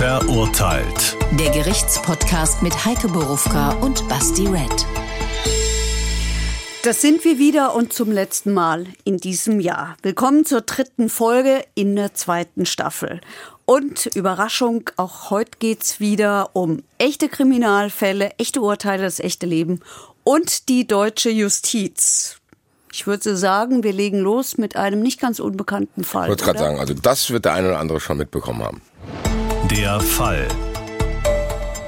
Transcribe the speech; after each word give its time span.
Verurteilt. 0.00 1.18
Der 1.32 1.50
Gerichtspodcast 1.50 2.62
mit 2.62 2.86
Heike 2.86 3.06
Borufka 3.08 3.72
und 3.82 4.08
Basti 4.08 4.46
Red. 4.46 4.86
Das 6.84 7.02
sind 7.02 7.22
wir 7.22 7.38
wieder 7.38 7.74
und 7.74 7.92
zum 7.92 8.10
letzten 8.10 8.54
Mal 8.54 8.86
in 9.04 9.18
diesem 9.18 9.60
Jahr. 9.60 9.98
Willkommen 10.00 10.46
zur 10.46 10.62
dritten 10.62 11.10
Folge 11.10 11.62
in 11.74 11.96
der 11.96 12.14
zweiten 12.14 12.64
Staffel. 12.64 13.20
Und 13.66 14.06
Überraschung, 14.14 14.88
auch 14.96 15.28
heute 15.28 15.58
geht's 15.58 16.00
wieder 16.00 16.48
um 16.54 16.82
echte 16.96 17.28
Kriminalfälle, 17.28 18.30
echte 18.38 18.62
Urteile, 18.62 19.02
das 19.02 19.20
echte 19.20 19.44
Leben 19.44 19.80
und 20.24 20.70
die 20.70 20.86
deutsche 20.86 21.28
Justiz. 21.28 22.38
Ich 22.90 23.06
würde 23.06 23.36
sagen, 23.36 23.82
wir 23.82 23.92
legen 23.92 24.20
los 24.20 24.56
mit 24.56 24.76
einem 24.76 25.02
nicht 25.02 25.20
ganz 25.20 25.40
unbekannten 25.40 26.04
Fall. 26.04 26.24
Ich 26.24 26.28
wollte 26.30 26.44
gerade 26.44 26.58
sagen, 26.58 26.80
also 26.80 26.94
das 26.94 27.30
wird 27.30 27.44
der 27.44 27.52
eine 27.52 27.68
oder 27.68 27.80
andere 27.80 28.00
schon 28.00 28.16
mitbekommen 28.16 28.62
haben. 28.62 28.80
Der 29.70 30.00
Fall. 30.00 30.48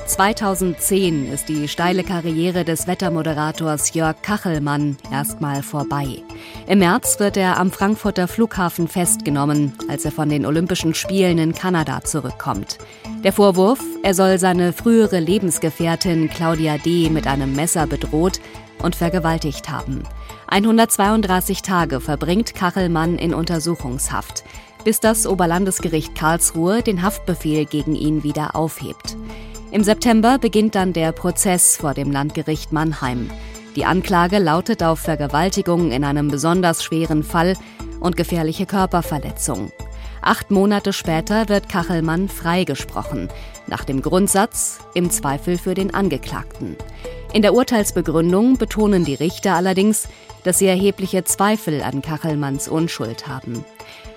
2010 0.07 1.33
ist 1.33 1.49
die 1.49 1.67
steile 1.67 2.05
Karriere 2.05 2.65
des 2.65 2.87
Wettermoderators 2.87 3.93
Jörg 3.95 4.23
Kachelmann 4.23 4.99
erstmal 5.11 5.65
vorbei. 5.65 6.23
Im 6.69 6.79
März 6.79 7.19
wird 7.19 7.37
er 7.37 7.59
am 7.59 7.73
Frankfurter 7.73 8.29
Flughafen 8.29 8.87
festgenommen, 8.87 9.73
als 9.89 10.05
er 10.05 10.13
von 10.13 10.29
den 10.29 10.47
Olympischen 10.47 10.95
Spielen 10.95 11.39
in 11.39 11.57
Kanada 11.57 12.03
zurückkommt. 12.03 12.79
Der 13.25 13.33
Vorwurf, 13.33 13.81
er 14.05 14.15
soll 14.15 14.39
seine 14.39 14.73
frühere 14.73 15.19
Lebensgefährtin 15.19 16.31
Claudia 16.31 16.79
D. 16.79 17.11
mit 17.11 17.27
einem 17.27 17.57
Messer 17.57 17.89
bedroht 17.89 18.41
und 18.81 18.95
vergewaltigt 18.95 19.69
haben. 19.69 20.05
132 20.47 21.63
Tage 21.63 22.01
verbringt 22.01 22.55
Kachelmann 22.55 23.17
in 23.17 23.33
Untersuchungshaft, 23.33 24.45
bis 24.85 25.01
das 25.01 25.27
Oberlandesgericht 25.27 26.15
Karlsruhe 26.15 26.83
den 26.83 27.03
Haftbefehl 27.03 27.65
gegen 27.67 27.95
ihn 27.95 28.23
wieder 28.23 28.57
aufhebt. 28.57 29.17
Im 29.71 29.85
September 29.85 30.39
beginnt 30.39 30.75
dann 30.75 30.93
der 30.93 31.13
Prozess 31.13 31.77
vor 31.77 31.95
dem 31.95 32.11
Landgericht 32.11 32.73
Mannheim. 32.73 33.31
Die 33.75 33.87
Anklage 33.87 34.39
lautet 34.39 34.83
auf 34.83 34.99
Vergewaltigung 34.99 35.93
in 35.93 36.05
einem 36.05 36.29
besonders 36.29 36.85
schweren 36.85 37.23
Fall 37.23 37.57
und 38.01 38.17
gefährliche 38.17 38.67
Körperverletzung. 38.67 39.73
Acht 40.21 40.51
Monate 40.51 40.93
später 40.93 41.49
wird 41.49 41.69
Kachelmann 41.69 42.29
freigesprochen, 42.29 43.29
nach 43.67 43.85
dem 43.85 44.03
Grundsatz 44.03 44.79
im 44.95 45.11
Zweifel 45.11 45.59
für 45.59 45.75
den 45.75 45.95
Angeklagten. 45.95 46.77
In 47.33 47.43
der 47.43 47.55
Urteilsbegründung 47.55 48.59
betonen 48.59 49.05
die 49.05 49.15
Richter 49.15 49.55
allerdings, 49.55 50.07
dass 50.45 50.59
sie 50.59 50.67
erhebliche 50.67 51.25
Zweifel 51.25 51.83
an 51.83 52.03
Kachelmanns 52.03 52.69
Unschuld 52.69 53.27
haben. 53.27 53.65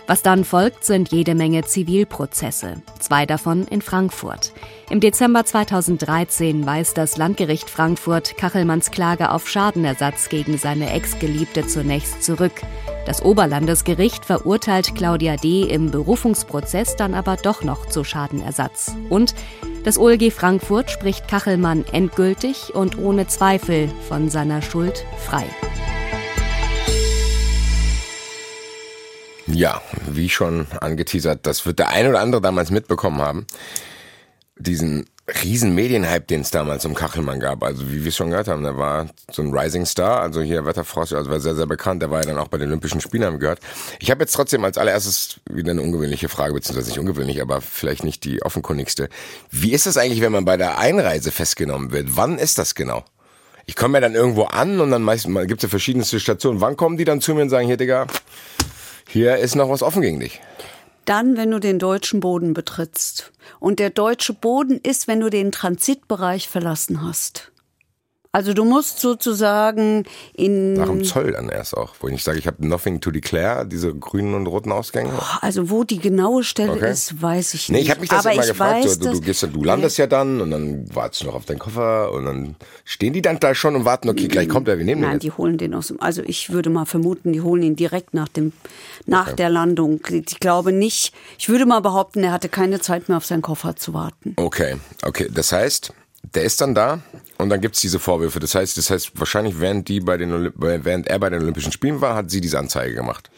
Was 0.07 0.21
dann 0.21 0.45
folgt, 0.45 0.83
sind 0.83 1.11
jede 1.11 1.33
Menge 1.33 1.63
Zivilprozesse, 1.63 2.75
zwei 2.99 3.25
davon 3.25 3.65
in 3.67 3.81
Frankfurt. 3.81 4.53
Im 4.91 4.99
Dezember 4.99 5.45
2013 5.45 6.63
weist 6.65 6.97
das 6.99 7.17
Landgericht 7.17 7.71
Frankfurt 7.71 8.37
Kachelmanns 8.37 8.91
Klage 8.91 9.31
auf 9.31 9.49
Schadenersatz 9.49 10.29
gegen 10.29 10.59
seine 10.59 10.91
Ex-Geliebte 10.93 11.65
zunächst 11.65 12.21
zurück. 12.23 12.61
Das 13.07 13.23
Oberlandesgericht 13.23 14.25
verurteilt 14.25 14.93
Claudia 14.93 15.37
D. 15.37 15.63
im 15.63 15.89
Berufungsprozess 15.89 16.95
dann 16.95 17.15
aber 17.15 17.35
doch 17.37 17.63
noch 17.63 17.87
zu 17.87 18.03
Schadenersatz. 18.03 18.95
Und 19.09 19.33
das 19.83 19.97
OLG 19.97 20.31
Frankfurt 20.31 20.91
spricht 20.91 21.27
Kachelmann 21.27 21.83
endgültig 21.91 22.75
und 22.75 22.99
ohne 22.99 23.27
Zweifel 23.27 23.89
von 24.07 24.29
seiner 24.29 24.61
Schuld 24.61 25.03
frei. 25.25 25.45
Ja, 29.55 29.81
wie 30.05 30.27
schon 30.27 30.67
angeteasert, 30.81 31.47
das 31.47 31.65
wird 31.65 31.79
der 31.79 31.87
ein 31.87 32.07
oder 32.07 32.19
andere 32.19 32.41
damals 32.41 32.71
mitbekommen 32.71 33.21
haben. 33.21 33.47
Diesen 34.57 35.05
riesen 35.43 35.73
Medienhype, 35.73 36.25
den 36.25 36.41
es 36.41 36.51
damals 36.51 36.83
um 36.83 36.93
Kachelmann 36.93 37.39
gab. 37.39 37.63
Also 37.63 37.89
wie 37.89 38.03
wir 38.03 38.09
es 38.09 38.17
schon 38.17 38.31
gehört 38.31 38.49
haben, 38.49 38.63
der 38.63 38.77
war 38.77 39.07
so 39.31 39.41
ein 39.41 39.57
Rising 39.57 39.85
Star, 39.85 40.19
also 40.19 40.41
hier 40.41 40.65
Wetterfrost, 40.65 41.13
also 41.13 41.31
war 41.31 41.39
sehr, 41.39 41.55
sehr 41.55 41.67
bekannt. 41.67 42.01
Der 42.01 42.11
war 42.11 42.19
ja 42.19 42.25
dann 42.25 42.37
auch 42.37 42.49
bei 42.49 42.57
den 42.57 42.67
Olympischen 42.67 42.99
Spielen, 42.99 43.23
haben 43.23 43.39
gehört. 43.39 43.61
Ich 44.01 44.11
habe 44.11 44.23
jetzt 44.23 44.33
trotzdem 44.33 44.65
als 44.65 44.77
allererstes 44.77 45.39
wieder 45.49 45.71
eine 45.71 45.81
ungewöhnliche 45.81 46.27
Frage, 46.27 46.53
beziehungsweise 46.53 46.89
nicht 46.89 46.99
ungewöhnlich, 46.99 47.41
aber 47.41 47.61
vielleicht 47.61 48.03
nicht 48.03 48.25
die 48.25 48.41
offenkundigste. 48.41 49.07
Wie 49.51 49.71
ist 49.71 49.85
das 49.85 49.95
eigentlich, 49.95 50.19
wenn 50.19 50.33
man 50.33 50.43
bei 50.43 50.57
der 50.57 50.79
Einreise 50.79 51.31
festgenommen 51.31 51.93
wird? 51.93 52.17
Wann 52.17 52.39
ist 52.39 52.57
das 52.57 52.75
genau? 52.75 53.05
Ich 53.67 53.77
komme 53.77 53.99
ja 53.99 54.01
dann 54.01 54.15
irgendwo 54.15 54.43
an 54.43 54.81
und 54.81 54.91
dann 54.91 55.01
meistens 55.01 55.33
gibt 55.47 55.59
es 55.59 55.63
ja 55.63 55.69
verschiedenste 55.69 56.19
Stationen. 56.19 56.59
Wann 56.59 56.75
kommen 56.75 56.97
die 56.97 57.05
dann 57.05 57.21
zu 57.21 57.33
mir 57.33 57.43
und 57.43 57.49
sagen, 57.49 57.67
hier 57.67 57.77
Digga, 57.77 58.05
hier 59.15 59.37
ist 59.37 59.55
noch 59.55 59.69
was 59.69 59.81
offen 59.81 60.01
gegen 60.01 60.19
dich? 60.19 60.41
Dann, 61.05 61.37
wenn 61.37 61.49
du 61.49 61.61
den 61.61 61.79
deutschen 61.79 62.19
Boden 62.19 62.53
betrittst. 62.53 63.31
Und 63.61 63.79
der 63.79 63.89
deutsche 63.89 64.33
Boden 64.33 64.77
ist, 64.83 65.07
wenn 65.07 65.21
du 65.21 65.29
den 65.29 65.53
Transitbereich 65.53 66.49
verlassen 66.49 67.01
hast. 67.01 67.53
Also 68.35 68.53
du 68.53 68.65
musst 68.65 68.99
sozusagen 68.99 70.03
in... 70.33 70.73
Nach 70.73 70.87
dem 70.87 71.05
Zoll 71.05 71.31
dann 71.31 71.47
erst 71.47 71.77
auch, 71.77 71.95
wo 72.01 72.09
ich 72.09 72.21
sage, 72.21 72.37
ich 72.37 72.47
habe 72.47 72.67
nothing 72.67 72.99
to 72.99 73.09
declare, 73.09 73.65
diese 73.65 73.95
grünen 73.95 74.33
und 74.33 74.45
roten 74.47 74.73
Ausgänge. 74.73 75.13
Also 75.39 75.69
wo 75.69 75.85
die 75.85 75.99
genaue 75.99 76.43
Stelle 76.43 76.73
okay. 76.73 76.91
ist, 76.91 77.21
weiß 77.21 77.53
ich 77.53 77.69
nicht. 77.69 77.77
Nee, 77.77 77.83
ich 77.83 77.89
habe 77.91 78.01
mich 78.01 78.09
das 78.09 78.25
Aber 78.25 78.35
immer 78.35 78.45
gefragt, 78.45 78.83
weiß, 78.83 78.99
du, 78.99 79.13
du, 79.13 79.21
gehst, 79.21 79.41
du 79.41 79.63
landest 79.63 79.97
ja 79.97 80.07
dann 80.07 80.41
und 80.41 80.51
dann 80.51 80.93
wartest 80.93 81.21
du 81.21 81.27
noch 81.27 81.35
auf 81.35 81.45
deinen 81.45 81.59
Koffer 81.59 82.11
und 82.11 82.25
dann 82.25 82.57
stehen 82.83 83.13
die 83.13 83.21
dann 83.21 83.39
da 83.39 83.55
schon 83.55 83.73
und 83.73 83.85
warten, 83.85 84.09
okay, 84.09 84.27
gleich 84.27 84.49
kommt 84.49 84.67
er, 84.67 84.77
wir 84.77 84.83
nehmen 84.83 84.99
Nein, 84.99 85.11
den 85.11 85.19
die 85.21 85.31
holen 85.31 85.57
den 85.57 85.73
aus 85.73 85.87
dem... 85.87 86.01
Also 86.01 86.21
ich 86.21 86.49
würde 86.49 86.69
mal 86.69 86.83
vermuten, 86.83 87.31
die 87.31 87.39
holen 87.39 87.63
ihn 87.63 87.77
direkt 87.77 88.13
nach, 88.13 88.27
dem, 88.27 88.51
nach 89.05 89.27
okay. 89.27 89.37
der 89.37 89.49
Landung. 89.49 90.01
Ich 90.09 90.41
glaube 90.41 90.73
nicht, 90.73 91.13
ich 91.39 91.47
würde 91.47 91.65
mal 91.65 91.79
behaupten, 91.79 92.21
er 92.21 92.33
hatte 92.33 92.49
keine 92.49 92.81
Zeit 92.81 93.07
mehr 93.07 93.15
auf 93.17 93.25
seinen 93.25 93.43
Koffer 93.43 93.77
zu 93.77 93.93
warten. 93.93 94.33
Okay, 94.35 94.75
okay, 95.03 95.29
das 95.33 95.53
heißt... 95.53 95.93
Der 96.35 96.43
ist 96.43 96.61
dann 96.61 96.75
da 96.75 96.99
und 97.37 97.49
dann 97.49 97.61
gibt's 97.61 97.81
diese 97.81 97.99
Vorwürfe. 97.99 98.39
Das 98.39 98.55
heißt, 98.55 98.77
das 98.77 98.89
heißt, 98.89 99.11
wahrscheinlich 99.15 99.59
während 99.59 99.87
die 99.87 100.01
bei 100.01 100.17
den 100.17 100.51
während 100.55 101.07
er 101.07 101.19
bei 101.19 101.29
den 101.29 101.41
Olympischen 101.41 101.71
Spielen 101.71 102.01
war, 102.01 102.15
hat 102.15 102.29
sie 102.29 102.41
diese 102.41 102.59
Anzeige 102.59 102.93
gemacht. 102.93 103.29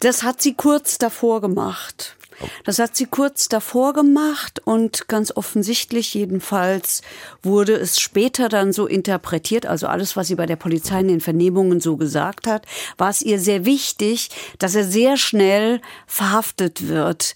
Das 0.00 0.22
hat 0.22 0.40
sie 0.40 0.54
kurz 0.54 0.98
davor 0.98 1.40
gemacht. 1.40 2.15
Das 2.64 2.78
hat 2.78 2.96
sie 2.96 3.06
kurz 3.06 3.48
davor 3.48 3.92
gemacht 3.92 4.60
und 4.64 5.08
ganz 5.08 5.32
offensichtlich 5.34 6.14
jedenfalls 6.14 7.02
wurde 7.42 7.74
es 7.74 8.00
später 8.00 8.48
dann 8.48 8.72
so 8.72 8.86
interpretiert, 8.86 9.66
also 9.66 9.86
alles, 9.86 10.16
was 10.16 10.28
sie 10.28 10.34
bei 10.34 10.46
der 10.46 10.56
Polizei 10.56 11.00
in 11.00 11.08
den 11.08 11.20
Vernehmungen 11.20 11.80
so 11.80 11.96
gesagt 11.96 12.46
hat, 12.46 12.66
war 12.98 13.10
es 13.10 13.22
ihr 13.22 13.38
sehr 13.38 13.64
wichtig, 13.64 14.30
dass 14.58 14.74
er 14.74 14.84
sehr 14.84 15.16
schnell 15.16 15.80
verhaftet 16.06 16.88
wird. 16.88 17.34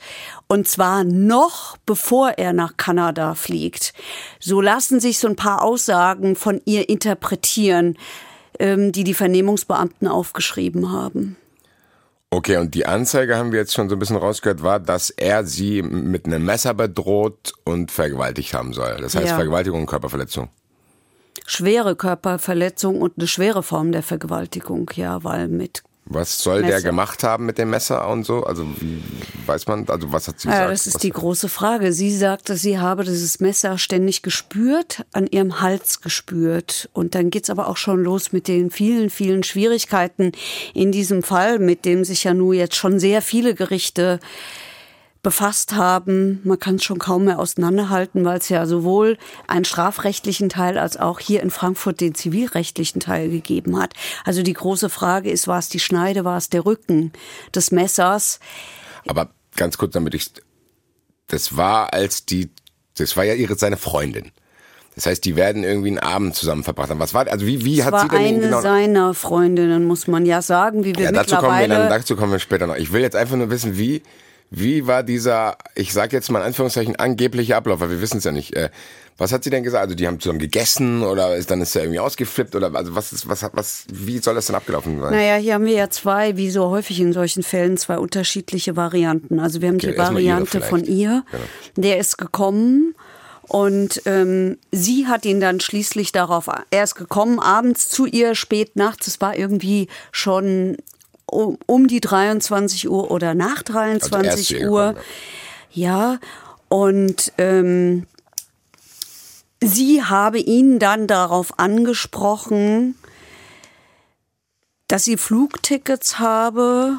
Und 0.49 0.69
zwar 0.69 1.05
noch 1.05 1.77
bevor 1.87 2.31
er 2.31 2.53
nach 2.53 2.77
Kanada 2.77 3.35
fliegt. 3.35 3.93
So 4.39 4.61
lassen 4.61 5.01
sich 5.01 5.19
so 5.19 5.29
ein 5.29 5.37
paar 5.37 5.63
Aussagen 5.63 6.37
von 6.37 6.61
ihr 6.65 6.89
interpretieren, 6.89 7.97
ähm, 8.59 8.93
die 8.93 9.05
die 9.05 9.15
Vernehmungsbeamten 9.15 10.09
aufgeschrieben 10.09 10.93
haben. 10.93 11.37
Okay, 12.33 12.59
und 12.59 12.75
die 12.75 12.87
Anzeige 12.87 13.37
haben 13.37 13.51
wir 13.51 13.59
jetzt 13.59 13.75
schon 13.75 13.89
so 13.89 13.97
ein 13.97 13.99
bisschen 13.99 14.17
rausgehört, 14.17 14.63
war, 14.63 14.79
dass 14.79 15.11
er 15.11 15.45
sie 15.45 15.83
mit 15.83 16.27
einem 16.27 16.45
Messer 16.45 16.75
bedroht 16.75 17.53
und 17.65 17.91
vergewaltigt 17.91 18.55
haben 18.55 18.73
soll. 18.73 18.99
Das 19.01 19.17
heißt 19.17 19.29
ja. 19.29 19.35
Vergewaltigung 19.35 19.81
und 19.81 19.87
Körperverletzung. 19.87 20.49
Schwere 21.45 21.97
Körperverletzung 21.97 23.01
und 23.01 23.15
eine 23.19 23.27
schwere 23.27 23.65
Form 23.65 23.91
der 23.91 24.05
Vergewaltigung, 24.05 24.89
ja, 24.95 25.25
weil 25.25 25.49
mit 25.49 25.83
was 26.11 26.39
soll 26.39 26.61
Messer. 26.61 26.73
der 26.73 26.83
gemacht 26.83 27.23
haben 27.23 27.47
mit 27.47 27.57
dem 27.57 27.71
Messer 27.71 28.09
und 28.09 28.25
so? 28.25 28.43
Also 28.43 28.67
wie 28.81 29.03
weiß 29.47 29.69
man, 29.69 29.89
also 29.89 30.13
was 30.13 30.27
hat 30.27 30.41
sie 30.41 30.49
gesagt? 30.49 30.65
Ja, 30.65 30.71
das 30.71 30.87
ist 30.87 30.95
was 30.97 31.03
die 31.03 31.11
große 31.11 31.49
Frage. 31.49 31.93
Sie 31.93 32.15
sagte, 32.15 32.57
sie 32.57 32.79
habe 32.79 33.05
dieses 33.05 33.39
Messer 33.39 33.79
ständig 33.79 34.23
gespürt, 34.23 35.05
an 35.13 35.29
ihrem 35.29 35.61
Hals 35.61 36.01
gespürt. 36.01 36.91
Und 36.93 37.15
dann 37.15 37.31
geht's 37.31 37.49
aber 37.49 37.69
auch 37.69 37.77
schon 37.77 38.03
los 38.03 38.33
mit 38.33 38.49
den 38.49 38.71
vielen, 38.71 39.09
vielen 39.09 39.45
Schwierigkeiten 39.45 40.33
in 40.75 40.91
diesem 40.91 41.23
Fall, 41.23 41.61
mit 41.61 41.85
dem 41.85 42.05
sich 42.05 42.25
ja 42.25 42.35
nun 42.35 42.55
jetzt 42.55 42.75
schon 42.75 42.99
sehr 42.99 43.23
viele 43.23 43.55
Gerichte 43.55 44.19
befasst 45.23 45.75
haben. 45.75 46.41
Man 46.45 46.59
kann 46.59 46.77
es 46.77 46.85
schon 46.85 46.99
kaum 46.99 47.25
mehr 47.25 47.39
auseinanderhalten, 47.39 48.25
weil 48.25 48.39
es 48.39 48.49
ja 48.49 48.65
sowohl 48.67 49.19
einen 49.47 49.65
strafrechtlichen 49.65 50.49
Teil 50.49 50.79
als 50.79 50.97
auch 50.97 51.19
hier 51.21 51.43
in 51.43 51.51
Frankfurt 51.51 52.01
den 52.01 52.15
zivilrechtlichen 52.15 53.01
Teil 53.01 53.29
gegeben 53.29 53.79
hat. 53.79 53.95
Also 54.25 54.43
die 54.43 54.53
große 54.53 54.89
Frage 54.89 55.31
ist, 55.31 55.47
war 55.47 55.59
es 55.59 55.69
die 55.69 55.81
Schneide, 55.81 56.25
war 56.25 56.39
es 56.39 56.49
der 56.49 56.65
Rücken 56.65 57.13
des 57.55 57.71
Messers? 57.71 58.41
Aber 59.07 59.31
ganz 59.57 59.77
kurz, 59.77 59.93
damit 59.93 60.15
ich, 60.15 60.31
das 61.27 61.57
war 61.57 61.93
als 61.93 62.25
die, 62.25 62.51
das 62.97 63.17
war 63.17 63.25
ja 63.25 63.35
ihre, 63.35 63.57
seine 63.57 63.77
Freundin. 63.77 64.33
Das 64.95 65.07
heißt, 65.07 65.25
die 65.25 65.37
werden 65.37 65.65
irgendwie 65.65 65.89
einen 65.89 65.99
Abend 65.99 66.35
zusammen 66.35 66.65
verbracht 66.65 66.91
haben. 66.91 66.99
Was 66.99 67.15
war, 67.15 67.27
also 67.29 67.47
wie, 67.47 67.65
wie 67.65 67.77
das 67.77 67.87
hat 67.87 67.93
war 67.93 68.03
sie 68.03 68.09
denn 68.09 68.19
eine 68.19 68.41
genau? 68.41 68.61
seiner 68.61 69.15
Freundinnen, 69.15 69.85
muss 69.85 70.09
man 70.09 70.27
ja 70.27 70.43
sagen, 70.43 70.85
wie 70.85 70.97
wir 70.97 71.05
ja, 71.05 71.13
dazu 71.13 71.37
kommen 71.37 71.53
wir 71.53 71.61
mittlerweile. 71.61 71.89
dann, 71.89 72.01
dazu 72.01 72.17
kommen 72.17 72.33
wir 72.33 72.39
später 72.39 72.67
noch. 72.67 72.77
Ich 72.77 72.93
will 72.93 73.01
jetzt 73.01 73.17
einfach 73.17 73.37
nur 73.37 73.51
wissen, 73.51 73.79
wie, 73.79 74.03
Wie 74.51 74.87
war 74.87 75.03
dieser, 75.03 75.57
ich 75.77 75.93
sag 75.93 76.13
jetzt 76.13 76.31
mal 76.31 76.41
in 76.41 76.47
Anführungszeichen, 76.47 76.97
angebliche 76.97 77.57
Ablauf, 77.57 77.81
weil 77.81 77.91
wir 77.91 78.01
wissen 78.01 78.19
es 78.19 78.25
ja 78.25 78.33
nicht. 78.33 78.55
Äh, 78.57 78.71
was 79.17 79.33
hat 79.33 79.45
sie 79.45 79.51
denn 79.51 79.63
gesagt? 79.63 79.83
Also 79.85 79.95
die 79.95 80.07
haben 80.07 80.19
zusammen 80.19 80.39
gegessen 80.39 81.03
oder 81.03 81.37
ist 81.37 81.51
dann 81.51 81.61
ist 81.61 81.77
er 81.77 81.83
irgendwie 81.83 82.01
ausgeflippt 82.01 82.57
oder 82.57 82.75
also 82.75 82.95
was 82.95 83.13
ist 83.13 83.29
was 83.29 83.45
was 83.53 83.85
wie 83.93 84.19
soll 84.19 84.35
das 84.35 84.47
denn 84.47 84.57
abgelaufen 84.57 84.99
sein? 84.99 85.13
Naja, 85.13 85.37
hier 85.37 85.55
haben 85.55 85.67
wir 85.67 85.75
ja 85.75 85.91
zwei, 85.91 86.39
wie 86.39 86.51
so 86.51 86.71
häufig 86.71 86.99
in 87.01 87.13
solchen 87.13 87.43
Fällen, 87.43 87.77
zwei 87.77 87.99
unterschiedliche 87.99 88.77
Varianten. 88.77 89.39
Also 89.39 89.61
wir 89.61 89.69
haben 89.69 89.77
Okay, 89.77 89.93
die 89.93 89.99
Variante 89.99 90.63
von 90.63 90.85
ihr. 90.85 91.23
Genau. 91.31 91.45
Der 91.77 91.99
ist 91.99 92.17
gekommen 92.17 92.95
und 93.43 94.03
ähm, 94.07 94.57
sie 94.73 95.07
hat 95.07 95.27
ihn 95.27 95.41
dann 95.41 95.61
schließlich 95.61 96.13
darauf, 96.13 96.49
er 96.71 96.85
ist 96.85 96.95
gekommen 96.95 97.41
abends 97.41 97.89
zu 97.89 98.07
ihr, 98.07 98.35
spät 98.35 98.77
nachts, 98.77 99.07
es 99.07 99.21
war 99.21 99.37
irgendwie 99.37 99.89
schon 100.13 100.77
um, 101.31 101.59
um 101.67 101.87
die 101.87 102.01
23 102.01 102.89
Uhr 102.89 103.11
oder 103.11 103.35
nach 103.35 103.63
Also 103.63 103.79
erst 103.81 104.05
zu 104.05 104.11
23 104.11 104.51
ihr 104.61 104.71
Uhr. 104.71 104.89
gekommen, 104.89 105.05
Ja, 105.73 106.19
und 106.69 107.33
ähm, 107.39 108.07
sie 109.61 110.03
habe 110.03 110.39
ihn 110.39 110.79
dann 110.79 111.07
darauf 111.07 111.59
angesprochen, 111.59 112.97
dass 114.89 115.05
sie 115.05 115.17
Flugtickets 115.17 116.19
habe 116.19 116.99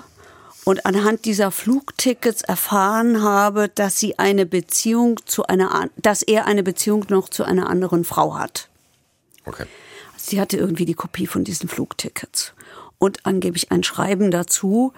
und 0.63 0.85
anhand 0.85 1.25
dieser 1.25 1.51
Flugtickets 1.51 2.41
erfahren 2.41 3.21
habe, 3.21 3.67
dass 3.67 3.99
sie 3.99 4.19
eine 4.19 4.45
Beziehung 4.45 5.19
zu 5.25 5.47
einer, 5.47 5.89
dass 5.97 6.21
er 6.21 6.45
eine 6.45 6.63
Beziehung 6.63 7.05
noch 7.09 7.29
zu 7.29 7.43
einer 7.43 7.69
anderen 7.69 8.05
Frau 8.05 8.35
hat. 8.35 8.69
Okay. 9.45 9.65
Sie 10.15 10.39
hatte 10.39 10.57
irgendwie 10.57 10.85
die 10.85 10.93
Kopie 10.93 11.27
von 11.27 11.43
diesen 11.43 11.67
Flugtickets 11.67 12.53
und 13.01 13.25
angeblich 13.25 13.71
ein 13.71 13.83
Schreiben 13.83 14.30
dazu. 14.30 14.94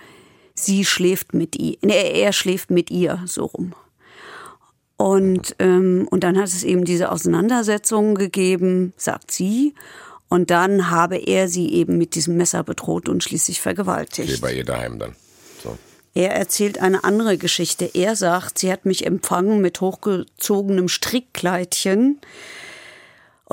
Sie 0.54 0.84
schläft 0.84 1.34
mit 1.34 1.56
ihr, 1.56 1.78
nee, 1.82 2.22
er 2.22 2.34
schläft 2.34 2.70
mit 2.70 2.92
ihr 2.92 3.24
so 3.26 3.46
rum. 3.46 3.74
Und 4.98 5.56
ähm, 5.60 6.08
und 6.12 6.24
dann 6.24 6.38
hat 6.38 6.48
es 6.48 6.64
eben 6.64 6.84
diese 6.84 7.12
Auseinandersetzungen 7.12 8.16
gegeben, 8.16 8.94
sagt 8.98 9.32
sie. 9.32 9.74
Und 10.28 10.52
dann 10.52 10.92
habe 10.92 11.18
er 11.18 11.48
sie 11.48 11.74
eben 11.74 11.98
mit 11.98 12.16
diesem 12.16 12.36
Messer 12.36 12.64
bedroht 12.64 13.08
und 13.08 13.24
schließlich 13.24 13.62
vergewaltigt. 13.62 14.30
Hier 14.30 14.42
bei 14.42 14.54
ihr 14.54 14.66
daheim 14.66 15.00
dann. 15.00 15.16
So. 15.64 15.78
Er 16.14 16.36
erzählt 16.36 16.80
eine 16.80 17.06
andere 17.06 17.38
Geschichte. 17.38 17.90
Er 17.94 18.16
sagt, 18.18 18.60
sie 18.60 18.72
hat 18.72 18.86
mich 18.86 19.06
empfangen 19.06 19.62
mit 19.62 19.80
hochgezogenem 19.80 20.90
Strickkleidchen. 20.90 22.20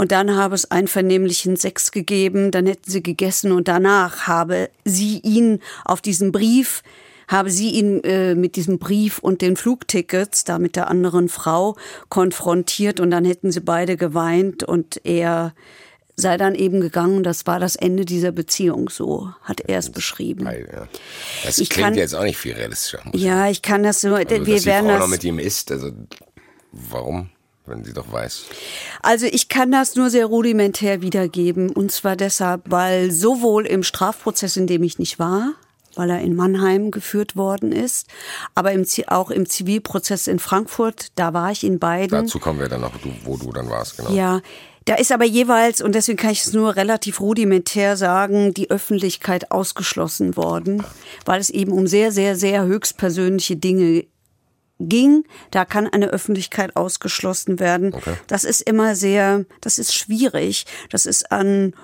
Und 0.01 0.13
dann 0.13 0.35
habe 0.35 0.55
es 0.55 0.71
einvernehmlichen 0.71 1.57
Sex 1.57 1.93
gegeben, 1.93 2.51
dann 2.51 2.65
hätten 2.65 2.91
sie 2.91 3.03
gegessen 3.03 3.53
und 3.53 3.69
danach 3.69 4.27
habe 4.27 4.71
sie 4.87 5.19
ihn 5.19 5.61
auf 5.85 6.01
diesen 6.01 6.33
Brief, 6.33 6.83
habe 7.29 7.51
sie 7.51 7.69
ihn 7.73 8.03
äh, 8.05 8.35
mit 8.35 8.57
diesem 8.57 8.79
Brief 8.79 9.19
und 9.19 9.43
den 9.43 9.57
Flugtickets, 9.59 10.45
da 10.45 10.59
mit 10.59 10.75
der 10.75 10.89
anderen 10.89 11.29
Frau, 11.29 11.77
konfrontiert 12.09 12.99
und 12.99 13.11
dann 13.11 13.27
hätten 13.27 13.53
sie 13.53 13.61
beide 13.61 13.99
geweint 13.99 14.65
und 14.65 15.03
er 15.05 15.55
sei 16.17 16.39
dann 16.39 16.55
eben 16.55 16.81
gegangen. 16.81 17.23
Das 17.23 17.47
war 17.47 17.61
das 17.61 17.77
Ende 17.77 18.07
dieser 18.07 18.33
Beziehung, 18.33 18.89
so 18.89 19.29
hat 19.43 19.61
er 19.61 19.81
es 19.81 19.91
beschrieben. 19.91 20.47
Geil, 20.47 20.67
ja. 20.73 20.89
Das 21.45 21.59
Ich 21.59 21.69
klingt 21.69 21.89
kann- 21.89 21.95
jetzt 21.99 22.15
auch 22.15 22.25
nicht 22.25 22.39
viel 22.39 22.55
realistischer. 22.55 23.03
Ja, 23.13 23.51
ich 23.51 23.61
kann 23.61 23.83
das 23.83 24.01
so, 24.01 24.15
Also, 24.15 24.31
wir 24.31 24.39
dass 24.39 24.63
die 24.63 24.65
werden 24.65 24.87
Frau 24.87 24.93
das. 24.95 25.01
noch 25.01 25.09
mit 25.09 25.25
ihm 25.25 25.39
ist, 25.39 25.71
also 25.71 25.91
warum, 26.73 27.29
wenn 27.67 27.85
sie 27.85 27.93
doch 27.93 28.11
weiß? 28.13 28.47
Also 29.03 29.27
ich 29.27 29.49
kann 29.49 29.71
das 29.71 29.95
nur 29.95 30.11
sehr 30.11 30.27
rudimentär 30.27 31.03
wiedergeben. 31.03 31.71
Und 31.71 31.93
zwar 31.93 32.17
deshalb, 32.17 32.63
weil 32.67 33.11
sowohl 33.11 33.67
im 33.67 33.83
Strafprozess, 33.83 34.57
in 34.57 34.67
dem 34.67 34.83
ich 34.83 34.99
nicht 34.99 35.19
war, 35.19 35.55
weil 35.95 36.11
er 36.11 36.21
in 36.21 36.37
Mannheim 36.37 36.91
geführt 36.91 37.37
worden 37.37 37.73
ist, 37.73 38.07
aber 38.55 38.73
im, 38.73 38.85
auch 39.09 39.31
im 39.31 39.49
Zivilprozess 39.49 40.27
in 40.27 40.39
Frankfurt, 40.39 41.09
da 41.17 41.33
war 41.33 41.51
ich 41.51 41.65
in 41.65 41.79
beiden. 41.79 42.11
Dazu 42.11 42.39
kommen 42.39 42.61
wir 42.61 42.69
dann 42.69 42.83
noch, 42.83 42.93
wo 43.25 43.37
du 43.37 43.53
dann 43.53 43.69
warst, 43.69 43.97
genau. 43.97 44.11
Ja, 44.11 44.41
da 44.87 44.95
ist 44.95 45.13
aber 45.13 45.25
jeweils, 45.25 45.83
und 45.83 45.95
deswegen 45.95 46.17
kann 46.17 46.31
ich 46.31 46.43
es 46.43 46.53
nur 46.53 46.75
relativ 46.77 47.21
rudimentär 47.21 47.97
sagen, 47.97 48.55
die 48.55 48.71
Öffentlichkeit 48.71 49.51
ausgeschlossen 49.51 50.37
worden, 50.37 50.85
weil 51.27 51.41
es 51.41 51.51
eben 51.51 51.73
um 51.73 51.87
sehr, 51.87 52.13
sehr, 52.13 52.35
sehr 52.35 52.65
höchstpersönliche 52.65 53.57
Dinge 53.57 54.07
ging. 54.81 55.25
Da 55.51 55.65
kann 55.65 55.87
eine 55.87 56.09
Öffentlichkeit 56.09 56.77
ausgeschlossen 56.77 57.61
werden. 57.61 57.95
Okay. 57.95 58.15
Das 58.27 58.45
ist 58.45 58.63
immer 58.63 58.97
sehr, 58.97 59.45
das 59.61 59.79
ist 59.79 59.95
schwierig. 59.95 60.67
Das 60.91 61.07
ist 61.07 61.31
an 61.31 61.75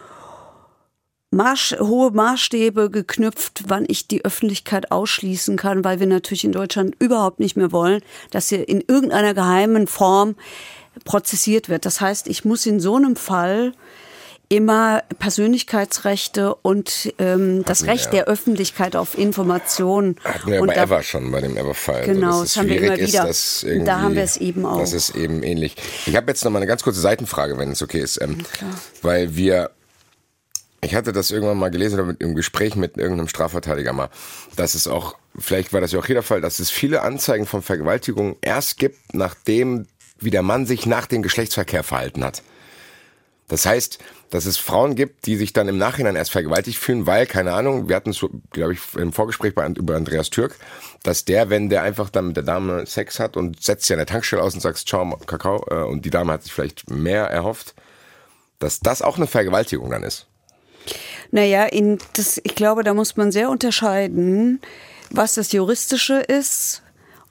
Marsch, 1.31 1.77
hohe 1.79 2.13
Maßstäbe 2.13 2.91
geknüpft, 2.91 3.65
wann 3.67 3.85
ich 3.89 4.09
die 4.09 4.25
Öffentlichkeit 4.25 4.91
ausschließen 4.91 5.57
kann, 5.57 5.85
weil 5.85 6.01
wir 6.01 6.07
natürlich 6.07 6.45
in 6.45 6.53
Deutschland 6.53 6.95
überhaupt 6.99 7.41
nicht 7.41 7.57
mehr 7.57 7.73
wollen, 7.73 8.01
dass 8.31 8.49
hier 8.49 8.69
in 8.69 8.81
irgendeiner 8.81 9.35
geheimen 9.35 9.87
Form 9.87 10.37
prozessiert 11.05 11.69
wird. 11.69 11.85
Das 11.85 12.01
heißt, 12.01 12.29
ich 12.29 12.45
muss 12.45 12.65
in 12.65 12.81
so 12.81 12.97
einem 12.97 13.17
Fall 13.17 13.73
immer 14.49 15.03
Persönlichkeitsrechte 15.19 16.55
und 16.55 17.13
ähm, 17.19 17.65
das 17.65 17.83
wir 17.83 17.91
Recht 17.91 18.07
ja. 18.07 18.11
der 18.13 18.25
Öffentlichkeit 18.27 18.95
auf 18.95 19.19
Information. 19.19 20.17
Hatten 20.23 20.53
wir 20.53 20.61
und 20.61 20.69
bei 20.69 20.77
Ever 20.77 21.03
schon, 21.03 21.31
bei 21.33 21.41
dem 21.41 21.57
Ever-Fall. 21.57 22.05
Genau, 22.05 22.41
dass 22.41 22.49
es 22.49 22.55
das 22.55 22.57
haben 22.59 22.69
wir 22.69 22.81
immer 22.81 22.99
ist, 22.99 23.13
wieder. 23.13 23.27
dass 23.27 23.67
Da 23.85 24.01
haben 24.01 24.15
wir 24.15 24.23
es 24.23 24.37
eben 24.37 24.65
auch. 24.65 24.79
Das 24.79 24.93
ist 24.93 25.17
eben 25.17 25.43
ähnlich. 25.43 25.77
Ich 26.07 26.15
habe 26.15 26.31
jetzt 26.31 26.45
noch 26.45 26.53
mal 26.53 26.59
eine 26.59 26.67
ganz 26.67 26.83
kurze 26.85 27.01
Seitenfrage, 27.01 27.59
wenn 27.59 27.73
es 27.73 27.83
okay 27.83 28.01
ist. 28.01 28.21
Ähm, 28.23 28.45
weil 29.03 29.35
wir, 29.35 29.71
ich 30.81 30.95
hatte 30.95 31.13
das 31.13 31.33
irgendwann 31.33 31.59
mal 31.59 31.71
gelesen 31.71 31.95
oder 31.95 32.09
mit, 32.09 32.21
im 32.21 32.37
Gespräch 32.37 32.77
mit 32.77 32.97
irgendeinem 32.97 33.29
Strafverteidiger 33.29 33.93
mal, 33.93 34.11
dass 34.55 34.75
es 34.75 34.87
auch, 34.87 35.17
vielleicht 35.37 35.73
war 35.73 35.81
das 35.81 35.91
ja 35.91 35.99
auch 35.99 36.07
jeder 36.07 36.23
Fall, 36.23 36.41
dass 36.41 36.61
es 36.61 36.71
viele 36.71 37.03
Anzeigen 37.03 37.47
von 37.47 37.63
Vergewaltigung 37.63 38.37
erst 38.43 38.79
gibt, 38.79 39.13
nachdem, 39.13 39.89
wie 40.21 40.31
der 40.31 40.43
Mann 40.43 40.67
sich 40.67 40.87
nach 40.87 41.07
dem 41.07 41.23
Geschlechtsverkehr 41.23 41.83
verhalten 41.83 42.25
hat. 42.25 42.43
Das 43.49 43.65
heißt, 43.65 43.99
dass 44.31 44.47
es 44.47 44.59
Frauen 44.59 44.95
gibt, 44.95 45.27
die 45.27 45.37
sich 45.37 45.53
dann 45.53 45.69
im 45.69 45.79
Nachhinein 45.79 46.17
erst 46.17 46.33
vergewaltigt 46.33 46.79
fühlen, 46.79 47.07
weil, 47.07 47.27
keine 47.27 47.53
Ahnung, 47.53 47.89
wir 47.89 47.97
hatten 47.97 48.11
es, 48.11 48.25
glaube 48.51 48.73
ich, 48.73 48.81
im 48.97 49.13
Vorgespräch 49.13 49.55
bei, 49.55 49.67
über 49.69 49.97
Andreas 49.97 50.31
Türk, 50.31 50.57
dass 51.03 51.25
der, 51.25 51.51
wenn 51.51 51.69
der 51.69 51.83
einfach 51.83 52.11
dann 52.11 52.29
mit 52.29 52.37
der 52.37 52.45
Dame 52.45 52.87
Sex 52.87 53.21
hat 53.21 53.37
und 53.37 53.63
setzt 53.63 53.87
sie 53.87 53.95
an 53.95 53.99
der 53.99 54.07
Tankstelle 54.07 54.43
aus 54.43 54.55
und 54.55 54.61
sagt, 54.61 54.79
ciao, 54.79 55.17
Kakao, 55.27 55.65
äh, 55.71 55.85
und 55.85 56.05
die 56.05 56.11
Dame 56.11 56.33
hat 56.33 56.43
sich 56.43 56.53
vielleicht 56.53 56.91
mehr 56.91 57.25
erhofft, 57.25 57.75
dass 58.59 58.81
das 58.81 59.03
auch 59.03 59.17
eine 59.17 59.27
Vergewaltigung 59.27 59.91
dann 59.91 60.03
ist. 60.03 60.27
Naja, 61.31 61.65
in 61.65 61.99
das, 62.15 62.41
ich 62.43 62.55
glaube, 62.55 62.85
da 62.85 62.95
muss 62.95 63.17
man 63.17 63.33
sehr 63.33 63.51
unterscheiden, 63.51 64.61
was 65.11 65.35
das 65.35 65.53
Juristische 65.53 66.19
ist 66.19 66.83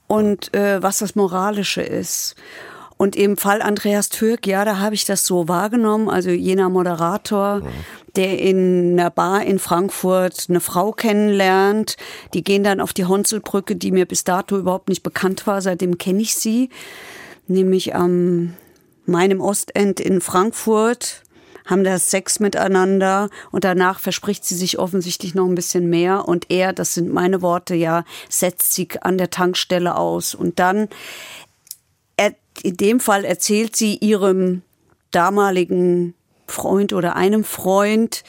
und 0.07 0.53
äh, 0.53 0.81
was 0.81 1.00
das 1.00 1.15
Moralische 1.15 1.81
ist. 1.81 2.36
Und 2.97 3.15
im 3.15 3.36
Fall 3.36 3.62
Andreas 3.62 4.09
Türk, 4.09 4.47
ja, 4.47 4.63
da 4.63 4.80
habe 4.80 4.95
ich 4.95 5.06
das 5.06 5.25
so 5.25 5.47
wahrgenommen. 5.50 6.09
Also 6.09 6.30
jener 6.30 6.69
Moderator, 6.69 7.62
der 8.15 8.39
in 8.39 8.97
einer 8.97 9.09
Bar 9.09 9.44
in 9.44 9.59
Frankfurt 9.59 10.45
eine 10.47 10.62
Frau 10.62 10.94
kennenlernt. 10.94 11.97
Die 12.33 12.44
gehen 12.44 12.63
dann 12.63 12.80
auf 12.80 12.94
die 12.94 13.06
Honselbrücke, 13.06 13.75
die 13.75 13.92
mir 13.92 14.06
bis 14.06 14.24
dato 14.24 14.57
überhaupt 14.57 14.88
nicht 14.88 15.03
bekannt 15.03 15.45
war. 15.45 15.62
Seitdem 15.62 15.97
kenne 15.97 16.21
ich 16.21 16.36
sie. 16.36 16.69
Nämlich 17.47 17.94
am 17.94 18.53
meinem 19.05 19.41
Ostend 19.41 20.00
in 20.00 20.22
Frankfurt 20.22 21.22
haben 21.65 21.84
da 21.84 21.98
Sex 21.98 22.39
miteinander 22.39 23.29
und 23.51 23.63
danach 23.63 24.00
verspricht 24.00 24.46
sie 24.46 24.55
sich 24.55 24.77
offensichtlich 24.77 25.34
noch 25.34 25.46
ein 25.46 25.55
bisschen 25.55 25.89
mehr 25.89 26.27
und 26.27 26.51
er, 26.51 26.74
das 26.74 26.93
sind 26.93 27.12
meine 27.12 27.41
Worte, 27.41 27.74
ja, 27.74 28.03
setzt 28.29 28.74
sie 28.74 28.88
an 29.01 29.17
der 29.17 29.31
Tankstelle 29.31 29.96
aus 29.96 30.36
und 30.36 30.60
dann 30.60 30.89
in 32.63 32.77
dem 32.77 33.00
Fall 33.00 33.25
erzählt 33.25 33.75
sie 33.75 33.97
ihrem 33.97 34.62
damaligen 35.12 36.13
Freund 36.47 36.93
oder 36.93 37.15
einem 37.15 37.43
Freund, 37.43 38.24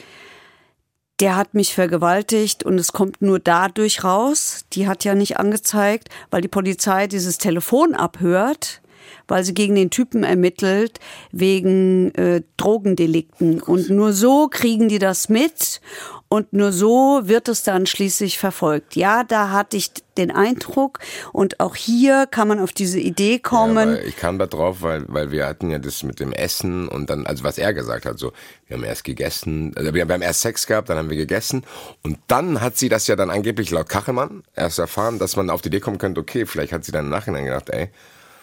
der 1.19 1.35
hat 1.35 1.53
mich 1.53 1.73
vergewaltigt 1.73 2.63
und 2.63 2.77
es 2.77 2.93
kommt 2.93 3.21
nur 3.21 3.39
dadurch 3.39 4.03
raus. 4.03 4.65
Die 4.73 4.87
hat 4.87 5.03
ja 5.03 5.15
nicht 5.15 5.37
angezeigt, 5.37 6.09
weil 6.29 6.41
die 6.41 6.47
Polizei 6.47 7.07
dieses 7.07 7.37
Telefon 7.39 7.95
abhört, 7.95 8.81
weil 9.27 9.43
sie 9.43 9.53
gegen 9.53 9.75
den 9.75 9.89
Typen 9.89 10.23
ermittelt 10.23 10.99
wegen 11.31 12.13
äh, 12.15 12.41
Drogendelikten. 12.57 13.61
Und 13.61 13.89
nur 13.89 14.13
so 14.13 14.47
kriegen 14.49 14.89
die 14.89 14.99
das 14.99 15.29
mit 15.29 15.81
und 16.29 16.51
nur 16.51 16.73
so 16.73 17.21
wird 17.23 17.47
es 17.47 17.63
dann 17.63 17.85
schließlich 17.85 18.37
verfolgt. 18.37 18.95
Ja, 18.95 19.23
da 19.23 19.49
hatte 19.51 19.77
ich 19.77 19.91
den 20.17 20.29
Eindruck 20.31 20.99
und 21.31 21.59
auch 21.59 21.75
hier 21.75 22.27
kann 22.29 22.47
man 22.47 22.59
auf 22.59 22.73
diese 22.73 22.99
Idee 22.99 23.33
Ja, 23.33 23.39
kommen. 23.39 23.75
weil 23.75 24.03
ich 24.05 24.17
kam 24.17 24.37
da 24.39 24.45
drauf, 24.47 24.81
weil, 24.81 25.05
weil 25.07 25.31
wir 25.31 25.45
hatten 25.47 25.69
ja 25.69 25.79
das 25.79 26.03
mit 26.03 26.19
dem 26.19 26.33
Essen 26.33 26.87
und 26.89 27.09
dann, 27.09 27.25
also 27.25 27.43
was 27.43 27.57
er 27.57 27.73
gesagt 27.73 28.05
hat, 28.05 28.19
so, 28.19 28.33
wir 28.67 28.75
haben 28.75 28.83
erst 28.83 29.03
gegessen, 29.05 29.71
also 29.77 29.93
wir 29.93 30.01
haben 30.01 30.21
erst 30.21 30.41
Sex 30.41 30.67
gehabt, 30.67 30.89
dann 30.89 30.97
haben 30.97 31.09
wir 31.09 31.17
gegessen 31.17 31.63
und 32.03 32.17
dann 32.27 32.59
hat 32.61 32.77
sie 32.77 32.89
das 32.89 33.07
ja 33.07 33.15
dann 33.15 33.29
angeblich 33.29 33.71
laut 33.71 33.87
Kachelmann 33.87 34.43
erst 34.55 34.79
erfahren, 34.79 35.19
dass 35.19 35.35
man 35.37 35.49
auf 35.49 35.61
die 35.61 35.69
Idee 35.69 35.79
kommen 35.79 35.97
könnte, 35.97 36.19
okay, 36.19 36.45
vielleicht 36.45 36.73
hat 36.73 36.83
sie 36.83 36.91
dann 36.91 37.05
im 37.05 37.11
Nachhinein 37.11 37.45
gedacht, 37.45 37.69
ey, 37.69 37.89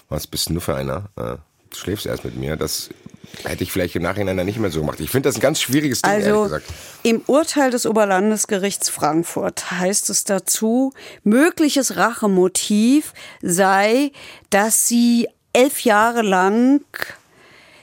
was 0.09 0.27
bist 0.27 0.51
du 0.51 0.61
für 0.61 0.75
einer? 0.75 1.11
Äh, 1.17 1.37
schläfst 1.75 2.07
erst 2.07 2.25
mit 2.25 2.37
mir. 2.37 2.57
Das 2.57 2.91
hätte 3.45 3.65
ich 3.65 3.73
vielleicht 3.73 3.97
im 3.97 4.03
Nachhinein 4.03 4.37
dann 4.37 4.47
nicht 4.47 4.59
mehr 4.59 4.71
so 4.71 4.81
gemacht. 4.81 5.01
Ich 5.01 5.11
finde 5.11 5.29
das 5.29 5.37
ein 5.37 5.41
ganz 5.41 5.61
schwieriges 5.61 6.03
Ding, 6.03 6.13
ehrlich 6.13 6.27
Also 6.29 6.43
gesagt. 6.45 6.67
im 7.03 7.23
Urteil 7.27 7.71
des 7.71 7.87
Oberlandesgerichts 7.87 8.89
Frankfurt 8.91 9.71
heißt 9.73 10.09
es 10.11 10.25
dazu, 10.25 10.93
mögliches 11.25 11.97
Rachemotiv 11.97 13.13
sei, 13.43 14.13
dass 14.51 14.87
sie 14.87 15.29
elf 15.53 15.81
Jahre 15.81 16.23
lang 16.23 16.83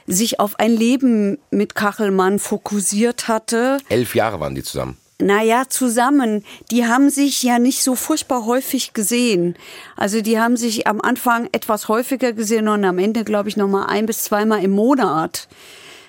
sich 0.06 0.40
auf 0.40 0.58
ein 0.58 0.72
Leben 0.72 1.38
mit 1.50 1.74
Kachelmann 1.74 2.38
fokussiert 2.38 3.28
hatte. 3.28 3.78
Elf 3.88 4.14
Jahre 4.14 4.40
waren 4.40 4.54
die 4.54 4.62
zusammen. 4.62 4.96
Naja, 5.26 5.64
zusammen. 5.68 6.44
Die 6.70 6.86
haben 6.86 7.10
sich 7.10 7.42
ja 7.42 7.58
nicht 7.58 7.82
so 7.82 7.94
furchtbar 7.94 8.44
häufig 8.46 8.92
gesehen. 8.92 9.56
Also 9.96 10.20
die 10.20 10.38
haben 10.40 10.56
sich 10.56 10.86
am 10.86 11.00
Anfang 11.00 11.48
etwas 11.52 11.88
häufiger 11.88 12.32
gesehen 12.32 12.68
und 12.68 12.84
am 12.84 12.98
Ende, 12.98 13.24
glaube 13.24 13.48
ich, 13.48 13.56
noch 13.56 13.68
mal 13.68 13.86
ein 13.86 14.06
bis 14.06 14.24
zweimal 14.24 14.62
im 14.64 14.72
Monat. 14.72 15.48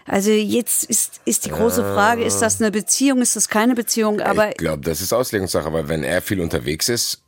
Also 0.05 0.32
jetzt 0.32 0.84
ist, 0.84 1.22
ist 1.24 1.46
die 1.46 1.50
große 1.50 1.82
Frage, 1.82 2.24
ist 2.25 2.39
das 2.39 2.60
eine 2.60 2.72
Beziehung, 2.72 3.22
ist 3.22 3.36
das 3.38 3.48
keine 3.48 3.74
Beziehung? 3.74 4.20
Aber 4.20 4.50
ich 4.50 4.58
glaube, 4.58 4.84
das 4.84 5.00
ist 5.00 5.13
Auslegungssache, 5.13 5.72
weil 5.72 5.88
wenn 5.88 6.03
er 6.03 6.22
viel 6.22 6.41
unterwegs 6.41 6.89
ist, 6.89 7.22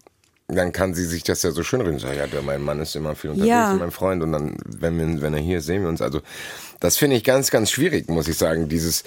dann 0.48 0.72
kann 0.72 0.94
sie 0.94 1.06
sich 1.06 1.24
das 1.24 1.42
ja 1.42 1.52
so 1.52 1.64
schön 1.64 1.82
reden. 1.82 2.00
Sagen, 2.00 2.18
ja, 2.18 2.42
mein 2.42 2.62
Mann 2.62 2.80
ist 2.80 2.96
immer 2.96 3.16
viel 3.16 3.32
unterwegs, 3.32 3.50
Ja. 3.50 3.74
mein 3.74 3.92
Freund. 3.92 4.22
Und 4.22 4.32
dann, 4.32 4.58
wenn, 4.66 4.98
wir, 4.98 5.22
wenn 5.22 5.34
er 5.34 5.40
hier 5.40 5.60
ist, 5.60 5.66
sehen 5.66 5.82
wir 5.84 5.90
uns. 5.90 6.02
Also, 6.02 6.22
das 6.80 6.98
finde 6.98 7.16
ich 7.16 7.24
ganz, 7.24 7.50
ganz 7.50 7.72
schwierig, 7.72 8.10
muss 8.10 8.28
ich 8.28 8.38
sagen. 8.38 8.70
Dieses, 8.70 9.04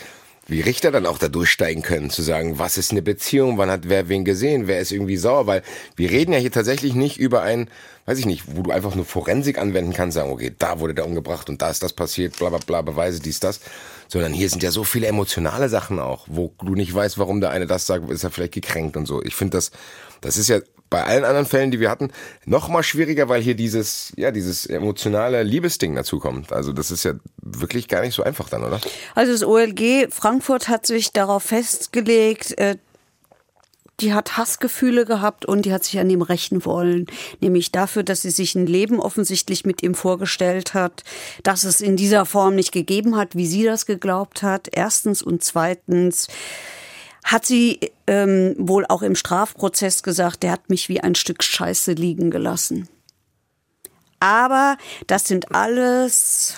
wie 0.48 0.62
Richter 0.62 0.90
dann 0.90 1.06
auch 1.06 1.18
da 1.18 1.28
durchsteigen 1.28 1.82
können, 1.82 2.08
zu 2.08 2.22
sagen, 2.22 2.58
was 2.58 2.78
ist 2.78 2.90
eine 2.90 3.02
Beziehung, 3.02 3.58
wann 3.58 3.70
hat 3.70 3.88
wer 3.88 4.08
wen 4.08 4.24
gesehen, 4.24 4.66
wer 4.66 4.80
ist 4.80 4.90
irgendwie 4.90 5.18
sauer, 5.18 5.46
weil 5.46 5.62
wir 5.94 6.10
reden 6.10 6.32
ja 6.32 6.38
hier 6.38 6.50
tatsächlich 6.50 6.94
nicht 6.94 7.18
über 7.18 7.42
ein, 7.42 7.68
weiß 8.06 8.18
ich 8.18 8.24
nicht, 8.26 8.44
wo 8.56 8.62
du 8.62 8.70
einfach 8.70 8.94
nur 8.94 9.04
Forensik 9.04 9.58
anwenden 9.58 9.92
kannst, 9.92 10.14
sagen, 10.14 10.32
okay, 10.32 10.54
da 10.58 10.80
wurde 10.80 10.94
der 10.94 11.06
umgebracht 11.06 11.50
und 11.50 11.60
da 11.60 11.68
ist 11.68 11.82
das 11.82 11.92
passiert, 11.92 12.38
bla 12.38 12.48
bla 12.48 12.58
bla, 12.58 12.80
Beweise, 12.80 13.20
dies, 13.20 13.40
das. 13.40 13.60
Sondern 14.08 14.32
hier 14.32 14.48
sind 14.48 14.62
ja 14.62 14.70
so 14.70 14.84
viele 14.84 15.06
emotionale 15.06 15.68
Sachen 15.68 15.98
auch, 15.98 16.24
wo 16.28 16.50
du 16.64 16.74
nicht 16.74 16.94
weißt, 16.94 17.18
warum 17.18 17.42
der 17.42 17.50
eine 17.50 17.66
das 17.66 17.86
sagt, 17.86 18.10
ist 18.10 18.24
er 18.24 18.30
vielleicht 18.30 18.54
gekränkt 18.54 18.96
und 18.96 19.04
so. 19.04 19.22
Ich 19.22 19.34
finde 19.34 19.58
das, 19.58 19.70
das 20.22 20.38
ist 20.38 20.48
ja 20.48 20.60
bei 20.90 21.04
allen 21.04 21.24
anderen 21.24 21.46
Fällen, 21.46 21.70
die 21.70 21.80
wir 21.80 21.90
hatten, 21.90 22.10
noch 22.44 22.68
mal 22.68 22.82
schwieriger, 22.82 23.28
weil 23.28 23.42
hier 23.42 23.54
dieses, 23.54 24.12
ja, 24.16 24.30
dieses 24.30 24.66
emotionale 24.66 25.42
Liebesding 25.42 25.94
dazu 25.94 26.18
kommt. 26.18 26.52
Also 26.52 26.72
das 26.72 26.90
ist 26.90 27.04
ja 27.04 27.14
wirklich 27.42 27.88
gar 27.88 28.00
nicht 28.02 28.14
so 28.14 28.22
einfach 28.22 28.48
dann, 28.48 28.64
oder? 28.64 28.80
Also 29.14 29.32
das 29.32 29.44
OLG 29.44 30.08
Frankfurt 30.10 30.68
hat 30.68 30.86
sich 30.86 31.12
darauf 31.12 31.42
festgelegt, 31.42 32.58
äh, 32.58 32.76
die 34.00 34.14
hat 34.14 34.36
Hassgefühle 34.36 35.04
gehabt 35.04 35.44
und 35.44 35.64
die 35.64 35.72
hat 35.72 35.82
sich 35.82 35.98
an 35.98 36.08
ihm 36.08 36.22
rächen 36.22 36.64
wollen. 36.64 37.06
Nämlich 37.40 37.72
dafür, 37.72 38.04
dass 38.04 38.22
sie 38.22 38.30
sich 38.30 38.54
ein 38.54 38.66
Leben 38.66 39.00
offensichtlich 39.00 39.66
mit 39.66 39.82
ihm 39.82 39.94
vorgestellt 39.94 40.74
hat, 40.74 41.02
dass 41.42 41.64
es 41.64 41.80
in 41.80 41.96
dieser 41.96 42.24
Form 42.24 42.54
nicht 42.54 42.70
gegeben 42.70 43.16
hat, 43.16 43.34
wie 43.34 43.46
sie 43.46 43.64
das 43.64 43.86
geglaubt 43.86 44.42
hat. 44.42 44.68
Erstens 44.70 45.20
und 45.20 45.42
zweitens 45.42 46.28
hat 47.24 47.44
sie 47.44 47.80
ähm, 48.08 48.54
wohl 48.58 48.84
auch 48.88 49.02
im 49.02 49.14
Strafprozess 49.14 50.02
gesagt, 50.02 50.42
der 50.42 50.50
hat 50.52 50.68
mich 50.70 50.88
wie 50.88 51.00
ein 51.00 51.14
Stück 51.14 51.44
Scheiße 51.44 51.92
liegen 51.92 52.30
gelassen. 52.30 52.88
Aber 54.20 54.76
das 55.06 55.26
sind 55.26 55.54
alles 55.54 56.54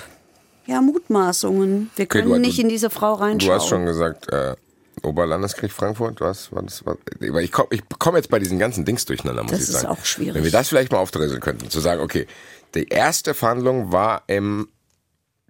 ja 0.67 0.81
Mutmaßungen. 0.81 1.91
Wir 1.97 2.07
können 2.07 2.29
du- 2.31 2.39
nicht 2.39 2.59
in 2.59 2.69
diese 2.69 2.89
Frau 2.89 3.15
reinschauen. 3.15 3.51
Du 3.51 3.55
hast 3.55 3.69
schon 3.69 3.85
gesagt, 3.85 4.33
äh, 4.33 4.55
Oberlandeskrieg 5.03 5.73
Frankfurt, 5.73 6.21
was 6.21 6.53
war 6.53 6.63
das? 6.63 6.85
Was, 6.87 6.97
ich 7.21 7.53
komme 7.53 7.69
komm 7.99 8.17
jetzt 8.17 8.31
bei 8.31 8.39
diesen 8.39 8.59
ganzen 8.59 8.85
Dings 8.85 9.05
durcheinander, 9.07 9.43
muss 9.43 9.53
Das 9.53 9.61
ich 9.63 9.69
ist 9.69 9.81
sagen. 9.81 9.87
auch 9.89 10.05
schwierig. 10.05 10.35
Wenn 10.35 10.45
wir 10.45 10.51
das 10.51 10.69
vielleicht 10.69 10.93
mal 10.93 10.99
aufdröseln 10.99 11.41
könnten, 11.41 11.69
zu 11.71 11.81
sagen, 11.81 12.01
okay, 12.03 12.27
die 12.75 12.87
erste 12.89 13.35
Verhandlung 13.35 13.93
war 13.93 14.23
im 14.27 14.69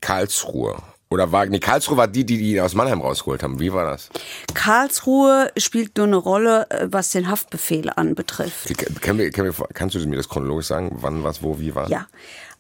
Karlsruhe. 0.01 0.79
Oder 1.13 1.33
war, 1.33 1.45
nee, 1.47 1.59
Karlsruhe 1.59 1.97
war 1.97 2.07
die, 2.07 2.25
die, 2.25 2.39
die 2.39 2.53
ihn 2.53 2.61
aus 2.61 2.75
Mannheim 2.75 3.01
rausgeholt 3.01 3.43
haben. 3.43 3.59
Wie 3.59 3.73
war 3.73 3.85
das? 3.85 4.11
Karlsruhe 4.55 5.51
spielt 5.57 5.97
nur 5.97 6.07
eine 6.07 6.17
Rolle, 6.17 6.71
äh, 6.71 6.87
was 6.89 7.11
den 7.11 7.29
Haftbefehl 7.29 7.91
anbetrifft. 7.91 8.69
Wir, 8.69 8.77
können 8.77 9.19
wir, 9.19 9.53
kannst 9.75 9.97
du 9.97 10.09
mir 10.09 10.17
das 10.17 10.29
chronologisch 10.29 10.67
sagen? 10.67 10.99
Wann, 11.01 11.25
was, 11.25 11.43
wo, 11.43 11.59
wie 11.59 11.75
war? 11.75 11.91
Ja. 11.91 12.07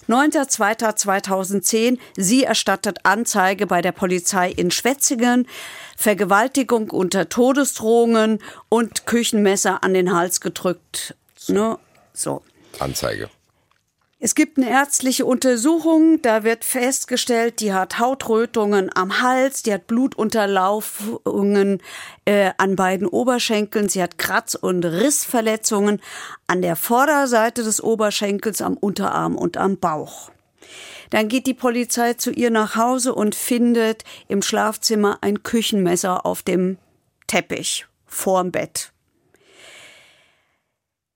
9.2.2010. 0.08 1.98
Sie 2.16 2.42
erstattet 2.42 2.98
Anzeige 3.04 3.68
bei 3.68 3.82
der 3.82 3.92
Polizei 3.92 4.50
in 4.50 4.72
Schwetzingen. 4.72 5.46
Vergewaltigung 5.96 6.90
unter 6.90 7.28
Todesdrohungen 7.28 8.40
und 8.68 9.06
Küchenmesser 9.06 9.84
an 9.84 9.94
den 9.94 10.12
Hals 10.12 10.40
gedrückt. 10.40 11.14
Ne? 11.46 11.78
So. 12.12 12.42
Anzeige. 12.80 13.30
Es 14.22 14.34
gibt 14.34 14.58
eine 14.58 14.68
ärztliche 14.68 15.24
Untersuchung, 15.24 16.20
da 16.20 16.44
wird 16.44 16.62
festgestellt, 16.62 17.60
die 17.60 17.72
hat 17.72 17.98
Hautrötungen 17.98 18.94
am 18.94 19.22
Hals, 19.22 19.62
die 19.62 19.72
hat 19.72 19.86
Blutunterlaufungen 19.86 21.82
äh, 22.26 22.50
an 22.58 22.76
beiden 22.76 23.06
Oberschenkeln, 23.06 23.88
sie 23.88 24.02
hat 24.02 24.18
Kratz- 24.18 24.56
und 24.56 24.84
Rissverletzungen 24.84 26.02
an 26.46 26.60
der 26.60 26.76
Vorderseite 26.76 27.62
des 27.62 27.82
Oberschenkels, 27.82 28.60
am 28.60 28.76
Unterarm 28.76 29.36
und 29.36 29.56
am 29.56 29.78
Bauch. 29.78 30.30
Dann 31.08 31.28
geht 31.28 31.46
die 31.46 31.54
Polizei 31.54 32.12
zu 32.12 32.30
ihr 32.30 32.50
nach 32.50 32.76
Hause 32.76 33.14
und 33.14 33.34
findet 33.34 34.04
im 34.28 34.42
Schlafzimmer 34.42 35.16
ein 35.22 35.42
Küchenmesser 35.42 36.26
auf 36.26 36.42
dem 36.42 36.76
Teppich 37.26 37.86
vorm 38.04 38.52
Bett. 38.52 38.92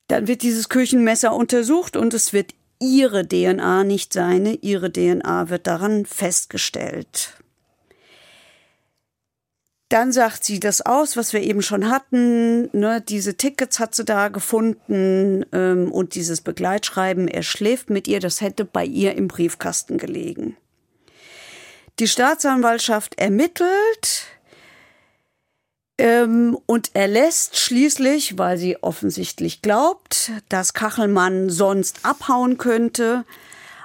Dann 0.09 0.27
wird 0.27 0.41
dieses 0.41 0.71
Küchenmesser 0.71 1.35
untersucht 1.35 1.99
und 1.99 2.15
es 2.15 2.33
wird 2.33 2.55
ihre 2.85 3.27
DNA, 3.27 3.85
nicht 3.85 4.13
seine, 4.13 4.55
ihre 4.55 4.93
DNA 4.93 5.49
wird 5.51 5.67
daran 5.67 6.07
festgestellt. 6.07 7.31
Dann 9.89 10.13
sagt 10.13 10.45
sie 10.45 10.59
das 10.59 10.81
aus, 10.81 11.17
was 11.17 11.33
wir 11.33 11.41
eben 11.43 11.63
schon 11.63 11.89
hatten. 11.89 12.69
Ne, 12.77 13.01
diese 13.01 13.37
Tickets 13.37 13.79
hat 13.79 13.95
sie 13.95 14.05
da 14.05 14.29
gefunden 14.29 15.45
ähm, 15.53 15.93
und 15.93 16.15
dieses 16.15 16.41
Begleitschreiben, 16.41 17.29
er 17.29 17.43
schläft 17.43 17.91
mit 17.91 18.09
ihr, 18.09 18.19
das 18.19 18.41
hätte 18.41 18.65
bei 18.65 18.85
ihr 18.85 19.15
im 19.15 19.29
Briefkasten 19.29 19.99
gelegen. 19.99 20.57
Die 22.01 22.09
Staatsanwaltschaft 22.09 23.21
ermittelt 23.21 24.27
ähm, 25.99 26.57
und 26.67 26.95
erlässt 26.95 27.57
schließlich, 27.57 28.39
weil 28.39 28.59
sie 28.59 28.77
offensichtlich 28.83 29.63
glaubt, 29.63 30.33
dass 30.49 30.75
Kachelmann 30.75 31.51
sonst 31.51 32.05
abhauen 32.05 32.59
könnte, 32.59 33.25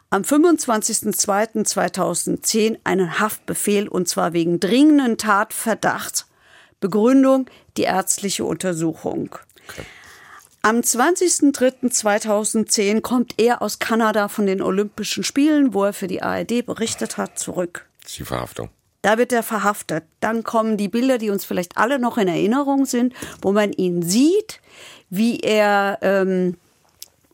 am 0.10 0.24
25.02.2010 0.24 2.80
einen 2.84 3.20
Haftbefehl 3.20 3.88
und 3.88 4.08
zwar 4.08 4.34
wegen 4.34 4.60
dringenden 4.60 5.20
Tatverdachts. 5.20 6.26
Begründung 6.80 7.48
die 7.78 7.84
ärztliche 7.84 8.46
Untersuchung. 8.46 9.36
Am 10.62 10.78
20.03.2010 10.78 13.02
kommt 13.02 13.36
er 13.38 13.62
aus 13.62 13.78
Kanada 13.80 14.30
von 14.30 14.46
den 14.46 14.62
Olympischen 14.62 15.24
Spielen, 15.24 15.74
wo 15.74 15.86
er 15.86 15.94
für 15.94 16.08
die 16.08 16.22
ARD 16.22 16.66
berichtet 16.66 17.16
hat, 17.18 17.40
zurück. 17.40 17.88
Das 18.02 18.12
ist 18.12 18.20
die 18.20 18.26
Verhaftung. 18.26 18.70
Da 19.02 19.18
wird 19.18 19.32
er 19.32 19.44
verhaftet. 19.44 20.04
Dann 20.20 20.44
kommen 20.44 20.76
die 20.78 20.90
Bilder, 20.90 21.18
die 21.18 21.30
uns 21.30 21.46
vielleicht 21.46 21.78
alle 21.78 22.00
noch 22.00 22.18
in 22.18 22.28
Erinnerung 22.28 22.86
sind, 22.86 23.14
wo 23.42 23.52
man 23.54 23.72
ihn 23.72 24.02
sieht, 24.04 24.60
wie 25.10 25.40
er 25.40 26.00
ähm, 26.02 26.58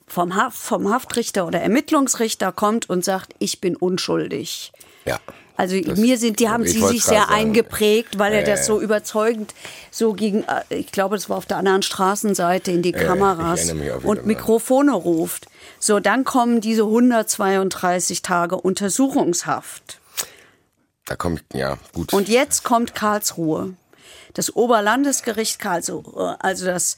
vom, 0.08 0.36
Haft, 0.36 0.58
vom 0.58 0.92
Haftrichter 0.94 1.48
oder 1.48 1.60
Ermittlungsrichter 1.62 2.52
kommt 2.52 2.90
und 2.90 3.04
sagt, 3.04 3.34
ich 3.40 3.62
bin 3.62 3.76
unschuldig. 3.76 4.72
Ja. 5.06 5.20
Also 5.58 5.80
Das- 5.80 5.98
mir 5.98 6.18
sind, 6.18 6.40
die 6.40 6.50
haben 6.50 6.66
sie 6.68 6.82
sich 6.82 7.04
sehr 7.04 7.22
sagen. 7.22 7.34
eingeprägt, 7.34 8.20
weil 8.20 8.34
er 8.34 8.44
das 8.44 8.66
so 8.66 8.82
überzeugend 8.82 9.54
so 9.90 10.14
gegen, 10.14 10.44
äh, 10.44 10.62
ich 10.70 10.92
glaube, 10.92 11.16
das 11.16 11.30
war 11.30 11.38
auf 11.38 11.46
der 11.46 11.58
anderen 11.58 11.82
Straßenseite 11.82 12.72
in 12.72 12.82
die 12.82 12.90
ich 12.90 12.96
Kameras 12.96 13.72
und. 14.04 14.26
Mikrofone 14.26 14.92
ruft. 14.94 15.48
So, 15.80 16.00
dann 16.00 16.26
kommen 16.26 16.60
diese 16.62 16.84
132 16.84 18.22
Tage 18.22 18.58
Untersuchungshaft. 18.58 20.00
Da 21.06 21.16
komme 21.16 21.36
ich, 21.36 21.58
ja, 21.58 21.78
gut. 21.94 22.14
Und 22.14 22.28
jetzt 22.28 22.64
kommt 22.64 22.96
Karlsruhe. 22.96 23.74
Das 24.34 24.56
Oberlandesgericht 24.56 25.60
Karlsruhe, 25.60 26.36
also 26.40 26.66
das, 26.66 26.98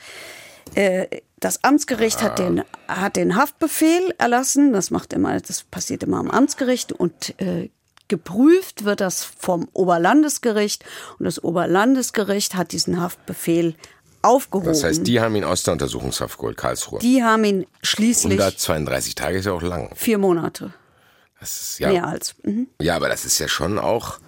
äh, 0.76 1.08
das 1.40 1.64
Amtsgericht 1.64 2.22
hat, 2.24 2.40
den, 2.40 2.64
hat 2.88 3.16
den 3.16 3.36
Haftbefehl 3.36 4.14
erlassen. 4.18 4.74
Das 4.74 4.92
macht 4.92 5.14
immer, 5.14 5.40
das 5.40 5.64
passiert 5.64 6.04
immer 6.04 6.18
am 6.18 6.32
Amtsgericht 6.32 6.94
und 6.94 7.40
äh, 7.40 7.70
geprüft 8.08 8.86
wird 8.86 9.02
das 9.02 9.24
vom 9.24 9.68
Oberlandesgericht 9.74 10.84
und 11.20 11.26
das 11.26 11.44
Oberlandesgericht 11.44 12.56
hat 12.56 12.72
diesen 12.72 13.02
Haftbefehl 13.02 13.76
aufgehoben. 14.22 14.70
das 14.70 14.84
heißt, 14.84 15.06
die 15.06 15.20
haben 15.20 15.36
ihn 15.36 15.44
aus 15.44 15.64
der 15.64 15.74
Untersuchungshaft 15.74 16.38
geholt, 16.38 16.58
Karlsruhe. 16.58 17.00
Die 17.00 17.24
haben 17.24 17.44
ihn 17.44 17.68
schließlich 17.84 18.40
132 18.40 19.16
Tage 19.16 19.40
ist 19.40 19.46
ja 19.46 19.52
auch 19.52 19.62
lang. 19.62 19.92
vier 19.96 20.18
Monate 20.18 20.74
ist, 21.42 21.80
ja, 21.80 21.90
mehr 21.90 22.06
als. 22.08 22.36
Mhm. 22.44 22.68
ja, 22.82 22.96
aber 22.96 23.10
das 23.10 23.26
ist 23.26 23.40
ja 23.40 23.48
schon 23.48 23.78
auch 23.80 24.20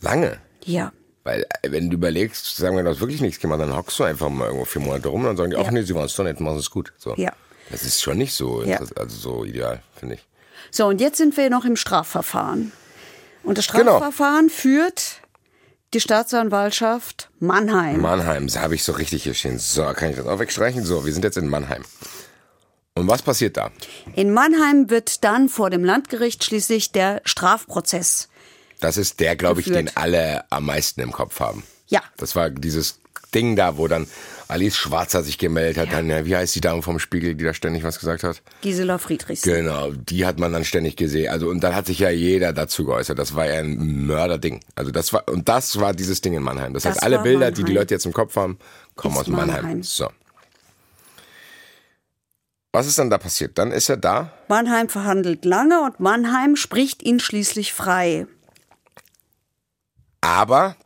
lange. 0.00 0.38
Ja. 0.64 0.92
Weil, 1.24 1.42
äh, 1.62 1.70
wenn 1.70 1.90
du 1.90 1.94
überlegst, 1.96 2.56
sagen 2.56 2.76
wir, 2.76 2.82
du 2.82 2.90
hast 2.90 3.00
wirklich 3.00 3.20
nichts 3.20 3.40
gemacht, 3.40 3.60
dann 3.60 3.74
hockst 3.76 3.98
du 3.98 4.04
einfach 4.04 4.28
mal 4.28 4.46
irgendwo 4.46 4.64
vier 4.64 4.82
Monate 4.82 5.08
rum 5.08 5.20
und 5.22 5.26
dann 5.28 5.36
sagen 5.36 5.50
die, 5.50 5.56
ach 5.56 5.64
Ja. 5.66 5.70
nee, 5.70 5.82
sie 5.82 5.94
waren 5.94 6.06
es 6.06 6.14
doch 6.16 6.24
nicht, 6.24 6.40
machen 6.40 6.58
es 6.58 6.70
gut. 6.70 6.92
So. 6.98 7.14
Ja. 7.16 7.32
Das 7.70 7.82
ist 7.84 8.02
schon 8.02 8.18
nicht 8.18 8.34
so, 8.34 8.62
Ja. 8.64 8.78
also 8.78 9.16
so 9.16 9.44
ideal, 9.44 9.82
finde 9.96 10.16
ich. 10.16 10.26
So, 10.70 10.86
und 10.86 11.00
jetzt 11.00 11.18
sind 11.18 11.36
wir 11.36 11.48
noch 11.50 11.64
im 11.64 11.76
Strafverfahren. 11.76 12.72
Und 13.44 13.58
das 13.58 13.68
Genau. 13.68 13.96
Strafverfahren 13.96 14.50
führt 14.50 15.20
die 15.94 16.00
Staatsanwaltschaft 16.00 17.30
Mannheim. 17.38 18.00
Mannheim, 18.00 18.46
da 18.48 18.60
habe 18.62 18.74
ich 18.74 18.82
so 18.84 18.92
richtig 18.92 19.24
hier 19.24 19.34
stehen. 19.34 19.58
So, 19.58 19.84
kann 19.92 20.10
ich 20.10 20.16
das 20.16 20.26
auch 20.26 20.38
wegstreichen? 20.38 20.84
So, 20.84 21.04
wir 21.04 21.12
sind 21.12 21.24
jetzt 21.24 21.36
in 21.36 21.48
Mannheim. 21.48 21.84
Und 22.94 23.08
was 23.08 23.22
passiert 23.22 23.56
da? 23.56 23.70
In 24.14 24.32
Mannheim 24.32 24.90
wird 24.90 25.24
dann 25.24 25.48
vor 25.48 25.70
dem 25.70 25.84
Landgericht 25.84 26.44
schließlich 26.44 26.92
der 26.92 27.22
Strafprozess. 27.24 28.28
Das 28.80 28.96
ist 28.96 29.20
der, 29.20 29.36
glaube 29.36 29.60
ich, 29.60 29.66
den 29.66 29.96
alle 29.96 30.44
am 30.50 30.66
meisten 30.66 31.00
im 31.00 31.12
Kopf 31.12 31.40
haben. 31.40 31.62
Ja. 31.86 32.02
Das 32.16 32.36
war 32.36 32.50
dieses 32.50 32.98
Ding 33.34 33.56
da, 33.56 33.78
wo 33.78 33.88
dann 33.88 34.06
Alice 34.48 34.76
Schwarzer 34.76 35.22
sich 35.22 35.38
gemeldet 35.38 35.78
hat. 35.78 35.92
Dann, 35.92 36.10
ja, 36.10 36.26
wie 36.26 36.36
heißt 36.36 36.54
die 36.54 36.60
Dame 36.60 36.82
vom 36.82 36.98
Spiegel, 36.98 37.34
die 37.34 37.44
da 37.44 37.54
ständig 37.54 37.82
was 37.82 37.98
gesagt 37.98 38.24
hat? 38.24 38.42
Gisela 38.60 38.98
Friedrichs. 38.98 39.40
Genau, 39.42 39.92
die 39.92 40.26
hat 40.26 40.38
man 40.38 40.52
dann 40.52 40.64
ständig 40.66 40.96
gesehen. 40.96 41.30
Also 41.30 41.48
und 41.48 41.60
dann 41.64 41.74
hat 41.74 41.86
sich 41.86 42.00
ja 42.00 42.10
jeder 42.10 42.52
dazu 42.52 42.84
geäußert. 42.84 43.18
Das 43.18 43.34
war 43.34 43.46
ja 43.46 43.60
ein 43.60 44.06
Mörderding. 44.06 44.60
Also 44.74 44.90
das 44.90 45.14
war 45.14 45.26
und 45.30 45.48
das 45.48 45.80
war 45.80 45.94
dieses 45.94 46.20
Ding 46.20 46.34
in 46.34 46.42
Mannheim. 46.42 46.74
Das, 46.74 46.82
Das 46.82 46.96
heißt, 46.96 47.02
alle 47.04 47.20
Bilder, 47.20 47.50
die 47.50 47.56
die 47.56 47.62
Mannheim. 47.62 47.76
Leute 47.76 47.94
jetzt 47.94 48.04
im 48.04 48.12
Kopf 48.12 48.36
haben, 48.36 48.58
kommen 48.96 49.14
Ist 49.14 49.20
aus 49.22 49.26
Mannheim. 49.28 49.62
Mannheim. 49.62 49.82
So. 49.82 50.08
Was 52.72 52.86
ist 52.86 52.98
dann 52.98 53.10
da 53.10 53.18
passiert? 53.18 53.58
Dann 53.58 53.70
ist 53.70 53.90
er 53.90 53.98
da. 53.98 54.32
Mannheim 54.48 54.88
verhandelt 54.88 55.44
lange 55.44 55.82
und 55.82 56.00
Mannheim 56.00 56.56
spricht 56.56 57.02
ihn 57.02 57.20
schließlich 57.20 57.74
frei. 57.74 58.26
Aber 60.22 60.76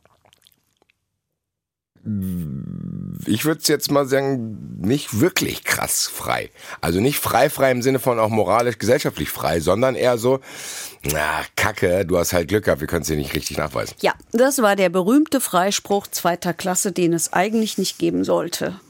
ich 3.27 3.45
würde 3.45 3.61
es 3.61 3.69
jetzt 3.69 3.91
mal 3.91 4.07
sagen, 4.07 4.79
nicht 4.81 5.21
wirklich 5.21 5.65
krass 5.65 6.07
frei. 6.07 6.51
Also 6.81 7.01
nicht 7.01 7.19
frei, 7.19 7.51
frei 7.51 7.71
im 7.71 7.83
Sinne 7.83 7.99
von 7.99 8.19
auch 8.19 8.29
moralisch, 8.29 8.79
gesellschaftlich 8.79 9.31
frei, 9.31 9.61
sondern 9.61 9.95
eher 9.97 10.19
so, 10.19 10.41
na, 11.03 11.43
Kacke, 11.57 12.05
du 12.05 12.19
hast 12.19 12.33
halt 12.33 12.49
Glück 12.49 12.65
gehabt, 12.65 12.81
wir 12.81 12.89
können 12.89 13.03
es 13.03 13.09
dir 13.09 13.17
nicht 13.17 13.35
richtig 13.35 13.59
nachweisen. 13.59 13.95
Ja, 14.01 14.15
das 14.33 14.63
war 14.63 14.77
der 14.77 14.89
berühmte 14.89 15.41
Freispruch 15.41 16.07
zweiter 16.07 16.55
Klasse, 16.55 16.93
den 16.93 17.13
es 17.13 17.33
eigentlich 17.33 17.79
nicht 17.79 17.99
geben 17.99 18.23
sollte. 18.25 18.81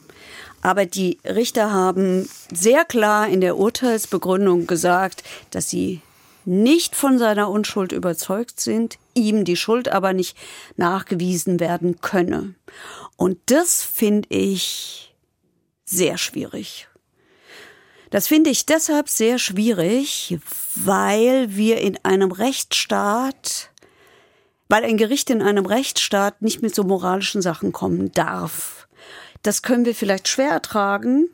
Aber 0.62 0.86
die 0.86 1.18
Richter 1.24 1.72
haben 1.72 2.28
sehr 2.52 2.84
klar 2.84 3.28
in 3.28 3.40
der 3.40 3.56
Urteilsbegründung 3.56 4.66
gesagt, 4.66 5.22
dass 5.50 5.70
sie 5.70 6.00
nicht 6.44 6.94
von 6.94 7.18
seiner 7.18 7.50
Unschuld 7.50 7.92
überzeugt 7.92 8.60
sind, 8.60 8.98
ihm 9.14 9.44
die 9.44 9.56
Schuld 9.56 9.88
aber 9.88 10.12
nicht 10.12 10.36
nachgewiesen 10.76 11.60
werden 11.60 12.00
könne. 12.00 12.54
Und 13.16 13.38
das 13.46 13.82
finde 13.82 14.28
ich 14.30 15.14
sehr 15.84 16.18
schwierig. 16.18 16.88
Das 18.10 18.28
finde 18.28 18.50
ich 18.50 18.66
deshalb 18.66 19.08
sehr 19.08 19.38
schwierig, 19.38 20.38
weil 20.76 21.56
wir 21.56 21.80
in 21.80 21.98
einem 22.04 22.30
Rechtsstaat, 22.30 23.70
weil 24.68 24.84
ein 24.84 24.96
Gericht 24.96 25.30
in 25.30 25.42
einem 25.42 25.66
Rechtsstaat 25.66 26.42
nicht 26.42 26.62
mit 26.62 26.74
so 26.74 26.84
moralischen 26.84 27.42
Sachen 27.42 27.72
kommen 27.72 28.12
darf. 28.12 28.75
Das 29.42 29.62
können 29.62 29.84
wir 29.84 29.94
vielleicht 29.94 30.28
schwer 30.28 30.50
ertragen. 30.50 31.28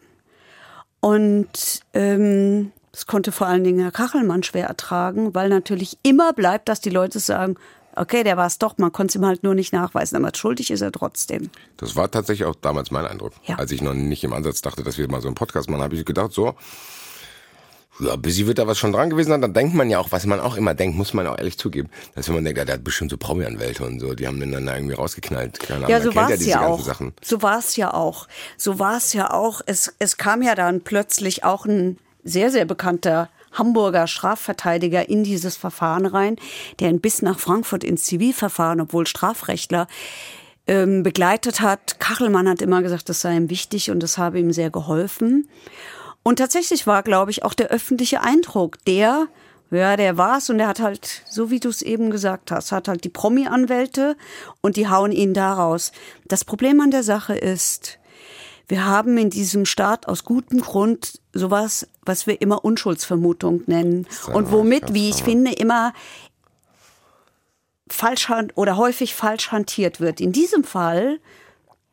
Und 1.01 1.81
ähm, 1.95 2.73
das 2.93 3.07
konnte 3.07 3.33
vor 3.33 3.47
allen 3.47 3.65
Dingen 3.65 3.81
Herr 3.81 3.91
Kachelmann 3.91 4.43
schwer 4.43 4.67
ertragen, 4.67 5.35
weil 5.35 5.49
natürlich 5.49 5.99
immer 6.03 6.33
bleibt, 6.33 6.69
dass 6.69 6.81
die 6.81 6.91
Leute 6.91 7.19
sagen, 7.19 7.57
okay, 7.97 8.23
der 8.23 8.37
war 8.37 8.47
es 8.47 8.59
doch, 8.59 8.79
man 8.79 8.93
konnte 8.93 9.13
es 9.13 9.17
ihm 9.17 9.27
halt 9.27 9.43
nur 9.43 9.55
nicht 9.55 9.73
nachweisen, 9.73 10.17
aber 10.17 10.35
schuldig 10.35 10.71
ist 10.71 10.81
er 10.81 10.93
trotzdem. 10.93 11.51
Das 11.77 11.97
war 11.97 12.11
tatsächlich 12.11 12.47
auch 12.47 12.55
damals 12.55 12.91
mein 12.91 13.07
Eindruck. 13.07 13.33
Ja. 13.45 13.57
Als 13.57 13.71
ich 13.73 13.83
noch 13.83 13.95
nicht 13.95 14.25
im 14.25 14.33
Ansatz 14.33 14.63
dachte, 14.63 14.83
dass 14.83 14.99
wir 14.99 15.11
mal 15.11 15.21
so 15.21 15.29
einen 15.29 15.35
Podcast 15.35 15.69
machen, 15.69 15.83
habe 15.83 15.95
ich 15.95 16.05
gedacht, 16.05 16.33
so, 16.33 16.55
ja, 18.05 18.17
busy 18.17 18.47
wird 18.47 18.59
da 18.59 18.67
was 18.67 18.79
schon 18.79 18.93
dran 18.93 19.11
gewesen 19.11 19.31
sein. 19.31 19.41
Dann 19.41 19.55
denkt 19.55 19.75
man 19.75 19.91
ja 19.91 19.99
auch, 19.99 20.13
was 20.13 20.27
man 20.27 20.41
auch 20.41 20.57
immer 20.57 20.75
denkt, 20.75 20.97
muss 20.97 21.15
man 21.15 21.27
auch 21.27 21.39
ehrlich 21.39 21.59
zugeben, 21.59 21.89
dass 22.15 22.29
wenn 22.29 22.37
man 22.37 22.45
denkt, 22.45 22.59
ja, 22.59 22.65
der 22.65 22.75
hat 22.77 22.85
bestimmt 22.85 23.11
so 23.11 23.17
Promi-Anwälte 23.17 23.85
und 23.85 24.01
so, 24.01 24.15
die 24.15 24.27
haben 24.27 24.41
den 24.41 24.53
dann 24.53 24.67
da 24.67 24.75
irgendwie 24.75 24.95
rausgeknallt. 24.95 25.61
Keine 25.61 25.87
Ahnung, 25.87 25.91
Ja, 25.91 26.01
so 26.01 26.15
war 26.15 26.29
ja 26.29 26.35
es 26.35 26.39
diese 26.41 26.51
ja 26.51 26.61
ganzen 26.61 26.73
auch. 26.73 26.85
Sachen. 26.85 27.13
So 27.23 27.43
war 27.43 27.59
es 27.59 27.77
ja 27.77 27.95
auch. 27.95 28.29
So 28.57 28.79
war 28.79 28.97
es 28.97 29.13
ja 29.13 29.31
auch. 29.33 29.61
Es, 29.67 29.95
es 29.99 30.17
kam 30.17 30.43
ja 30.43 30.55
dann 30.55 30.81
plötzlich 30.83 31.45
auch 31.45 31.65
ein 31.67 31.99
sehr, 32.25 32.51
sehr 32.51 32.65
bekannter 32.65 33.29
Hamburger 33.53 34.07
Strafverteidiger 34.07 35.09
in 35.09 35.25
dieses 35.25 35.57
Verfahren 35.57 36.07
rein, 36.07 36.37
der 36.81 36.89
ihn 36.89 37.01
bis 37.01 37.23
nach 37.23 37.39
Frankfurt 37.39 37.85
ins 37.85 38.05
Zivilverfahren, 38.05 38.81
obwohl 38.81 39.07
Strafrechtler, 39.07 39.87
ähm, 40.67 41.03
begleitet 41.03 41.61
hat. 41.61 41.99
Kachelmann 42.01 42.49
hat 42.49 42.63
immer 42.63 42.83
gesagt, 42.83 43.09
das 43.09 43.21
sei 43.21 43.37
ihm 43.37 43.51
wichtig 43.51 43.91
und 43.91 44.01
das 44.03 44.17
habe 44.17 44.39
ihm 44.39 44.53
sehr 44.53 44.71
geholfen. 44.71 45.49
Und 46.23 46.37
tatsächlich 46.37 46.87
war, 46.87 47.03
glaube 47.03 47.31
ich, 47.31 47.43
auch 47.45 47.55
der 47.55 47.69
öffentliche 47.69 48.21
Eindruck, 48.21 48.85
der, 48.85 49.27
ja, 49.71 49.97
der 49.97 50.17
war's 50.17 50.51
und 50.51 50.59
der 50.59 50.69
hat 50.69 50.81
halt, 50.81 51.23
so 51.29 51.51
wie 51.51 51.61
du 51.61 51.69
es 51.69 51.83
eben 51.83 52.11
gesagt 52.11 52.51
hast, 52.51 52.73
hat 52.73 52.89
halt 52.89 53.05
die 53.05 53.09
Promi-Anwälte 53.09 54.17
und 54.61 54.77
die 54.77 54.89
hauen 54.89 55.13
ihn 55.13 55.35
da 55.35 55.55
raus. 55.55 55.93
Das 56.27 56.45
Problem 56.45 56.81
an 56.81 56.91
der 56.91 57.03
Sache 57.03 57.35
ist, 57.35 57.99
wir 58.69 58.87
haben 58.87 59.19
in 59.19 59.31
diesem 59.31 59.67
Staat 59.67 60.09
aus 60.09 60.25
gutem 60.25 60.61
Grund 60.61 61.21
sowas, 61.33 61.89
was 62.05 62.27
wir 62.27 62.41
immer 62.41 62.65
Unschuldsvermutung 62.65 63.63
nennen. 63.67 64.07
Und 64.33 64.53
womit, 64.53 64.95
wie 64.95 65.11
ich 65.11 65.25
finde, 65.25 65.53
immer 65.53 65.93
falsch 67.89 68.31
oder 68.55 68.77
häufig 68.77 69.15
falsch 69.15 69.53
hantiert 69.53 70.01
wird. 70.01 70.21
In 70.21 70.33
diesem 70.33 70.65
Fall 70.65 71.19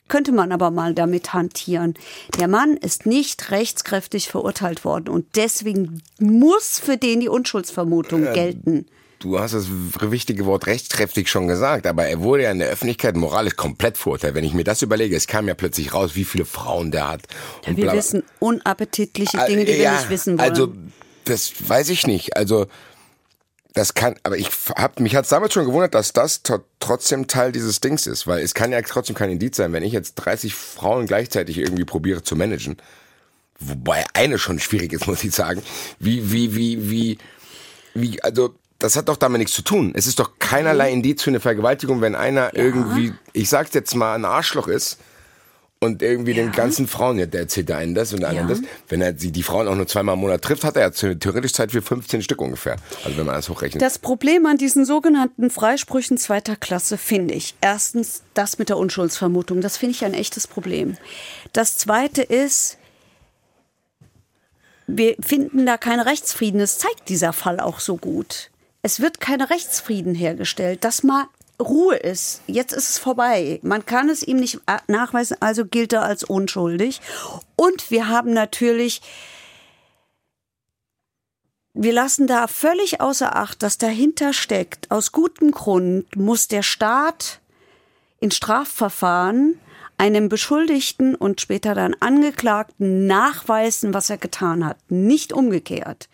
könnte 0.10 0.32
man 0.34 0.52
aber 0.52 0.72
mal 0.72 0.94
damit 0.94 1.34
hantieren. 1.34 1.94
Der 2.40 2.48
Mann 2.50 2.76
ist 2.76 3.06
nicht 3.06 3.52
rechtskräftig 3.52 4.28
verurteilt 4.28 4.84
worden 4.84 5.08
und 5.10 5.26
deswegen 5.36 6.02
muss 6.20 6.80
für 6.80 6.98
den 6.98 7.22
die 7.22 7.30
Unschuldsvermutung 7.30 8.24
gelten. 8.34 8.86
Du 9.20 9.38
hast 9.38 9.54
das 9.54 9.66
wichtige 10.00 10.46
Wort 10.46 10.66
rechtskräftig 10.68 11.28
schon 11.30 11.50
gesagt, 11.50 11.86
aber 11.88 12.06
er 12.06 12.22
wurde 12.22 12.44
ja 12.44 12.52
in 12.52 12.60
der 12.60 12.70
Öffentlichkeit 12.70 13.18
moralisch 13.18 13.58
komplett 13.58 13.98
verurteilt. 13.98 14.34
Wenn 14.34 14.46
ich 14.46 14.54
mir 14.54 14.64
das 14.64 14.82
überlege, 14.82 15.14
es 15.16 15.28
kam 15.28 15.46
ja 15.50 15.56
plötzlich 15.56 15.94
raus, 15.94 16.12
wie 16.16 16.24
viele 16.24 16.46
Frauen 16.46 16.90
der 16.92 17.10
hat. 17.10 17.22
und 17.68 17.76
Wir 17.76 17.84
bla- 17.84 17.92
bla. 17.92 18.00
wissen 18.00 18.24
unappetitliche 18.40 19.38
Dinge, 19.46 19.66
die 19.66 19.74
wir 19.74 19.78
Ja, 19.78 19.98
nicht 19.98 20.10
wissen 20.10 20.40
wollen. 20.40 20.50
Also, 20.50 20.74
das 21.26 21.52
weiß 21.68 21.90
ich 21.90 22.08
nicht. 22.08 22.38
Also, 22.38 22.68
das 23.74 23.94
kann, 23.94 24.16
aber 24.24 24.38
ich 24.38 24.50
hab, 24.76 25.00
mich 25.00 25.16
hat's 25.16 25.30
damals 25.30 25.54
schon 25.54 25.66
gewundert, 25.66 25.94
dass 25.94 26.12
das 26.12 26.42
trotzdem 26.80 27.28
Teil 27.28 27.52
dieses 27.52 27.82
Dings 27.82 28.08
ist, 28.08 28.26
weil 28.26 28.42
es 28.42 28.54
kann 28.54 28.72
ja 28.72 28.82
trotzdem 28.82 29.16
kein 29.16 29.30
Indiz 29.30 29.58
sein, 29.58 29.74
wenn 29.74 29.84
ich 29.84 29.94
jetzt 29.94 30.16
30 30.16 30.56
Frauen 30.56 31.06
gleichzeitig 31.06 31.58
irgendwie 31.60 31.86
probiere 31.86 32.24
zu 32.24 32.36
managen, 32.36 32.78
wobei 33.60 34.06
eine 34.14 34.40
schon 34.40 34.60
schwierig 34.60 34.94
ist, 34.94 35.08
muss 35.08 35.24
ich 35.24 35.34
sagen, 35.34 35.62
wie, 36.00 36.32
wie, 36.32 36.56
wie, 36.56 36.90
wie, 36.90 37.18
wie, 37.94 38.22
also, 38.24 38.56
das 38.80 38.96
hat 38.96 39.10
doch 39.10 39.18
damit 39.18 39.40
nichts 39.40 39.54
zu 39.54 39.62
tun. 39.62 39.92
Es 39.94 40.08
ist 40.08 40.20
doch 40.20 40.40
keinerlei 40.40 40.90
Indiz 40.90 41.22
für 41.22 41.32
eine 41.32 41.42
Vergewaltigung, 41.42 42.00
wenn 42.00 42.16
einer 42.16 42.56
irgendwie, 42.56 43.14
ich 43.34 43.50
sag's 43.50 43.74
jetzt 43.74 43.94
mal, 43.94 44.16
ein 44.16 44.24
Arschloch 44.24 44.70
ist 44.70 45.00
und 45.82 46.02
irgendwie 46.02 46.34
den 46.34 46.52
ganzen 46.52 46.88
Frauen, 46.88 47.20
ja, 47.20 47.26
der 47.26 47.42
erzählt 47.42 47.70
der 47.70 47.78
einen 47.78 47.96
das 47.96 48.12
und 48.12 48.20
der 48.20 48.30
anderen 48.30 48.50
Ja. 48.50 48.56
das. 48.56 48.64
Wenn 48.90 49.02
er 49.02 49.14
die, 49.14 49.32
die 49.32 49.44
Frauen 49.44 49.68
auch 49.70 49.76
nur 49.76 49.88
zweimal 49.88 50.16
im 50.16 50.20
Monat 50.20 50.42
trifft, 50.42 50.66
hat 50.66 50.76
er 50.76 50.82
ja 50.82 50.90
theoretisch 50.90 51.54
Zeit 51.54 51.72
für 51.72 51.82
15 51.82 52.22
Stück 52.22 52.42
ungefähr. 52.42 52.76
Also 53.06 53.18
wenn 53.18 53.26
man 53.26 53.36
das 53.36 53.48
hochrechnet. 53.48 53.82
Das 53.82 53.98
Problem 53.98 54.46
an 54.46 54.58
diesen 54.58 54.84
sogenannten 54.84 55.50
Freisprüchen 55.50 56.18
zweiter 56.18 56.58
Klasse 56.58 56.98
finde 56.98 57.34
ich. 57.34 57.56
Erstens 57.62 58.24
das 58.34 58.60
mit 58.60 58.68
der 58.68 58.78
Unschuldsvermutung. 58.78 59.62
Das 59.62 59.78
finde 59.78 59.96
ich 59.96 60.04
ein 60.04 60.14
echtes 60.14 60.48
Problem. 60.48 60.98
Das 61.54 61.78
zweite 61.78 62.24
ist, 62.24 62.78
wir 64.86 65.16
finden 65.22 65.66
da 65.66 65.78
keinen 65.78 66.02
Rechtsfrieden. 66.02 66.60
Das 66.60 66.78
zeigt 66.78 67.08
dieser 67.08 67.32
Fall 67.32 67.62
auch 67.62 67.80
so 67.80 67.96
gut. 67.96 68.50
Es 68.82 69.00
wird 69.00 69.22
kein 69.22 69.42
Rechtsfrieden 69.42 70.14
hergestellt, 70.14 70.84
dass 70.84 71.04
mal 71.04 71.26
Ruhe 71.62 71.96
ist. 71.96 72.42
Jetzt 72.48 72.74
ist 72.74 72.90
es 72.90 72.98
vorbei. 72.98 73.60
Man 73.64 73.86
kann 73.86 74.10
es 74.10 74.24
ihm 74.24 74.38
nicht 74.38 74.62
äh, 74.66 74.78
nachweisen, 74.88 75.38
also 75.40 75.66
gilt 75.66 75.94
er 75.94 76.04
als 76.04 76.24
unschuldig. 76.24 77.02
Und 77.56 77.92
wir 77.92 78.08
haben 78.08 78.34
natürlich 78.34 79.02
wir 81.82 81.94
lassen 81.94 82.28
da 82.28 82.48
völlig 82.48 83.00
außer 83.00 83.38
Acht, 83.38 83.64
dass 83.64 83.78
dahinter 83.78 84.34
steckt, 84.34 84.92
aus 84.92 85.14
gutem 85.14 85.52
Grund 85.52 86.14
muss 86.18 86.50
der 86.50 86.62
Staat 86.62 87.40
in 88.20 88.32
Strafverfahren 88.32 89.58
einem 89.98 90.28
Beschuldigten 90.28 91.16
und 91.16 91.40
später 91.40 91.76
dann 91.76 91.96
Angeklagten 92.00 93.06
nachweisen, 93.06 93.94
was 93.94 94.10
er 94.10 94.18
getan 94.18 94.66
hat, 94.66 94.78
nicht 94.90 95.32
umgekehrt. 95.32 96.10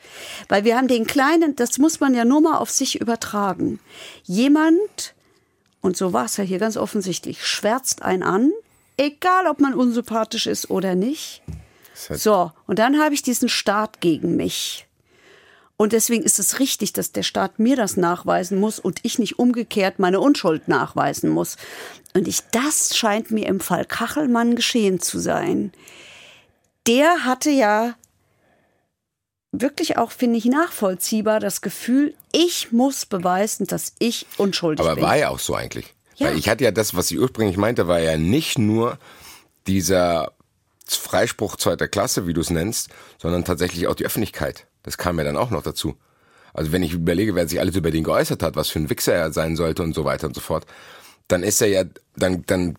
Weil 0.49 0.65
wir 0.65 0.77
haben 0.77 0.87
den 0.87 1.07
kleinen, 1.07 1.55
das 1.55 1.79
muss 1.79 1.99
man 1.99 2.13
ja 2.13 2.25
nur 2.25 2.41
mal 2.41 2.57
auf 2.57 2.69
sich 2.69 3.01
übertragen. 3.01 3.79
Jemand, 4.23 5.14
und 5.85 5.95
so 5.95 6.13
war 6.13 6.25
es 6.25 6.37
ja 6.37 6.43
hier 6.43 6.57
ganz 6.57 6.77
offensichtlich, 6.77 7.45
schwärzt 7.45 8.01
einen 8.01 8.23
an, 8.23 8.51
egal 8.97 9.45
ob 9.45 9.59
man 9.59 9.75
unsympathisch 9.75 10.47
ist 10.47 10.71
oder 10.71 10.95
nicht. 10.95 11.43
So, 11.93 12.51
und 12.65 12.79
dann 12.79 12.99
habe 12.99 13.13
ich 13.13 13.21
diesen 13.21 13.49
Staat 13.49 14.01
gegen 14.01 14.35
mich. 14.35 14.87
Und 15.77 15.93
deswegen 15.93 16.23
ist 16.23 16.39
es 16.39 16.59
richtig, 16.59 16.93
dass 16.93 17.11
der 17.11 17.21
Staat 17.21 17.59
mir 17.59 17.75
das 17.75 17.97
nachweisen 17.97 18.59
muss 18.59 18.79
und 18.79 18.99
ich 19.03 19.19
nicht 19.19 19.37
umgekehrt 19.37 19.99
meine 19.99 20.19
Unschuld 20.19 20.67
nachweisen 20.67 21.29
muss. 21.29 21.55
Und 22.15 22.27
ich, 22.27 22.41
das 22.51 22.97
scheint 22.97 23.29
mir 23.29 23.45
im 23.45 23.59
Fall 23.59 23.85
Kachelmann 23.85 24.55
geschehen 24.55 24.99
zu 24.99 25.19
sein. 25.19 25.71
Der 26.87 27.25
hatte 27.25 27.51
ja 27.51 27.93
wirklich 29.61 29.97
auch, 29.97 30.11
finde 30.11 30.37
ich, 30.37 30.45
nachvollziehbar, 30.45 31.39
das 31.39 31.61
Gefühl, 31.61 32.13
ich 32.31 32.71
muss 32.71 33.05
beweisen, 33.05 33.67
dass 33.67 33.93
ich 33.99 34.25
unschuldig 34.37 34.85
Aber 34.85 34.95
bin. 34.95 35.03
war 35.03 35.17
ja 35.17 35.29
auch 35.29 35.39
so 35.39 35.55
eigentlich. 35.55 35.93
Ja. 36.15 36.27
Weil 36.27 36.37
ich 36.37 36.49
hatte 36.49 36.63
ja 36.63 36.71
das, 36.71 36.95
was 36.95 37.07
sie 37.07 37.19
ursprünglich 37.19 37.57
meinte, 37.57 37.87
war 37.87 37.99
ja 37.99 38.17
nicht 38.17 38.57
nur 38.57 38.97
dieser 39.67 40.31
Freispruch 40.87 41.55
zweiter 41.57 41.87
Klasse, 41.87 42.27
wie 42.27 42.33
du 42.33 42.41
es 42.41 42.49
nennst, 42.49 42.89
sondern 43.17 43.43
tatsächlich 43.43 43.87
auch 43.87 43.95
die 43.95 44.05
Öffentlichkeit. 44.05 44.67
Das 44.83 44.97
kam 44.97 45.17
ja 45.17 45.23
dann 45.23 45.37
auch 45.37 45.49
noch 45.49 45.63
dazu. 45.63 45.95
Also 46.53 46.71
wenn 46.71 46.83
ich 46.83 46.93
überlege, 46.93 47.35
wer 47.35 47.47
sich 47.47 47.59
alles 47.59 47.75
über 47.75 47.91
den 47.91 48.03
geäußert 48.03 48.41
hat, 48.43 48.55
was 48.55 48.69
für 48.69 48.79
ein 48.79 48.89
Wichser 48.89 49.13
er 49.13 49.33
sein 49.33 49.55
sollte 49.55 49.83
und 49.83 49.93
so 49.93 50.05
weiter 50.05 50.27
und 50.27 50.35
so 50.35 50.41
fort, 50.41 50.65
dann 51.27 51.43
ist 51.43 51.61
er 51.61 51.67
ja, 51.67 51.83
dann, 52.15 52.43
dann 52.45 52.77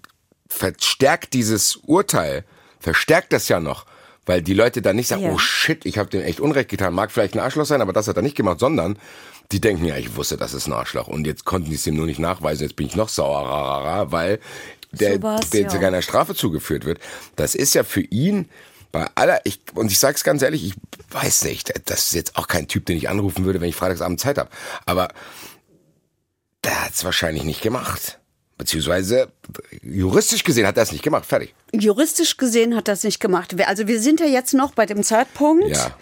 verstärkt 0.49 1.35
dieses 1.35 1.77
Urteil, 1.77 2.45
verstärkt 2.79 3.33
das 3.33 3.49
ja 3.49 3.61
noch, 3.61 3.85
weil 4.27 4.43
die 4.43 4.55
Leute 4.55 4.83
dann 4.83 4.97
nicht 4.97 5.09
sagen, 5.09 5.23
Ja. 5.23 5.31
oh 5.31 5.39
shit, 5.39 5.87
ich 5.87 5.99
habe 5.99 6.11
dem 6.11 6.23
echt 6.23 6.41
Unrecht 6.41 6.69
getan, 6.69 6.93
mag 6.93 7.11
vielleicht 7.11 7.35
ein 7.35 7.41
Arschloch 7.41 7.65
sein, 7.67 7.81
aber 7.81 7.93
das 7.93 8.09
hat 8.09 8.17
er 8.17 8.23
nicht 8.23 8.37
gemacht, 8.37 8.61
sondern 8.61 8.99
die 9.53 9.61
denken, 9.61 9.85
ja, 9.85 9.97
ich 9.97 10.17
wusste, 10.17 10.37
das 10.37 10.53
ist 10.53 10.67
ein 10.67 10.73
Arschloch 10.73 11.07
und 11.07 11.27
jetzt 11.27 11.45
konnten 11.45 11.71
die 11.71 11.77
es 11.77 11.87
ihm 11.87 11.95
nur 11.95 12.07
nicht 12.07 12.19
nachweisen, 12.19 12.65
jetzt 12.65 12.77
bin 12.77 12.87
ich 12.87 12.97
noch 12.97 13.09
sauer, 13.09 13.49
rarara, 13.49 14.13
weil 14.13 14.41
der, 14.93 15.15
So 15.15 15.19
der 15.53 15.63
ja. 15.63 15.69
zu 15.69 15.79
keiner 15.79 16.03
Strafe 16.03 16.35
zugeführt 16.35 16.85
wird. 16.85 16.99
Das 17.37 17.55
ist 17.55 17.75
ja 17.75 17.85
für 17.85 18.01
ihn 18.01 18.49
bei 18.93 19.07
aller, 19.15 19.41
ich, 19.45 19.61
und 19.75 19.91
ich 19.91 19.99
sag's 19.99 20.25
ganz 20.25 20.43
ehrlich, 20.43 20.65
ich 20.65 20.75
weiß 21.11 21.45
nicht, 21.45 21.73
das 21.89 22.07
ist 22.07 22.15
jetzt 22.15 22.37
auch 22.37 22.49
kein 22.49 22.67
Typ, 22.67 22.87
den 22.87 22.97
ich 22.97 23.09
anrufen 23.09 23.45
würde, 23.45 23.61
wenn 23.61 23.69
ich 23.69 23.77
freitagsabend 23.77 24.21
Zeit 24.21 24.39
habe. 24.39 24.51
Aber 24.87 25.09
der 26.65 26.85
hat's 26.85 27.05
wahrscheinlich 27.05 27.45
nicht 27.45 27.63
gemacht. 27.63 28.19
Beziehungsweise 28.59 29.29
juristisch 29.83 30.43
gesehen 30.43 30.67
hat 30.67 30.77
er 30.79 30.83
es 30.85 30.93
nicht 30.93 31.03
gemacht. 31.03 31.27
Fertig. 31.27 31.55
Juristisch 31.73 32.37
gesehen 32.39 32.75
hat 32.75 32.89
das 32.89 33.05
nicht 33.05 33.21
gemacht. 33.21 33.55
Also 33.67 33.87
wir 33.87 34.01
sind 34.01 34.19
ja 34.21 34.27
jetzt 34.27 34.55
noch 34.55 34.73
bei 34.73 34.87
dem 34.87 35.03
Zeitpunkt, 35.03 35.69
Ja. 35.69 35.95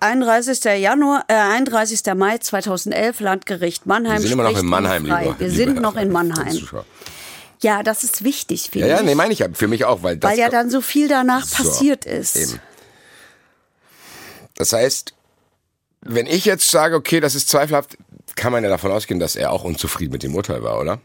31. 0.00 0.64
Januar, 0.80 1.24
äh, 1.28 1.34
31. 1.34 2.14
Mai 2.14 2.38
2011, 2.38 3.20
Landgericht 3.20 3.86
Mannheim. 3.86 4.14
Wir 4.14 4.20
sind 4.28 4.32
immer 4.32 4.50
noch 4.50 4.58
in 4.58 4.66
Mannheim, 4.66 5.06
frei. 5.06 5.22
lieber. 5.24 5.40
Wir 5.40 5.48
lieber 5.48 5.56
sind 5.64 5.80
noch 5.80 5.96
in 5.96 6.10
Mannheim. 6.12 6.68
Ja, 7.60 7.82
das 7.82 8.04
ist 8.04 8.22
wichtig, 8.24 8.68
finde 8.70 8.88
Ja, 8.88 8.94
ja, 8.96 9.00
ich. 9.00 9.06
nee, 9.06 9.14
meine 9.14 9.32
ich 9.32 9.38
ja. 9.38 9.46
Für 9.52 9.68
mich 9.68 9.84
auch, 9.86 10.02
weil 10.02 10.16
das. 10.18 10.30
weil 10.32 10.38
ja 10.38 10.50
dann 10.50 10.68
so 10.70 10.80
viel 10.82 11.08
danach 11.08 11.44
So, 11.46 11.62
passiert 11.64 12.04
ist. 12.04 12.36
eben. 12.36 12.60
Das 14.56 14.72
heißt, 14.72 15.14
wenn 16.02 16.26
ich 16.26 16.44
jetzt 16.44 16.70
sage, 16.70 16.96
okay, 16.96 17.20
das 17.20 17.34
ist 17.34 17.48
zweifelhaft, 17.48 17.96
kann 18.36 18.52
man 18.52 18.62
ja 18.62 18.68
davon 18.70 18.90
ausgehen, 18.92 19.20
dass 19.20 19.36
er 19.36 19.52
auch 19.52 19.64
unzufrieden 19.64 20.12
mit 20.12 20.22
dem 20.22 20.34
Urteil 20.34 20.62
war, 20.62 20.78
oder? 20.80 21.00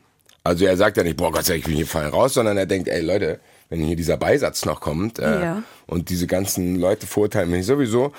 Also 0.49 0.65
er 0.65 0.77
sagt 0.77 0.97
ja 0.97 1.03
nicht, 1.03 1.15
boah 1.17 1.31
Gott 1.31 1.45
sei 1.45 1.53
Dank, 1.53 1.59
ich 1.59 1.65
bin 1.67 1.75
hier 1.75 1.85
fallen 1.87 2.09
raus, 2.11 2.33
sondern 2.33 2.57
er 2.57 2.65
denkt, 2.65 2.87
ey 2.87 3.01
Leute, 3.01 3.39
wenn 3.69 3.81
hier 3.81 3.95
dieser 3.95 4.17
Beisatz 4.17 4.65
noch 4.65 4.81
kommt 4.81 5.19
äh, 5.19 5.41
Ja. 5.41 5.63
und 5.85 6.09
diese 6.09 6.25
ganzen 6.25 6.75
Leute 6.75 7.05
verurteilen 7.05 7.51
mich 7.51 7.65
sowieso, 7.67 8.13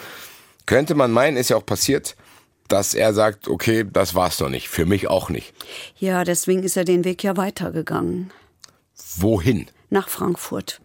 könnte 0.64 0.94
man 0.94 1.10
meinen, 1.10 1.36
ist 1.36 1.50
ja 1.50 1.56
auch 1.56 1.66
passiert, 1.66 2.14
dass 2.68 2.94
er 2.94 3.14
sagt, 3.14 3.48
okay, 3.48 3.84
das 3.92 4.14
war's 4.14 4.38
noch 4.38 4.48
nicht, 4.48 4.68
für 4.68 4.86
mich 4.86 5.08
auch 5.08 5.28
nicht. 5.28 5.52
Ja, 5.98 6.22
deswegen 6.22 6.62
ist 6.62 6.76
er 6.76 6.84
den 6.84 7.04
Weg 7.04 7.24
ja 7.24 7.36
weitergegangen. 7.36 8.30
Wohin? 9.16 9.66
Nach 9.90 10.08
Frankfurt. 10.08 10.80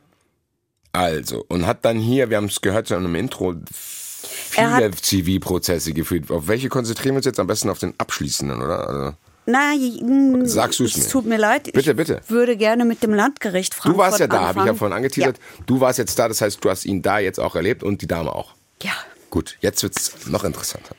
Also, 0.94 1.46
und 1.48 1.68
hat 1.68 1.86
dann 1.86 2.00
hier, 2.00 2.32
wir 2.32 2.38
haben 2.38 2.46
es 2.46 2.62
gehört 2.62 2.88
schon 2.88 3.06
im 3.06 3.14
Intro, 3.14 3.54
viele 3.72 4.90
Zivilprozesse 4.92 5.94
geführt. 5.94 6.32
Auf 6.32 6.48
welche 6.48 6.70
konzentrieren 6.70 7.14
wir 7.14 7.18
uns 7.18 7.26
jetzt 7.28 7.40
am 7.40 7.46
besten 7.48 7.70
auf 7.70 7.78
den 7.80 7.94
abschließenden, 8.00 8.64
oder? 8.64 8.90
Also, 8.90 9.18
Nein, 9.46 10.42
Sagst 10.46 10.80
du's 10.80 10.96
es 10.98 11.06
mir. 11.06 11.12
tut 11.12 11.26
mir 11.26 11.38
leid. 11.38 11.72
Bitte, 11.72 11.92
ich 11.92 11.98
bitte. 11.98 12.22
würde 12.28 12.58
gerne 12.58 12.84
mit 12.84 13.04
dem 13.04 13.14
Landgericht 13.14 13.76
Frankfurt 13.76 13.94
du 13.94 13.98
warst 13.98 14.20
ja 14.20 14.28
da, 14.28 14.48
habe 14.48 14.60
ich 14.62 14.66
ja 14.66 14.74
vorhin 14.74 14.98
angeteasert. 14.98 15.40
Du 15.68 15.80
warst 15.80 16.00
jetzt 16.00 16.18
da, 16.18 16.28
das 16.28 16.42
heißt, 16.42 16.64
du 16.64 16.70
hast 16.70 16.86
ihn 16.86 17.02
da 17.02 17.20
jetzt 17.20 17.40
auch 17.40 17.56
erlebt 17.56 17.84
und 17.84 18.02
die 18.02 18.08
Dame 18.08 18.34
auch. 18.34 18.56
Ja. 18.82 18.90
ja. 18.90 18.96
Gut, 19.30 19.58
jetzt 19.62 19.84
wird's 19.84 20.28
noch 20.28 20.44
interessanter. 20.44 20.96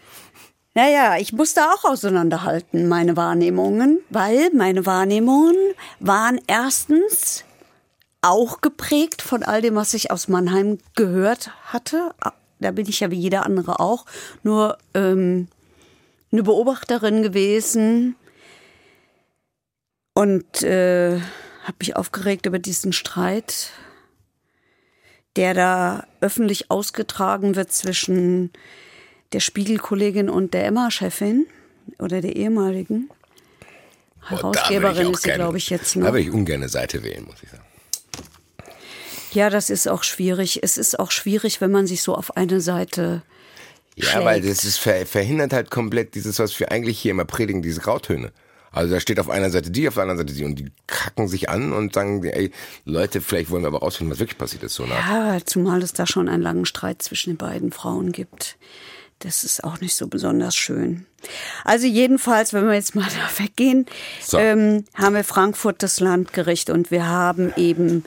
Naja, 0.74 1.16
ich 1.18 1.32
musste 1.32 1.62
auch 1.62 1.84
auseinanderhalten, 1.84 2.86
meine 2.86 3.16
Wahrnehmungen, 3.16 4.00
weil 4.10 4.50
meine 4.54 4.84
Wahrnehmungen 4.84 5.56
waren 6.00 6.38
erstens 6.46 7.44
auch 8.20 8.60
geprägt 8.60 9.22
von 9.22 9.42
all 9.42 9.62
dem, 9.62 9.74
was 9.74 9.94
ich 9.94 10.10
aus 10.10 10.28
Mannheim 10.28 10.78
gehört 10.94 11.50
hatte. 11.64 12.10
Da 12.60 12.70
bin 12.72 12.86
ich 12.88 13.00
ja 13.00 13.10
wie 13.10 13.18
jeder 13.18 13.46
andere 13.46 13.80
auch 13.80 14.04
nur 14.42 14.76
ähm, 14.94 15.48
eine 16.30 16.42
Beobachterin 16.42 17.22
gewesen 17.22 18.16
und 20.16 20.62
äh, 20.62 21.20
habe 21.64 21.76
mich 21.78 21.94
aufgeregt 21.94 22.46
über 22.46 22.58
diesen 22.58 22.94
Streit, 22.94 23.68
der 25.36 25.52
da 25.52 26.06
öffentlich 26.22 26.70
ausgetragen 26.70 27.54
wird 27.54 27.70
zwischen 27.70 28.50
der 29.34 29.40
Spiegelkollegin 29.40 30.30
und 30.30 30.54
der 30.54 30.64
Emma-Chefin 30.64 31.46
oder 31.98 32.22
der 32.22 32.34
ehemaligen. 32.34 33.10
Da 34.22 34.30
Herausgeberin 34.30 35.06
auch 35.08 35.12
ist 35.12 35.22
sie, 35.24 35.32
glaube 35.32 35.58
ich, 35.58 35.68
jetzt 35.68 35.94
Da 35.94 36.00
noch. 36.00 36.06
würde 36.06 36.20
ich 36.20 36.30
ungern 36.30 36.62
eine 36.62 36.70
Seite 36.70 37.02
wählen, 37.02 37.24
muss 37.24 37.42
ich 37.42 37.50
sagen. 37.50 37.62
Ja, 39.32 39.50
das 39.50 39.68
ist 39.68 39.86
auch 39.86 40.02
schwierig. 40.02 40.60
Es 40.62 40.78
ist 40.78 40.98
auch 40.98 41.10
schwierig, 41.10 41.60
wenn 41.60 41.70
man 41.70 41.86
sich 41.86 42.00
so 42.00 42.14
auf 42.14 42.38
eine 42.38 42.62
Seite 42.62 43.22
Ja, 43.96 44.06
schlägt. 44.06 44.24
weil 44.24 44.40
das 44.40 44.64
ist 44.64 44.78
ver 44.78 45.04
verhindert 45.04 45.52
halt 45.52 45.70
komplett 45.70 46.14
dieses, 46.14 46.38
was 46.38 46.58
wir 46.58 46.72
eigentlich 46.72 46.98
hier 46.98 47.10
immer 47.10 47.26
predigen, 47.26 47.60
diese 47.60 47.82
Grautöne. 47.82 48.32
Also 48.76 48.94
da 48.94 49.00
steht 49.00 49.18
auf 49.18 49.30
einer 49.30 49.50
Seite 49.50 49.70
die, 49.70 49.88
auf 49.88 49.94
der 49.94 50.02
anderen 50.02 50.18
Seite 50.18 50.34
die 50.34 50.44
und 50.44 50.58
die 50.58 50.70
kacken 50.86 51.28
sich 51.28 51.48
an 51.48 51.72
und 51.72 51.94
sagen, 51.94 52.22
ey, 52.24 52.50
Leute, 52.84 53.20
vielleicht 53.22 53.50
wollen 53.50 53.62
wir 53.62 53.68
aber 53.68 53.78
rausfinden, 53.78 54.12
was 54.12 54.18
wirklich 54.20 54.36
passiert 54.38 54.62
ist. 54.64 54.74
So 54.74 54.84
nach. 54.84 54.96
Ja, 55.08 55.38
zumal 55.44 55.82
es 55.82 55.94
da 55.94 56.06
schon 56.06 56.28
einen 56.28 56.42
langen 56.42 56.66
Streit 56.66 57.00
zwischen 57.00 57.30
den 57.30 57.36
beiden 57.38 57.72
Frauen 57.72 58.12
gibt. 58.12 58.56
Das 59.20 59.44
ist 59.44 59.64
auch 59.64 59.80
nicht 59.80 59.94
so 59.94 60.08
besonders 60.08 60.54
schön. 60.54 61.06
Also 61.64 61.86
jedenfalls, 61.86 62.52
wenn 62.52 62.66
wir 62.66 62.74
jetzt 62.74 62.94
mal 62.94 63.06
da 63.38 63.42
weggehen, 63.42 63.86
So. 64.20 64.38
ähm, 64.38 64.84
haben 64.94 65.14
wir 65.14 65.24
Frankfurt 65.24 65.82
das 65.82 65.98
Landgericht 66.00 66.68
und 66.68 66.90
wir 66.90 67.06
haben 67.06 67.54
eben 67.56 68.04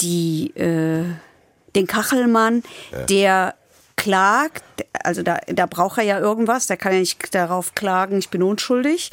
die, 0.00 0.50
äh, 0.56 1.02
den 1.74 1.86
Kachelmann, 1.88 2.62
der 3.08 3.56
klagt, 3.96 4.64
also 4.92 5.22
da, 5.22 5.38
da 5.46 5.64
braucht 5.66 5.98
er 5.98 6.04
ja 6.04 6.18
irgendwas, 6.18 6.66
der 6.66 6.76
kann 6.76 6.92
ja 6.92 6.98
nicht 6.98 7.32
darauf 7.34 7.74
klagen, 7.74 8.18
ich 8.18 8.28
bin 8.28 8.42
unschuldig, 8.42 9.10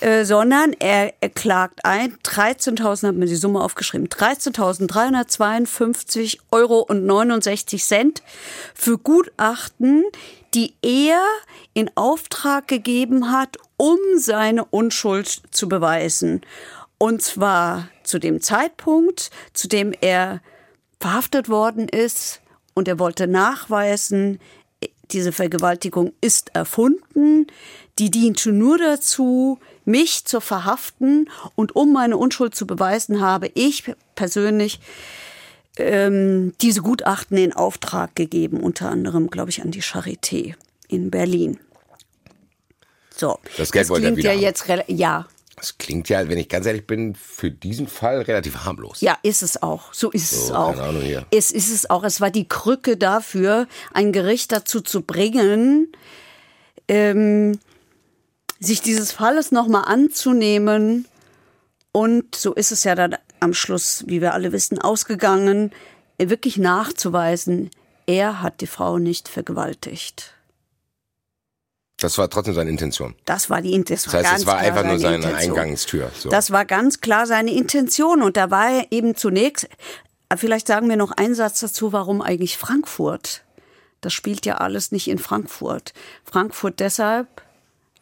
äh, 0.00 0.24
sondern 0.24 0.74
er, 0.78 1.14
er 1.20 1.30
klagt 1.30 1.84
ein, 1.84 2.18
13.000, 2.24 3.08
hat 3.08 3.14
mir 3.14 3.26
die 3.26 3.36
Summe 3.36 3.62
aufgeschrieben, 3.62 4.08
13.352 4.08 6.38
Euro 6.50 6.80
und 6.80 7.06
69 7.06 7.84
Cent 7.84 8.22
für 8.74 8.98
Gutachten, 8.98 10.04
die 10.54 10.74
er 10.82 11.20
in 11.74 11.90
Auftrag 11.94 12.66
gegeben 12.68 13.32
hat, 13.32 13.56
um 13.76 13.98
seine 14.16 14.64
Unschuld 14.64 15.42
zu 15.50 15.68
beweisen. 15.68 16.40
Und 16.98 17.22
zwar 17.22 17.88
zu 18.04 18.18
dem 18.18 18.40
Zeitpunkt, 18.40 19.30
zu 19.52 19.68
dem 19.68 19.92
er 20.00 20.40
verhaftet 20.98 21.48
worden 21.48 21.88
ist 21.88 22.40
und 22.76 22.86
er 22.88 22.98
wollte 22.98 23.26
nachweisen, 23.26 24.38
diese 25.10 25.32
Vergewaltigung 25.32 26.12
ist 26.20 26.54
erfunden, 26.54 27.46
die 27.98 28.10
diente 28.10 28.52
nur 28.52 28.76
dazu, 28.76 29.58
mich 29.86 30.26
zu 30.26 30.40
verhaften 30.40 31.30
und 31.54 31.74
um 31.74 31.92
meine 31.92 32.18
Unschuld 32.18 32.54
zu 32.54 32.66
beweisen, 32.66 33.22
habe 33.22 33.50
ich 33.54 33.84
persönlich 34.14 34.78
ähm, 35.78 36.52
diese 36.60 36.82
Gutachten 36.82 37.38
in 37.38 37.54
Auftrag 37.54 38.14
gegeben, 38.14 38.60
unter 38.60 38.90
anderem, 38.90 39.30
glaube 39.30 39.50
ich, 39.50 39.62
an 39.62 39.70
die 39.70 39.82
Charité 39.82 40.54
in 40.88 41.10
Berlin. 41.10 41.58
So, 43.16 43.38
Das 43.56 43.72
Geld 43.72 43.88
wollte 43.88 44.06
er 44.06 44.12
klingt 44.12 44.24
ja 44.24 44.32
haben. 44.32 44.40
jetzt 44.40 44.66
ja, 44.88 45.26
Das 45.56 45.78
klingt 45.78 46.10
ja, 46.10 46.28
wenn 46.28 46.36
ich 46.36 46.50
ganz 46.50 46.66
ehrlich 46.66 46.86
bin, 46.86 47.14
für 47.14 47.50
diesen 47.50 47.88
Fall 47.88 48.20
relativ 48.20 48.64
harmlos. 48.64 49.00
Ja, 49.00 49.16
ist 49.22 49.42
es 49.42 49.62
auch. 49.62 49.94
So 49.94 50.10
ist 50.10 50.32
es 50.32 50.48
So, 50.48 50.54
auch. 50.54 50.70
keine 50.70 50.82
Ahnung 50.82 51.02
hier. 51.02 51.26
Es 51.30 51.50
ist 51.50 51.72
es 51.72 51.88
auch. 51.88 52.04
Es 52.04 52.20
war 52.20 52.30
die 52.30 52.46
Krücke 52.46 52.98
dafür, 52.98 53.66
ein 53.94 54.12
Gericht 54.12 54.52
dazu 54.52 54.82
zu 54.82 55.00
bringen, 55.00 55.90
ähm, 56.88 57.58
sich 58.60 58.82
dieses 58.82 59.12
Falles 59.12 59.50
nochmal 59.50 59.84
anzunehmen. 59.86 61.06
Und 61.90 62.34
so 62.34 62.52
ist 62.52 62.70
es 62.72 62.84
ja 62.84 62.94
dann 62.94 63.16
am 63.40 63.54
Schluss, 63.54 64.04
wie 64.06 64.20
wir 64.20 64.34
alle 64.34 64.52
wissen, 64.52 64.78
ausgegangen, 64.78 65.72
wirklich 66.18 66.58
nachzuweisen, 66.58 67.70
er 68.06 68.40
hat 68.42 68.60
die 68.60 68.66
Frau 68.66 68.98
nicht 68.98 69.28
vergewaltigt. 69.28 70.32
Das 71.98 72.18
war 72.18 72.28
trotzdem 72.28 72.54
seine 72.54 72.68
Intention. 72.68 73.14
Das 73.24 73.48
war 73.48 73.62
die 73.62 73.82
das 73.82 74.04
Das 74.04 74.12
heißt, 74.12 74.38
es 74.40 74.46
war 74.46 74.58
einfach 74.58 74.84
nur 74.84 74.98
seine 74.98 75.16
Intention. 75.16 75.58
Eingangstür. 75.58 76.10
So. 76.18 76.28
Das 76.28 76.50
war 76.50 76.66
ganz 76.66 77.00
klar 77.00 77.26
seine 77.26 77.52
Intention. 77.52 78.22
Und 78.22 78.36
da 78.36 78.50
war 78.50 78.70
er 78.70 78.92
eben 78.92 79.16
zunächst, 79.16 79.68
vielleicht 80.36 80.66
sagen 80.66 80.88
wir 80.90 80.96
noch 80.96 81.12
einen 81.12 81.34
Satz 81.34 81.60
dazu, 81.60 81.92
warum 81.92 82.20
eigentlich 82.20 82.58
Frankfurt? 82.58 83.44
Das 84.02 84.12
spielt 84.12 84.44
ja 84.44 84.56
alles 84.56 84.92
nicht 84.92 85.08
in 85.08 85.18
Frankfurt. 85.18 85.94
Frankfurt 86.22 86.80
deshalb, 86.80 87.42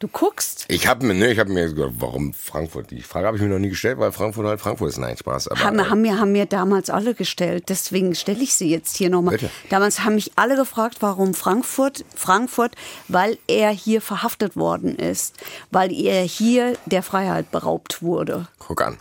Du 0.00 0.09
guckst. 0.09 0.64
Ich 0.68 0.87
habe 0.88 1.07
mir, 1.07 1.14
ne, 1.14 1.30
ich 1.30 1.38
habe 1.38 1.52
mir 1.52 1.72
gedacht, 1.72 1.92
warum 1.98 2.35
Frankfurt? 2.35 2.90
Die 2.90 3.00
Frage 3.00 3.26
habe 3.26 3.37
ich 3.37 3.42
mir 3.42 3.48
noch 3.48 3.59
nie 3.61 3.68
gestellt, 3.68 3.98
weil 3.98 4.11
Frankfurt 4.12 4.44
halt 4.46 4.61
Frankfurt 4.61 4.88
ist. 4.90 4.98
Nein, 4.98 5.16
Spaß. 5.16 5.48
Aber, 5.48 5.61
Haben, 5.61 5.78
äh, 5.78 5.85
haben, 5.85 6.00
mir, 6.02 6.18
haben 6.18 6.33
mir 6.33 6.46
damals 6.46 6.90
alle 6.90 7.14
gestellt, 7.14 7.64
deswegen 7.68 8.14
stelle 8.14 8.42
ich 8.42 8.54
sie 8.54 8.68
jetzt 8.68 8.96
hier 8.96 9.09
nochmal. 9.09 9.38
Damals 9.70 10.04
haben 10.04 10.16
mich 10.16 10.33
alle 10.37 10.57
gefragt, 10.57 10.96
warum 11.00 11.33
Frankfurt? 11.33 12.04
Frankfurt, 12.14 12.74
weil 13.09 13.38
er 13.46 13.70
hier 13.70 14.00
verhaftet 14.00 14.57
worden 14.57 14.96
ist, 14.96 15.37
weil 15.70 15.92
er 15.92 16.22
hier 16.22 16.76
der 16.87 17.02
Freiheit 17.02 17.50
beraubt 17.50 18.02
wurde. 18.02 18.48
guck 18.59 18.83
an. 18.83 18.98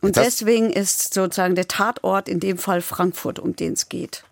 Und 0.00 0.16
Jetzt 0.16 0.40
deswegen 0.40 0.70
ist 0.70 1.14
sozusagen 1.14 1.56
der 1.56 1.66
Tatort 1.66 2.28
in 2.28 2.38
dem 2.38 2.58
Fall 2.58 2.80
Frankfurt, 2.80 3.38
um 3.38 3.56
den 3.56 3.72
es 3.72 3.88
geht. 3.88 4.24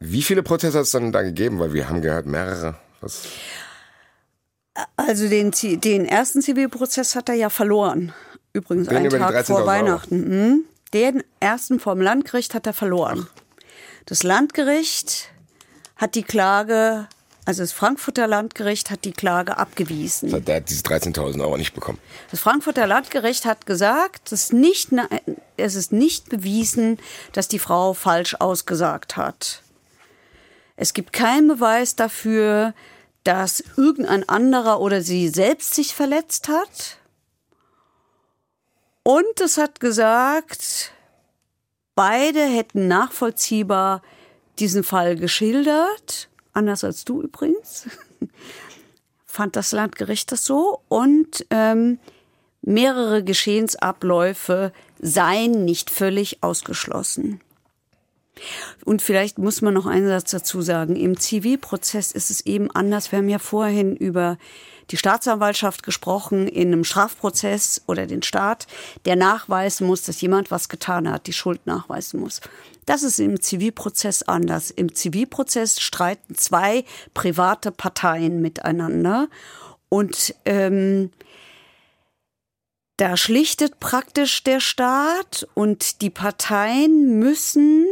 Wie 0.00 0.22
viele 0.22 0.42
Prozesse 0.42 0.78
hat 0.78 0.84
es 0.86 0.90
dann 0.90 1.12
da 1.12 1.22
gegeben? 1.22 1.60
Weil 1.60 1.72
wir 1.72 1.88
haben 1.88 2.02
gehört, 2.02 2.26
mehrere. 2.26 2.74
Was? 3.00 3.28
Also 4.96 5.28
den, 5.28 5.50
den 5.52 6.06
ersten 6.06 6.40
Zivilprozess 6.40 7.14
hat 7.14 7.28
er 7.28 7.34
ja 7.34 7.50
verloren. 7.50 8.12
Übrigens 8.52 8.88
Den 8.88 8.98
einen 8.98 9.10
Tag 9.10 9.34
13.000 9.34 9.44
vor. 9.44 9.66
Weihnachten. 9.66 10.28
Mhm. 10.28 10.64
Den 10.94 11.22
ersten 11.40 11.80
vom 11.80 12.00
Landgericht 12.00 12.54
hat 12.54 12.66
er 12.66 12.72
verloren. 12.72 13.26
Das 14.06 14.22
Landgericht 14.22 15.30
hat 15.96 16.14
die 16.14 16.22
Klage, 16.22 17.08
also 17.44 17.62
das 17.62 17.72
Frankfurter 17.72 18.26
Landgericht 18.26 18.90
hat 18.90 19.04
die 19.04 19.12
Klage 19.12 19.56
abgewiesen. 19.56 20.44
Der 20.44 20.56
hat 20.56 20.68
diese 20.68 20.82
13.000 20.82 21.40
Euro 21.40 21.56
nicht 21.56 21.74
bekommen. 21.74 21.98
Das 22.30 22.40
Frankfurter 22.40 22.86
Landgericht 22.86 23.44
hat 23.46 23.64
gesagt, 23.64 24.32
es 24.32 24.44
ist, 24.44 24.52
nicht, 24.52 24.90
es 25.56 25.74
ist 25.74 25.92
nicht 25.92 26.28
bewiesen, 26.28 26.98
dass 27.32 27.48
die 27.48 27.58
Frau 27.58 27.94
falsch 27.94 28.34
ausgesagt 28.38 29.16
hat. 29.16 29.62
Es 30.76 30.94
gibt 30.94 31.12
keinen 31.12 31.48
Beweis 31.48 31.96
dafür, 31.96 32.74
dass 33.24 33.62
irgendein 33.76 34.28
anderer 34.28 34.80
oder 34.80 35.02
sie 35.02 35.28
selbst 35.28 35.74
sich 35.74 35.94
verletzt 35.94 36.48
hat. 36.48 36.98
Und 39.04 39.40
es 39.40 39.58
hat 39.58 39.80
gesagt, 39.80 40.92
beide 41.94 42.40
hätten 42.44 42.88
nachvollziehbar 42.88 44.02
diesen 44.58 44.84
Fall 44.84 45.16
geschildert, 45.16 46.28
anders 46.52 46.84
als 46.84 47.04
du 47.04 47.22
übrigens 47.22 47.88
fand 49.32 49.56
das 49.56 49.72
Landgericht 49.72 50.30
das 50.30 50.44
so 50.44 50.82
und 50.88 51.46
ähm, 51.50 51.98
mehrere 52.60 53.24
Geschehensabläufe 53.24 54.72
seien 55.00 55.64
nicht 55.64 55.90
völlig 55.90 56.42
ausgeschlossen. 56.42 57.40
Und 58.84 59.02
vielleicht 59.02 59.38
muss 59.38 59.62
man 59.62 59.74
noch 59.74 59.86
einen 59.86 60.08
Satz 60.08 60.30
dazu 60.30 60.62
sagen. 60.62 60.96
Im 60.96 61.18
Zivilprozess 61.18 62.12
ist 62.12 62.30
es 62.30 62.44
eben 62.46 62.70
anders. 62.70 63.12
Wir 63.12 63.18
haben 63.18 63.28
ja 63.28 63.38
vorhin 63.38 63.94
über 63.96 64.38
die 64.90 64.96
Staatsanwaltschaft 64.96 65.82
gesprochen 65.82 66.48
in 66.48 66.68
einem 66.68 66.84
Strafprozess 66.84 67.82
oder 67.86 68.06
den 68.06 68.22
Staat, 68.22 68.66
der 69.04 69.16
nachweisen 69.16 69.86
muss, 69.86 70.02
dass 70.02 70.20
jemand 70.20 70.50
was 70.50 70.68
getan 70.68 71.10
hat, 71.10 71.26
die 71.26 71.32
Schuld 71.32 71.66
nachweisen 71.66 72.20
muss. 72.20 72.40
Das 72.84 73.02
ist 73.02 73.20
im 73.20 73.40
Zivilprozess 73.40 74.22
anders. 74.22 74.70
Im 74.70 74.94
Zivilprozess 74.94 75.80
streiten 75.80 76.34
zwei 76.34 76.84
private 77.14 77.70
Parteien 77.70 78.42
miteinander 78.42 79.28
und 79.88 80.34
ähm, 80.44 81.10
da 82.96 83.16
schlichtet 83.16 83.80
praktisch 83.80 84.44
der 84.44 84.60
Staat 84.60 85.48
und 85.54 86.02
die 86.02 86.10
Parteien 86.10 87.18
müssen 87.18 87.86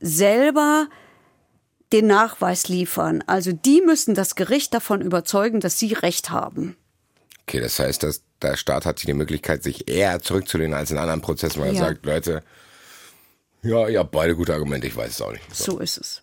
selber 0.00 0.88
den 1.92 2.06
Nachweis 2.06 2.68
liefern. 2.68 3.24
Also 3.26 3.52
die 3.52 3.82
müssen 3.84 4.14
das 4.14 4.34
Gericht 4.34 4.72
davon 4.74 5.00
überzeugen, 5.00 5.60
dass 5.60 5.78
sie 5.78 5.92
Recht 5.92 6.30
haben. 6.30 6.76
Okay, 7.46 7.60
das 7.60 7.78
heißt, 7.78 8.02
dass 8.02 8.22
der 8.42 8.56
Staat 8.56 8.86
hat 8.86 9.02
die 9.02 9.12
Möglichkeit, 9.12 9.62
sich 9.62 9.88
eher 9.90 10.20
zurückzulehnen 10.20 10.74
als 10.74 10.90
in 10.90 10.98
anderen 10.98 11.20
Prozessen, 11.20 11.60
weil 11.60 11.74
Ja. 11.74 11.82
er 11.82 11.88
sagt, 11.88 12.06
Leute, 12.06 12.42
ja, 13.62 13.88
ihr 13.88 13.98
habt 13.98 14.12
beide 14.12 14.36
gute 14.36 14.54
Argumente, 14.54 14.86
ich 14.86 14.96
weiß 14.96 15.10
es 15.10 15.20
auch 15.20 15.32
nicht. 15.32 15.44
So. 15.54 15.72
So 15.72 15.78
ist 15.80 15.98
es. 15.98 16.22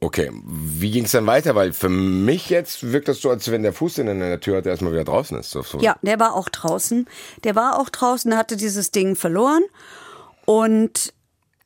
Okay, 0.00 0.30
wie 0.44 0.90
ging 0.90 1.04
es 1.04 1.12
dann 1.12 1.26
weiter? 1.26 1.54
Weil 1.54 1.72
für 1.72 1.88
mich 1.88 2.50
jetzt 2.50 2.92
wirkt 2.92 3.08
das 3.08 3.20
so, 3.20 3.30
als 3.30 3.50
wenn 3.50 3.62
der 3.62 3.72
Fuß 3.72 3.98
in 3.98 4.06
der 4.18 4.40
Tür 4.40 4.58
hat, 4.58 4.66
der 4.66 4.72
erstmal 4.72 4.92
wieder 4.92 5.04
draußen 5.04 5.38
ist. 5.38 5.50
So, 5.50 5.62
so. 5.62 5.78
Ja, 5.78 5.96
der 6.02 6.20
war 6.20 6.34
auch 6.34 6.50
draußen. 6.50 7.06
Der 7.44 7.54
war 7.54 7.78
auch 7.78 7.88
draußen, 7.88 8.36
hatte 8.36 8.56
dieses 8.58 8.90
Ding 8.90 9.16
verloren 9.16 9.62
und 10.44 11.14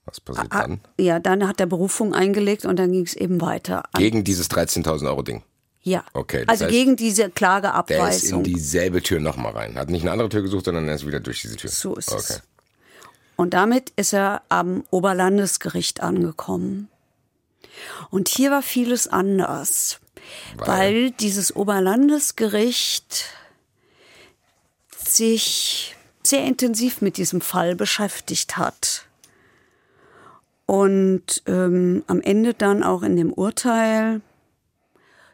Was 0.08 0.20
passiert 0.20 0.48
ah, 0.50 0.62
dann? 0.62 0.80
ja, 0.98 1.18
dann 1.18 1.46
hat 1.46 1.60
er 1.60 1.66
Berufung 1.66 2.14
eingelegt 2.14 2.64
und 2.64 2.78
dann 2.78 2.90
ging 2.90 3.04
es 3.04 3.14
eben 3.14 3.40
weiter. 3.40 3.82
Gegen 3.94 4.24
dieses 4.24 4.50
13.000 4.50 5.06
Euro 5.06 5.22
Ding. 5.22 5.42
ja. 5.82 6.02
Okay, 6.14 6.44
also 6.46 6.64
heißt, 6.64 6.72
gegen 6.72 6.96
diese 6.96 7.16
Der 7.16 7.26
ist 7.26 7.30
in 7.30 7.34
Klageabweisung. 7.34 8.42
dieselbe 8.42 9.02
Tür 9.02 9.20
nochmal 9.20 9.52
rein. 9.52 9.76
Hat 9.76 9.90
nicht 9.90 10.02
eine 10.02 10.12
andere 10.12 10.28
Tür 10.30 10.42
gesucht, 10.42 10.64
sondern 10.64 10.88
er 10.88 10.94
ist 10.94 11.06
wieder 11.06 11.20
durch 11.20 11.42
diese 11.42 11.56
Tür. 11.56 11.70
So 11.70 11.94
ist 11.96 12.10
okay. 12.10 12.20
es. 12.20 12.42
Und 13.36 13.54
damit 13.54 13.92
ist 13.96 14.14
er 14.14 14.42
am 14.48 14.84
Oberlandesgericht 14.90 16.00
angekommen. 16.00 16.88
Und 18.10 18.28
hier 18.28 18.50
war 18.50 18.62
vieles 18.62 19.06
anders, 19.06 20.00
Weil? 20.56 20.66
weil, 20.66 21.10
dieses 21.12 21.54
Oberlandesgericht 21.54 23.26
sich 24.96 25.94
sehr 26.22 26.44
intensiv 26.44 27.00
mit 27.00 27.16
diesem 27.16 27.40
Fall 27.40 27.76
beschäftigt 27.76 28.56
hat. 28.56 29.06
Und 30.70 31.42
ähm, 31.46 32.04
am 32.08 32.20
Ende 32.20 32.52
dann 32.52 32.82
auch 32.82 33.02
in 33.02 33.16
dem 33.16 33.32
Urteil 33.32 34.20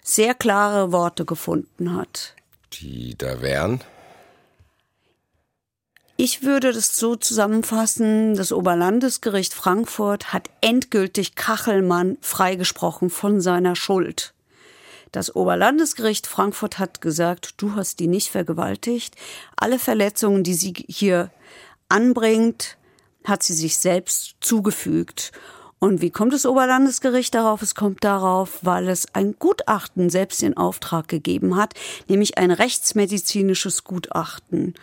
sehr 0.05 0.33
klare 0.33 0.92
Worte 0.92 1.25
gefunden 1.25 1.97
hat. 1.97 2.37
Die 2.75 3.18
da 3.18 3.42
wären. 3.42 3.81
Ich 6.16 6.44
würde 6.44 6.73
das 6.73 6.97
so 6.97 7.16
zusammenfassen, 7.16 8.37
das 8.37 8.53
Oberlandesgericht 8.53 9.55
Frankfurt 9.55 10.33
hat 10.33 10.49
endgültig 10.61 11.35
Kachelmann 11.35 12.16
freigesprochen 12.20 13.11
von 13.11 13.40
seiner 13.40 13.75
Schuld. 13.75 14.35
Das 15.11 15.35
Oberlandesgericht 15.35 16.29
Frankfurt 16.29 16.79
hat 16.79 17.01
gesagt, 17.01 17.55
du 17.57 17.75
hast 17.75 17.99
die 17.99 18.07
nicht 18.07 18.31
vergewaltigt. 18.31 19.16
Alle 19.57 19.81
Verletzungen, 19.81 20.44
die 20.44 20.55
sie 20.55 20.75
hier 20.87 21.31
anbringt, 21.88 22.77
hat 23.24 23.42
sie 23.42 23.54
sich 23.54 23.78
selbst 23.78 24.37
zugefügt. 24.40 25.32
Und 25.78 26.00
wie 26.00 26.10
kommt 26.10 26.32
das 26.32 26.46
Oberlandesgericht 26.46 27.34
darauf? 27.34 27.60
Es 27.60 27.74
kommt 27.74 28.04
darauf, 28.04 28.58
weil 28.62 28.88
es 28.88 29.14
ein 29.14 29.34
Gutachten 29.38 30.08
selbst 30.08 30.42
in 30.42 30.56
Auftrag 30.56 31.08
gegeben 31.08 31.56
hat, 31.56 31.74
nämlich 32.08 32.38
ein 32.38 32.50
rechtsmedizinisches 32.50 33.84
Gutachten. 33.84 34.74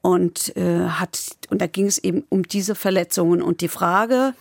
Und 0.00 0.56
äh, 0.56 0.88
hat 0.88 1.18
und 1.50 1.60
da 1.60 1.66
ging 1.66 1.86
es 1.86 1.98
eben 1.98 2.24
um 2.28 2.42
diese 2.42 2.74
Verletzungen 2.74 3.42
und 3.42 3.60
die 3.60 3.68
Frage, 3.68 4.34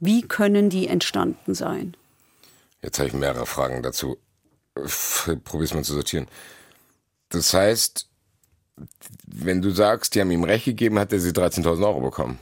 wie 0.00 0.22
können 0.22 0.70
die 0.70 0.86
entstanden 0.86 1.54
sein? 1.54 1.96
Jetzt 2.82 2.98
habe 2.98 3.08
ich 3.08 3.14
mehrere 3.14 3.46
Fragen 3.46 3.82
dazu. 3.82 4.18
Probier's 5.44 5.74
mal 5.74 5.82
zu 5.82 5.94
sortieren. 5.94 6.26
Das 7.30 7.52
heißt, 7.52 8.08
wenn 9.26 9.60
du 9.60 9.70
sagst, 9.70 10.14
die 10.14 10.20
haben 10.20 10.30
ihm 10.30 10.44
Recht 10.44 10.66
gegeben, 10.66 10.98
hat 10.98 11.12
er 11.12 11.20
sie 11.20 11.30
13.000 11.30 11.84
Euro 11.84 12.00
bekommen. 12.00 12.38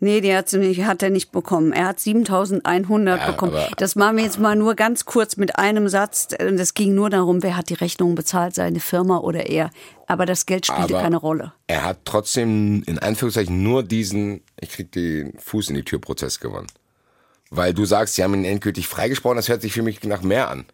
Nee, 0.00 0.20
die 0.20 0.34
hat, 0.34 0.52
nicht, 0.52 0.84
hat 0.84 1.02
er 1.02 1.10
nicht 1.10 1.32
bekommen. 1.32 1.72
Er 1.72 1.86
hat 1.86 1.98
7.100 1.98 3.06
Ja, 3.16 3.26
bekommen. 3.26 3.52
Das 3.76 3.96
machen 3.96 4.16
wir 4.16 4.24
jetzt 4.24 4.38
mal 4.38 4.54
nur 4.56 4.74
ganz 4.74 5.04
kurz 5.04 5.36
mit 5.36 5.58
einem 5.58 5.88
Satz. 5.88 6.28
Es 6.38 6.74
ging 6.74 6.94
nur 6.94 7.10
darum, 7.10 7.42
wer 7.42 7.56
hat 7.56 7.68
die 7.70 7.74
Rechnung 7.74 8.14
bezahlt, 8.14 8.54
seine 8.54 8.80
Firma 8.80 9.18
oder 9.18 9.46
er. 9.48 9.70
Aber 10.06 10.24
das 10.26 10.46
Geld 10.46 10.66
spielte 10.66 10.94
Aber- 10.94 11.02
keine 11.02 11.16
Rolle. 11.16 11.52
Er 11.66 11.84
hat 11.84 11.98
trotzdem 12.04 12.82
in 12.86 12.98
Anführungszeichen 12.98 13.62
nur 13.62 13.82
diesen, 13.82 14.42
ich 14.60 14.70
krieg 14.70 14.92
den 14.92 15.36
Fuß 15.38 15.68
in 15.70 15.74
die 15.74 15.84
Tür 15.84 16.00
Prozess 16.00 16.40
gewonnen. 16.40 16.68
Weil 17.50 17.72
du 17.74 17.84
sagst, 17.84 18.14
sie 18.14 18.22
haben 18.22 18.34
ihn 18.34 18.44
endgültig 18.44 18.88
freigesprochen, 18.88 19.36
das 19.36 19.48
hört 19.48 19.62
sich 19.62 19.72
für 19.72 19.82
mich 19.82 20.02
nach 20.04 20.22
mehr 20.22 20.48
an. 20.50 20.66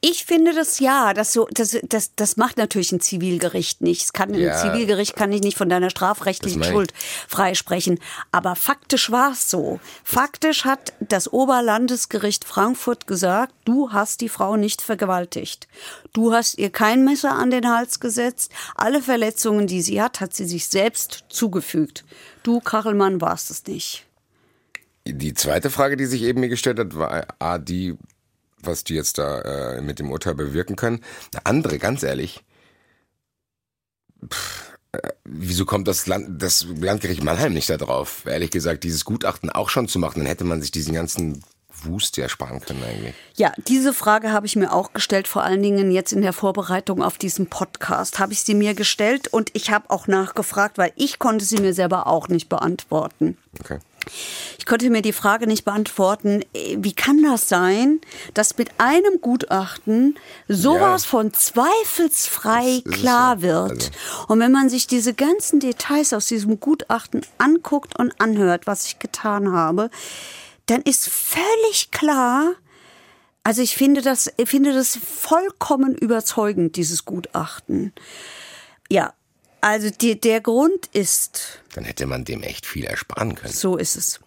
Ich 0.00 0.24
finde 0.26 0.54
das 0.54 0.78
ja, 0.78 1.12
das 1.12 1.32
so, 1.32 1.48
das, 1.50 1.76
das, 1.82 2.14
das 2.14 2.36
macht 2.36 2.56
natürlich 2.56 2.92
ein 2.92 3.00
Zivilgericht 3.00 3.80
nicht. 3.80 4.02
Es 4.04 4.12
kann, 4.12 4.32
Ja. 4.32 4.52
ein 4.52 4.58
Zivilgericht 4.70 5.16
kann 5.16 5.32
ich 5.32 5.40
nicht 5.40 5.58
von 5.58 5.68
deiner 5.68 5.90
strafrechtlichen 5.90 6.62
Schuld 6.62 6.92
freisprechen. 7.26 7.98
Aber 8.30 8.54
faktisch 8.54 9.10
war 9.10 9.32
es 9.32 9.50
so. 9.50 9.80
Faktisch 10.04 10.64
hat 10.64 10.92
das 11.00 11.32
Oberlandesgericht 11.32 12.44
Frankfurt 12.44 13.08
gesagt, 13.08 13.52
du 13.64 13.90
hast 13.90 14.20
die 14.20 14.28
Frau 14.28 14.56
nicht 14.56 14.82
vergewaltigt. 14.82 15.66
Du 16.12 16.32
hast 16.32 16.58
ihr 16.58 16.70
kein 16.70 17.04
Messer 17.04 17.32
an 17.32 17.50
den 17.50 17.68
Hals 17.68 17.98
gesetzt. 17.98 18.52
Alle 18.76 19.02
Verletzungen, 19.02 19.66
die 19.66 19.82
sie 19.82 20.00
hat, 20.00 20.20
hat 20.20 20.32
sie 20.32 20.46
sich 20.46 20.68
selbst 20.68 21.24
zugefügt. 21.28 22.04
Du, 22.44 22.60
Kachelmann, 22.60 23.20
warst 23.20 23.50
es 23.50 23.66
nicht. 23.66 24.06
Die 25.04 25.34
zweite 25.34 25.70
Frage, 25.70 25.96
die 25.96 26.06
sich 26.06 26.22
eben 26.22 26.38
mir 26.38 26.48
gestellt 26.48 26.78
hat, 26.78 26.94
war 26.94 27.26
A, 27.40 27.58
die, 27.58 27.96
was 28.62 28.84
die 28.84 28.94
jetzt 28.94 29.18
da 29.18 29.40
äh, 29.76 29.80
mit 29.80 29.98
dem 29.98 30.10
Urteil 30.10 30.34
bewirken 30.34 30.76
können. 30.76 31.04
Eine 31.32 31.46
andere, 31.46 31.78
ganz 31.78 32.02
ehrlich, 32.02 32.44
pff, 34.28 34.72
äh, 34.92 35.08
wieso 35.24 35.64
kommt 35.64 35.88
das, 35.88 36.06
Land, 36.06 36.42
das 36.42 36.66
Landgericht 36.80 37.22
Mannheim 37.22 37.52
nicht 37.52 37.70
da 37.70 37.76
drauf? 37.76 38.24
Ehrlich 38.26 38.50
gesagt, 38.50 38.84
dieses 38.84 39.04
Gutachten 39.04 39.50
auch 39.50 39.68
schon 39.68 39.88
zu 39.88 39.98
machen, 39.98 40.20
dann 40.20 40.26
hätte 40.26 40.44
man 40.44 40.60
sich 40.60 40.70
diesen 40.70 40.94
ganzen 40.94 41.42
Wust 41.84 42.16
ja 42.16 42.28
sparen 42.28 42.60
können 42.60 42.82
eigentlich. 42.82 43.14
Ja, 43.36 43.52
diese 43.68 43.94
Frage 43.94 44.32
habe 44.32 44.46
ich 44.46 44.56
mir 44.56 44.72
auch 44.72 44.92
gestellt, 44.92 45.28
vor 45.28 45.44
allen 45.44 45.62
Dingen 45.62 45.90
jetzt 45.90 46.12
in 46.12 46.22
der 46.22 46.32
Vorbereitung 46.32 47.02
auf 47.02 47.18
diesen 47.18 47.46
Podcast 47.46 48.18
habe 48.18 48.32
ich 48.32 48.40
sie 48.40 48.54
mir 48.54 48.74
gestellt 48.74 49.28
und 49.28 49.50
ich 49.52 49.70
habe 49.70 49.90
auch 49.90 50.06
nachgefragt, 50.06 50.78
weil 50.78 50.92
ich 50.96 51.18
konnte 51.18 51.44
sie 51.44 51.58
mir 51.58 51.74
selber 51.74 52.06
auch 52.06 52.28
nicht 52.28 52.48
beantworten. 52.48 53.36
Okay. 53.60 53.78
Ich 54.58 54.66
konnte 54.66 54.90
mir 54.90 55.02
die 55.02 55.12
Frage 55.12 55.46
nicht 55.46 55.64
beantworten, 55.64 56.42
wie 56.54 56.92
kann 56.92 57.22
das 57.22 57.48
sein, 57.48 58.00
dass 58.34 58.58
mit 58.58 58.70
einem 58.78 59.20
Gutachten 59.20 60.18
sowas 60.48 61.04
Ja. 61.04 61.08
von 61.10 61.32
zweifelsfrei 61.32 62.82
klar 62.90 63.36
so. 63.36 63.42
wird. 63.42 63.70
Also- 63.70 63.90
Und 64.28 64.40
wenn 64.40 64.52
man 64.52 64.68
sich 64.68 64.86
diese 64.86 65.14
ganzen 65.14 65.60
Details 65.60 66.12
aus 66.12 66.26
diesem 66.26 66.60
Gutachten 66.60 67.22
anguckt 67.38 67.98
und 67.98 68.20
anhört, 68.20 68.66
was 68.66 68.86
ich 68.86 68.98
getan 68.98 69.52
habe, 69.52 69.90
dann 70.66 70.82
ist 70.82 71.08
völlig 71.08 71.90
klar, 71.90 72.54
also 73.44 73.62
ich 73.62 73.74
finde 73.76 74.02
das, 74.02 74.30
ich 74.36 74.48
finde 74.50 74.74
das 74.74 74.96
vollkommen 74.98 75.94
überzeugend, 75.94 76.76
dieses 76.76 77.04
Gutachten. 77.06 77.92
Ja, 78.90 79.14
also 79.60 79.90
die, 79.90 80.20
der 80.20 80.40
Grund 80.40 80.86
ist, 80.92 81.60
Dann 81.74 81.84
hätte 81.84 82.06
man 82.06 82.24
dem 82.24 82.42
echt 82.42 82.66
viel 82.66 82.84
ersparen 82.84 83.34
können. 83.34 83.52
so 83.52 83.76
ist 83.76 83.96
es. 83.96 84.20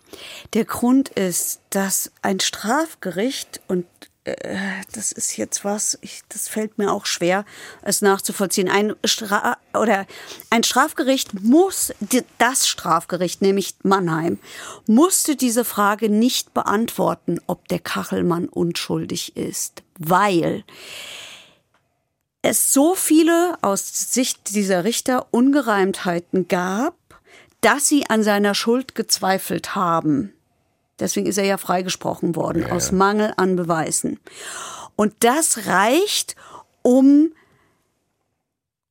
Der 0.54 0.66
Grund 0.66 1.10
ist, 1.10 1.62
dass 1.70 2.12
ein 2.22 2.40
Strafgericht 2.40 3.62
und 3.68 3.86
äh, 4.24 4.36
das 4.94 5.12
ist 5.12 5.38
jetzt 5.38 5.66
was, 5.66 5.98
ich, 6.02 6.22
das 6.30 6.48
fällt 6.48 6.78
mir 6.78 6.92
auch 6.92 7.06
schwer, 7.06 7.46
es 7.82 8.02
nachzuvollziehen. 8.02 8.70
Ein 8.70 8.94
Stra 9.04 9.58
oder 9.74 10.06
ein 10.50 10.64
Strafgericht 10.64 11.42
muss 11.42 11.94
das 12.38 12.68
Strafgericht, 12.68 13.42
nämlich 13.42 13.76
Mannheim, 13.84 14.38
musste 14.86 15.36
diese 15.36 15.66
Frage 15.66 16.10
nicht 16.10 16.54
beantworten, 16.54 17.40
ob 17.48 17.68
der 17.70 17.80
Kachelmann 17.80 18.48
unschuldig 18.48 19.36
ist, 19.36 19.82
weil 19.98 20.64
es 22.42 22.74
so 22.74 22.96
viele 22.96 23.58
aus 23.62 24.14
Sicht 24.14 24.56
dieser 24.56 24.84
Richter 24.84 25.28
Ungereimtheiten 25.32 26.48
gab, 26.48 26.96
dass 27.62 27.88
sie 27.88 28.10
an 28.10 28.24
seiner 28.24 28.56
Schuld 28.56 28.96
gezweifelt 28.96 29.76
haben. 29.76 30.34
Deswegen 31.00 31.28
ist 31.28 31.38
er 31.38 31.46
ja 31.46 31.58
freigesprochen 31.58 32.36
worden, 32.36 32.70
aus 32.70 32.92
Mangel 32.92 33.34
an 33.38 33.56
Beweisen. 33.56 34.20
Und 34.96 35.14
das 35.20 35.66
reicht, 35.68 36.36
um 36.82 37.32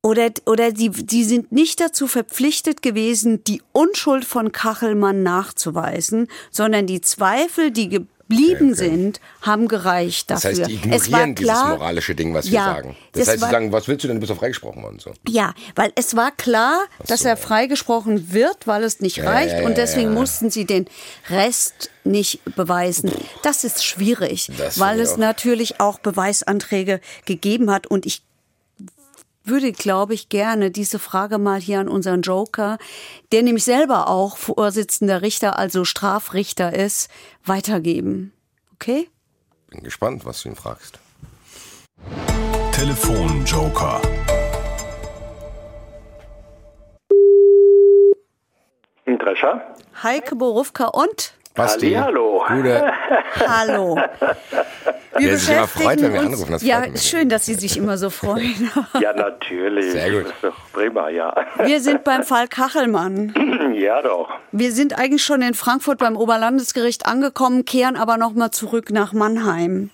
oder, 0.03 0.31
oder 0.45 0.71
die, 0.71 0.89
die 0.89 1.23
sind 1.23 1.51
nicht 1.51 1.79
dazu 1.79 2.07
verpflichtet 2.07 2.81
gewesen, 2.81 3.43
die 3.43 3.61
Unschuld 3.71 4.25
von 4.25 4.51
Kachelmann 4.51 5.21
nachzuweisen, 5.21 6.27
sondern 6.49 6.87
die 6.87 7.01
Zweifel, 7.01 7.69
die 7.69 8.05
geblieben 8.31 8.73
sind, 8.75 9.19
haben 9.41 9.67
gereicht 9.67 10.29
Das 10.31 10.41
dafür. 10.41 10.65
heißt, 10.65 10.69
die 10.71 10.75
es 10.91 11.11
war 11.11 11.19
ignorieren 11.21 11.35
dieses 11.35 11.53
klar, 11.53 11.69
moralische 11.77 12.15
Ding, 12.15 12.33
was 12.33 12.45
wir 12.45 12.53
Ja, 12.53 12.65
sagen. 12.65 12.95
Das, 13.11 13.19
das 13.19 13.27
heißt, 13.29 13.37
sie 13.37 13.41
war- 13.43 13.51
sagen, 13.51 13.71
was 13.71 13.87
willst 13.87 14.03
du 14.03 14.07
denn, 14.07 14.17
du 14.17 14.21
bist 14.21 14.31
doch 14.31 14.37
freigesprochen 14.37 14.81
worden. 14.83 14.99
So. 14.99 15.13
ja, 15.27 15.53
weil 15.75 15.91
es 15.95 16.15
war 16.15 16.31
klar, 16.31 16.79
dass 17.07 17.21
so. 17.21 17.27
er 17.29 17.37
freigesprochen 17.37 18.31
wird, 18.33 18.67
weil 18.67 18.83
es 18.83 18.99
nicht 18.99 19.21
reicht 19.23 19.59
ja, 19.59 19.65
und 19.65 19.77
deswegen 19.77 20.13
mussten 20.13 20.49
sie 20.49 20.65
den 20.65 20.85
Rest 21.29 21.89
nicht 22.03 22.41
beweisen. 22.55 23.11
Das 23.43 23.63
ist 23.63 23.83
schwierig, 23.85 24.49
Das 24.57 24.79
weil 24.79 24.99
es 24.99 25.13
auch. 25.13 25.17
natürlich 25.17 25.79
auch 25.79 25.99
Beweisanträge 25.99 26.99
gegeben 27.25 27.69
hat 27.71 27.87
und 27.87 28.05
ich 28.05 28.23
würde, 29.43 29.71
glaube 29.71 30.13
ich, 30.13 30.29
gerne 30.29 30.71
diese 30.71 30.99
Frage 30.99 31.37
mal 31.37 31.59
hier 31.59 31.79
an 31.79 31.87
unseren 31.87 32.21
Joker, 32.21 32.77
der 33.31 33.43
nämlich 33.43 33.63
selber 33.63 34.07
auch 34.07 34.37
Vorsitzender 34.37 35.21
Richter, 35.21 35.57
also 35.57 35.85
Strafrichter 35.85 36.73
ist, 36.73 37.09
weitergeben. 37.43 38.33
Okay? 38.73 39.09
Bin 39.69 39.83
gespannt, 39.83 40.25
was 40.25 40.43
du 40.43 40.49
ihn 40.49 40.55
fragst. 40.55 40.99
Telefonjoker. 42.71 44.01
Ein 49.05 49.19
Drescher? 49.19 49.75
Heike 50.03 50.35
Borufka 50.35 50.85
und 50.87 51.33
Basti. 51.53 51.91
Hallihallo. 51.93 52.43
Gute. 52.47 52.91
Hallo. 53.47 53.97
Wir 55.17 55.29
Wer 55.31 55.37
sich 55.37 55.49
immer 55.55 55.67
freut, 55.67 56.01
wenn 56.01 56.13
wir 56.13 56.21
uns- 56.21 56.33
anrufen, 56.33 56.51
das 56.53 56.63
Ja, 56.63 56.83
schön, 56.95 57.27
dass 57.27 57.45
Sie 57.45 57.55
sich 57.55 57.77
immer 57.77 57.97
so 57.97 58.09
freuen. 58.09 58.71
Ja, 58.99 59.11
natürlich. 59.13 59.91
Sehr 59.91 60.09
gut. 60.11 60.23
Das 60.25 60.31
ist 60.31 60.43
doch 60.43 60.55
prima, 60.71 61.09
ja. 61.09 61.33
Wir 61.63 61.81
sind 61.81 62.05
beim 62.05 62.23
Fall 62.23 62.47
Kachelmann. 62.47 63.73
ja, 63.75 64.01
doch. 64.01 64.29
Wir 64.53 64.71
sind 64.71 64.97
eigentlich 64.97 65.23
schon 65.23 65.41
in 65.41 65.53
Frankfurt 65.53 65.99
beim 65.99 66.15
Oberlandesgericht 66.15 67.05
angekommen, 67.05 67.65
kehren 67.65 67.97
aber 67.97 68.15
noch 68.17 68.33
mal 68.33 68.51
zurück 68.51 68.89
nach 68.91 69.11
Mannheim. 69.11 69.89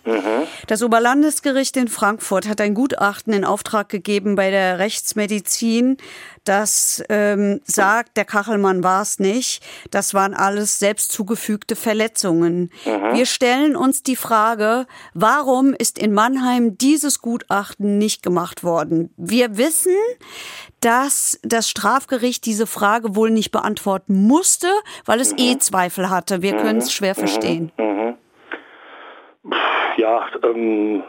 Das 0.67 0.84
Oberlandesgericht 0.84 1.76
in 1.78 1.88
Frankfurt 1.88 2.48
hat 2.48 2.62
ein 2.62 2.76
Gutachten 2.76 3.34
in 3.34 3.43
Auftrag 3.43 3.89
gegeben 3.89 4.36
bei 4.36 4.52
der 4.52 4.78
Rechtsmedizin, 4.80 5.98
das 6.47 7.03
ähm, 7.10 7.62
sagt, 7.63 8.17
der 8.17 8.25
Kachelmann 8.25 8.83
war 8.83 9.01
es 9.01 9.19
nicht. 9.19 9.63
Das 9.91 10.13
waren 10.13 10.33
alles 10.33 10.79
selbst 10.79 11.12
zugefügte 11.12 11.75
Verletzungen. 11.75 12.71
Wir 13.13 13.25
stellen 13.25 13.75
uns 13.75 14.03
die 14.03 14.15
Frage, 14.15 14.88
warum 15.13 15.73
ist 15.73 15.99
in 15.99 16.13
Mannheim 16.13 16.77
dieses 16.77 17.21
Gutachten 17.21 17.97
nicht 17.97 18.23
gemacht 18.23 18.63
worden? 18.63 19.13
Wir 19.17 19.57
wissen, 19.57 19.95
dass 20.79 21.39
das 21.43 21.69
Strafgericht 21.69 22.45
diese 22.45 22.67
Frage 22.67 23.15
wohl 23.15 23.31
nicht 23.31 23.51
beantworten 23.51 24.27
musste, 24.27 24.67
weil 25.05 25.19
es 25.19 25.33
eh 25.38 25.57
Zweifel 25.57 26.10
hatte. 26.10 26.41
Wir 26.41 26.55
können 26.57 26.79
es 26.79 26.93
schwer 26.93 27.15
verstehen. 27.15 27.71
Ja, 29.97 30.27
ähm, 30.43 31.03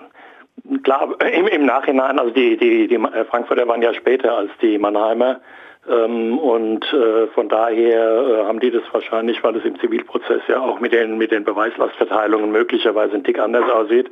klar, 0.83 1.17
im, 1.33 1.47
im 1.47 1.67
Nachhinein, 1.67 2.19
also 2.19 2.33
die, 2.33 2.57
die, 2.57 2.89
die 2.89 2.95
äh, 2.95 3.25
Frankfurter 3.25 3.67
waren 3.69 3.83
ja 3.83 3.95
später 3.95 4.37
als 4.37 4.51
die 4.61 4.79
Mannheimer. 4.79 5.41
Ähm, 5.89 6.39
und 6.39 6.85
äh, 6.93 7.29
von 7.29 7.49
daher 7.49 8.43
äh, 8.43 8.45
haben 8.45 8.61
die 8.61 8.71
das 8.71 8.83
wahrscheinlich, 8.93 9.43
weil 9.43 9.57
es 9.57 9.65
im 9.65 9.79
Zivilprozess 9.81 10.43
ja 10.49 10.61
auch 10.61 10.81
mit 10.81 10.93
den, 10.93 11.17
mit 11.17 11.31
den 11.31 11.45
Beweislastverteilungen 11.45 12.53
möglicherweise 12.53 13.15
ein 13.15 13.25
Tick 13.25 13.39
anders 13.39 13.71
aussieht, 13.71 14.11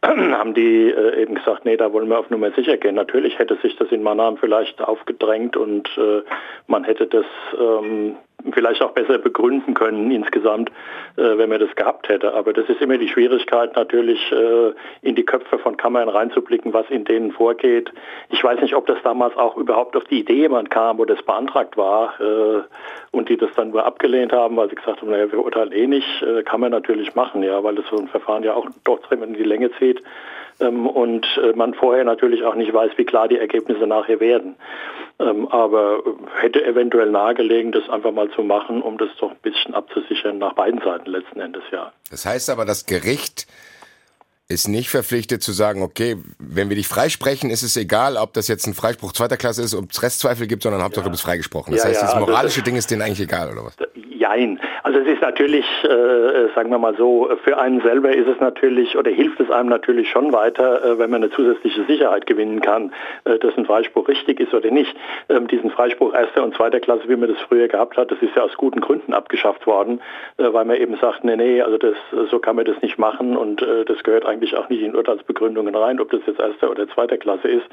haben 0.02 0.54
die 0.54 0.90
äh, 0.90 1.22
eben 1.22 1.34
gesagt, 1.34 1.64
nee, 1.64 1.76
da 1.76 1.92
wollen 1.92 2.08
wir 2.08 2.18
auf 2.18 2.30
Nummer 2.30 2.50
sicher 2.52 2.76
gehen. 2.76 2.94
Natürlich 2.94 3.38
hätte 3.38 3.56
sich 3.56 3.76
das 3.76 3.90
in 3.90 4.02
Mannheim 4.02 4.36
vielleicht 4.36 4.80
aufgedrängt 4.80 5.56
und 5.56 5.88
äh, 5.98 6.22
man 6.66 6.84
hätte 6.84 7.06
das 7.06 7.26
ähm, 7.58 8.16
vielleicht 8.52 8.82
auch 8.82 8.92
besser 8.92 9.18
begründen 9.18 9.74
können 9.74 10.10
insgesamt, 10.10 10.70
äh, 11.16 11.36
wenn 11.36 11.48
man 11.48 11.58
das 11.58 11.74
gehabt 11.74 12.08
hätte. 12.08 12.34
Aber 12.34 12.52
das 12.52 12.68
ist 12.68 12.80
immer 12.80 12.96
die 12.96 13.08
Schwierigkeit 13.08 13.74
natürlich, 13.74 14.20
äh, 14.30 14.72
in 15.02 15.16
die 15.16 15.24
Köpfe 15.24 15.58
von 15.58 15.76
Kammern 15.76 16.08
reinzublicken, 16.08 16.72
was 16.72 16.88
in 16.90 17.04
denen 17.04 17.32
vorgeht. 17.32 17.92
Ich 18.30 18.42
weiß 18.42 18.60
nicht, 18.60 18.74
ob 18.74 18.86
das 18.86 18.98
damals 19.02 19.36
auch 19.36 19.56
überhaupt 19.56 19.96
auf 19.96 20.04
die 20.04 20.20
Idee 20.20 20.42
jemand 20.42 20.70
kam, 20.70 20.98
wo 20.98 21.04
das 21.04 21.20
beantragt 21.22 21.76
war 21.76 22.20
äh, 22.20 22.62
und 23.10 23.28
die 23.28 23.36
das 23.36 23.50
dann 23.56 23.70
nur 23.70 23.84
abgelehnt 23.84 24.32
haben, 24.32 24.56
weil 24.56 24.68
sie 24.68 24.76
gesagt 24.76 25.02
haben, 25.02 25.10
naja, 25.10 25.30
wir 25.32 25.44
urteilen 25.44 25.72
eh 25.72 25.88
nicht, 25.88 26.22
äh, 26.22 26.44
kann 26.44 26.60
man 26.60 26.70
natürlich 26.70 27.16
machen, 27.16 27.42
ja, 27.42 27.62
weil 27.64 27.74
das 27.74 27.86
so 27.90 27.96
ein 27.96 28.08
Verfahren 28.08 28.44
ja 28.44 28.54
auch 28.54 28.68
trotzdem 28.84 29.22
in 29.24 29.34
die 29.34 29.42
Länge 29.42 29.70
zieht 29.78 29.87
ähm, 30.60 30.86
und 30.86 31.26
äh, 31.42 31.52
man 31.54 31.74
vorher 31.74 32.04
natürlich 32.04 32.44
auch 32.44 32.54
nicht 32.54 32.72
weiß, 32.72 32.92
wie 32.96 33.04
klar 33.04 33.28
die 33.28 33.38
Ergebnisse 33.38 33.86
nachher 33.86 34.20
werden. 34.20 34.56
Ähm, 35.20 35.48
aber 35.48 36.02
äh, 36.04 36.40
hätte 36.42 36.64
eventuell 36.64 37.10
nahegelegen, 37.10 37.72
das 37.72 37.88
einfach 37.88 38.12
mal 38.12 38.30
zu 38.30 38.42
machen, 38.42 38.82
um 38.82 38.98
das 38.98 39.10
doch 39.18 39.30
ein 39.30 39.38
bisschen 39.42 39.74
abzusichern 39.74 40.38
nach 40.38 40.54
beiden 40.54 40.80
Seiten 40.80 41.10
letzten 41.10 41.40
Endes, 41.40 41.62
ja. 41.72 41.92
Das 42.10 42.24
heißt 42.24 42.50
aber, 42.50 42.64
das 42.64 42.86
Gericht 42.86 43.46
ist 44.50 44.66
nicht 44.66 44.88
verpflichtet 44.88 45.42
zu 45.42 45.52
sagen, 45.52 45.82
okay, 45.82 46.16
wenn 46.38 46.70
wir 46.70 46.76
dich 46.76 46.88
freisprechen, 46.88 47.50
ist 47.50 47.62
es 47.62 47.76
egal, 47.76 48.16
ob 48.16 48.32
das 48.32 48.48
jetzt 48.48 48.66
ein 48.66 48.72
Freispruch 48.72 49.12
zweiter 49.12 49.36
Klasse 49.36 49.62
ist, 49.62 49.74
ob 49.74 49.90
es 49.90 50.02
Restzweifel 50.02 50.46
gibt, 50.46 50.62
sondern 50.62 50.82
Hauptsache 50.82 51.04
du 51.04 51.10
bist 51.10 51.22
freigesprochen. 51.22 51.74
Das 51.74 51.82
Ja, 51.82 51.90
heißt, 51.90 52.00
ja, 52.00 52.06
das 52.06 52.14
also 52.14 52.26
moralische 52.26 52.60
das- 52.60 52.64
Ding 52.64 52.76
ist 52.76 52.90
denen 52.90 53.02
eigentlich 53.02 53.20
egal, 53.20 53.52
oder 53.52 53.66
was? 53.66 53.76
Jein. 54.18 54.58
Also 54.82 54.98
es 54.98 55.06
ist 55.06 55.20
natürlich, 55.22 55.64
äh, 55.84 56.48
sagen 56.54 56.70
wir 56.70 56.78
mal 56.78 56.96
so, 56.96 57.30
für 57.44 57.56
einen 57.58 57.80
selber 57.82 58.10
ist 58.14 58.26
es 58.26 58.40
natürlich 58.40 58.96
oder 58.96 59.10
hilft 59.12 59.38
es 59.38 59.48
einem 59.50 59.68
natürlich 59.68 60.10
schon 60.10 60.32
weiter, 60.32 60.84
äh, 60.84 60.98
wenn 60.98 61.10
man 61.10 61.22
eine 61.22 61.30
zusätzliche 61.30 61.84
Sicherheit 61.84 62.26
gewinnen 62.26 62.60
kann, 62.60 62.92
äh, 63.24 63.38
dass 63.38 63.56
ein 63.56 63.64
Freispruch 63.66 64.08
richtig 64.08 64.40
ist 64.40 64.52
oder 64.54 64.70
nicht. 64.72 64.92
Ähm, 65.28 65.46
diesen 65.46 65.70
Freispruch 65.70 66.14
erster 66.14 66.42
und 66.42 66.56
zweiter 66.56 66.80
Klasse, 66.80 67.02
wie 67.08 67.14
man 67.16 67.28
das 67.28 67.38
früher 67.46 67.68
gehabt 67.68 67.96
hat, 67.96 68.10
das 68.10 68.18
ist 68.20 68.34
ja 68.34 68.42
aus 68.42 68.54
guten 68.56 68.80
Gründen 68.80 69.12
abgeschafft 69.14 69.66
worden, 69.68 70.00
äh, 70.38 70.52
weil 70.52 70.64
man 70.64 70.76
eben 70.76 70.96
sagt, 71.00 71.22
nee, 71.22 71.36
nee, 71.36 71.62
also 71.62 71.78
das, 71.78 71.94
so 72.30 72.38
kann 72.40 72.56
man 72.56 72.64
das 72.64 72.80
nicht 72.82 72.98
machen 72.98 73.36
und 73.36 73.62
äh, 73.62 73.84
das 73.84 74.02
gehört 74.02 74.26
eigentlich 74.26 74.37
auch 74.56 74.68
nicht 74.68 74.82
in 74.82 74.94
Urteilsbegründungen 74.94 75.74
rein, 75.74 76.00
ob 76.00 76.10
das 76.10 76.20
jetzt 76.26 76.40
erster 76.40 76.70
oder 76.70 76.88
zweiter 76.88 77.18
Klasse 77.18 77.48
ist. 77.48 77.66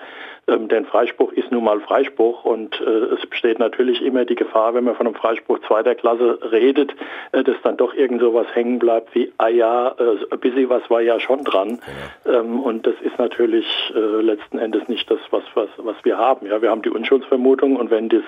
Ähm, 0.47 0.67
denn 0.67 0.85
Freispruch 0.85 1.31
ist 1.31 1.51
nun 1.51 1.63
mal 1.63 1.79
Freispruch 1.79 2.45
und 2.45 2.79
äh, 2.81 3.15
es 3.15 3.25
besteht 3.25 3.59
natürlich 3.59 4.01
immer 4.01 4.25
die 4.25 4.35
Gefahr, 4.35 4.73
wenn 4.73 4.83
man 4.83 4.95
von 4.95 5.07
einem 5.07 5.15
Freispruch 5.15 5.59
zweiter 5.67 5.95
Klasse 5.95 6.39
redet, 6.51 6.95
äh, 7.31 7.43
dass 7.43 7.55
dann 7.63 7.77
doch 7.77 7.93
irgend 7.93 8.21
sowas 8.21 8.47
hängen 8.53 8.79
bleibt 8.79 9.15
wie, 9.15 9.31
ah 9.37 9.47
ja, 9.47 9.95
äh, 9.97 10.17
ein 10.31 10.39
bisschen 10.39 10.69
was 10.69 10.87
war 10.89 11.01
ja 11.01 11.19
schon 11.19 11.43
dran. 11.43 11.79
Ähm, 12.25 12.59
und 12.59 12.85
das 12.85 12.95
ist 13.01 13.17
natürlich 13.17 13.65
äh, 13.95 13.99
letzten 13.99 14.59
Endes 14.59 14.87
nicht 14.87 15.09
das, 15.09 15.19
was, 15.31 15.43
was, 15.53 15.69
was 15.77 15.95
wir 16.03 16.17
haben. 16.17 16.47
Ja, 16.47 16.61
wir 16.61 16.69
haben 16.69 16.81
die 16.81 16.89
Unschuldsvermutung 16.89 17.75
und 17.75 17.89
wenn 17.89 18.09
das, 18.09 18.23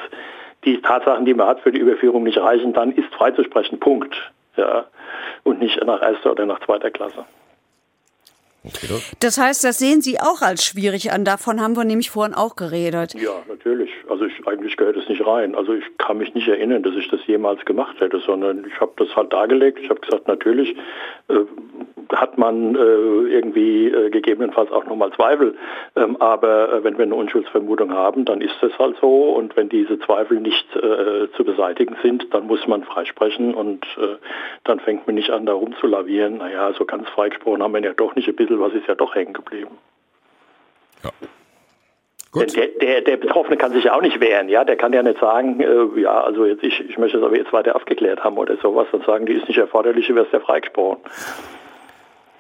die 0.66 0.82
Tatsachen, 0.82 1.26
die 1.26 1.34
man 1.34 1.48
hat, 1.48 1.60
für 1.62 1.72
die 1.72 1.80
Überführung 1.80 2.24
nicht 2.24 2.40
reichen, 2.40 2.74
dann 2.74 2.92
ist 2.92 3.14
freizusprechen. 3.14 3.80
Punkt. 3.80 4.16
ja, 4.58 4.86
und 5.44 5.60
nicht 5.60 5.84
nach 5.86 6.02
erster 6.02 6.32
oder 6.32 6.46
nach 6.46 6.60
zweiter 6.62 6.92
Klasse. 6.92 7.26
Das 9.20 9.38
heißt, 9.38 9.64
das 9.64 9.78
sehen 9.78 10.02
Sie 10.02 10.20
auch 10.20 10.42
als 10.42 10.66
schwierig 10.66 11.12
an. 11.12 11.26
Davon 11.26 11.62
haben 11.62 11.76
wir 11.76 11.84
nämlich 11.84 12.10
vorhin 12.10 12.34
auch 12.34 12.56
geredet. 12.56 13.14
Ja, 13.14 13.44
natürlich. 13.48 13.90
Also 14.10 14.26
ich, 14.26 14.48
eigentlich 14.48 14.78
gehört 14.78 14.98
es 14.98 15.08
nicht 15.10 15.26
rein. 15.26 15.56
Also 15.56 15.74
ich 15.74 15.86
kann 15.98 16.18
mich 16.18 16.34
nicht 16.34 16.48
erinnern, 16.48 16.84
dass 16.84 16.96
ich 16.96 17.08
das 17.10 17.26
jemals 17.28 17.64
gemacht 17.66 18.00
hätte, 18.00 18.20
sondern 18.20 18.66
ich 18.66 18.80
habe 18.80 18.92
das 18.98 19.16
halt 19.16 19.34
dargelegt. 19.34 19.80
Ich 19.82 19.90
habe 19.90 20.00
gesagt, 20.00 20.28
natürlich 20.28 20.76
äh, 21.28 21.40
hat 22.14 22.38
man 22.38 22.76
äh, 22.76 22.80
irgendwie 22.80 23.88
äh, 23.88 24.10
gegebenenfalls 24.10 24.72
auch 24.72 24.86
nochmal 24.86 25.12
Zweifel. 25.14 25.56
Ähm, 25.96 26.18
aber 26.18 26.72
äh, 26.74 26.84
wenn 26.84 26.98
wir 26.98 27.04
eine 27.04 27.16
Unschuldsvermutung 27.16 27.94
haben, 27.94 28.26
dann 28.26 28.42
ist 28.42 28.56
das 28.62 28.78
halt 28.80 28.98
so. 29.02 29.32
Und 29.32 29.56
wenn 29.56 29.70
diese 29.70 30.00
Zweifel 30.00 30.40
nicht 30.40 30.76
äh, 30.76 31.30
zu 31.36 31.44
beseitigen 31.44 31.96
sind, 32.02 32.34
dann 32.34 32.48
muss 32.48 32.66
man 32.68 32.84
freisprechen 32.84 33.54
und 33.54 33.86
äh, 33.98 34.16
dann 34.64 34.80
fängt 34.80 35.06
man 35.08 35.16
nicht 35.16 35.30
an, 35.30 35.46
da 35.46 35.54
rumzulavieren. 35.54 36.38
Naja, 36.38 36.74
so 36.74 36.86
ganz 36.86 37.08
freigesprochen 37.10 37.62
haben 37.62 37.74
wir 37.74 37.82
ja 37.82 37.94
doch 37.94 38.16
nicht. 38.16 38.28
Ein 38.28 38.36
bisschen 38.36 38.60
was 38.60 38.74
ist 38.74 38.88
ja 38.88 38.96
doch 38.96 39.16
hängen 39.16 39.34
geblieben. 39.34 39.78
Ja. 41.04 41.12
Gut. 42.32 42.56
Der, 42.56 42.68
der, 42.68 43.02
der, 43.02 43.18
Betroffene 43.18 43.58
kann 43.58 43.72
sich 43.74 43.86
ja 43.86 43.96
auch 43.96 44.02
nicht 44.02 44.20
wehren, 44.20 44.50
ja. 44.50 44.64
Der 44.64 44.76
kann 44.76 44.94
ja 44.94 45.02
nicht 45.02 45.20
sagen, 45.20 45.60
äh, 45.62 46.02
ja, 46.02 46.22
also 46.22 46.46
jetzt 46.46 46.64
ich, 46.64 46.80
ich 46.90 46.98
möchte 46.98 47.18
es 47.18 47.24
aber 47.24 47.38
jetzt 47.38 47.54
weiter 47.54 47.76
aufgeklärt 47.76 48.24
haben 48.24 48.38
oder 48.38 48.58
sowas 48.58 48.88
und 48.92 49.06
sagen, 49.06 49.26
die 49.26 49.34
ist 49.34 49.48
nicht 49.48 49.58
erforderlich, 49.58 50.10
wäre 50.10 50.26
es 50.26 50.32
ja 50.32 50.40
freigesprochen. 50.40 51.00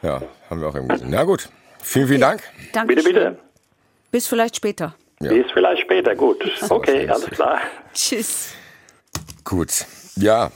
Ja, 0.02 0.22
haben 0.50 0.62
wir 0.62 0.68
auch 0.68 0.76
eben 0.76 0.88
gesehen. 0.88 1.10
Na 1.10 1.24
gut. 1.24 1.50
Vielen, 1.82 2.08
vielen 2.08 2.22
Dank. 2.22 2.42
Danke. 2.74 2.96
Bitte, 2.96 3.08
bitte. 3.08 3.38
Bis 4.12 4.28
vielleicht 4.28 4.56
später. 4.56 4.96
Ja. 5.22 5.32
Bis 5.32 5.52
vielleicht 5.52 5.82
später, 5.82 6.16
gut. 6.16 6.44
Okay, 6.70 7.08
alles 7.08 7.30
klar. 7.30 7.60
Tschüss. 7.94 8.56
Gut. 9.44 9.86
Ja, 10.18 10.52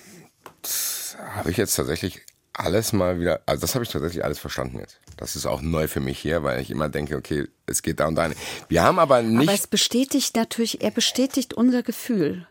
habe 1.36 1.50
ich 1.50 1.58
jetzt 1.58 1.76
tatsächlich 1.76 2.22
alles 2.54 2.94
mal 2.94 3.20
wieder, 3.20 3.42
also 3.46 3.62
das 3.62 3.76
habe 3.76 3.86
ich 3.86 3.92
tatsächlich 3.92 4.24
alles 4.24 4.40
verstanden 4.40 4.80
jetzt. 4.80 5.00
Das 5.18 5.36
ist 5.36 5.46
auch 5.46 5.62
neu 5.62 5.88
für 5.88 6.00
mich 6.00 6.20
hier, 6.20 6.44
weil 6.44 6.62
ich 6.62 6.70
immer 6.72 6.90
denke, 6.90 7.16
okay, 7.16 7.48
es 7.66 7.82
geht 7.82 8.00
da 8.00 8.08
und 8.08 8.16
da. 8.16 8.30
Wir 8.68 8.84
haben 8.84 9.00
aber 9.00 9.22
nicht. 9.22 9.48
Aber 9.48 9.54
es 9.54 9.68
bestätigt 9.68 10.36
natürlich, 10.36 10.82
er 10.82 10.92
bestätigt 10.92 11.54
unser 11.54 11.84
Gefühl. 11.84 12.48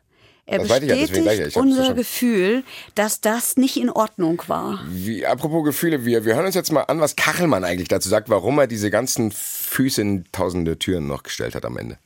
Er 0.46 0.58
Das 0.58 0.82
ich 0.82 0.88
ja, 0.88 0.96
bestätigt 0.96 1.16
ich 1.16 1.24
ja, 1.24 1.32
ich 1.32 1.42
hab's 1.42 1.56
unser. 1.56 1.94
Gefühl, 1.94 2.64
dass 2.94 3.20
das 3.20 3.56
nicht 3.56 3.76
in 3.76 3.88
Ordnung 3.88 4.42
war. 4.48 4.80
Wie, 4.88 5.24
apropos 5.24 5.64
Gefühle, 5.64 6.04
wir, 6.04 6.24
wir 6.24 6.34
hören 6.34 6.46
uns 6.46 6.56
jetzt 6.56 6.72
mal 6.72 6.82
an, 6.82 7.00
was 7.00 7.14
Kachelmann 7.14 7.62
eigentlich 7.62 7.88
dazu 7.88 8.08
sagt, 8.08 8.28
warum 8.30 8.58
er 8.58 8.66
diese 8.66 8.90
ganzen 8.90 9.30
Füße 9.30 10.00
in 10.00 10.24
tausende 10.32 10.78
Türen 10.78 11.06
noch 11.06 11.22
gestellt 11.22 11.54
hat 11.54 11.64
am 11.64 11.76
Ende. 11.76 11.98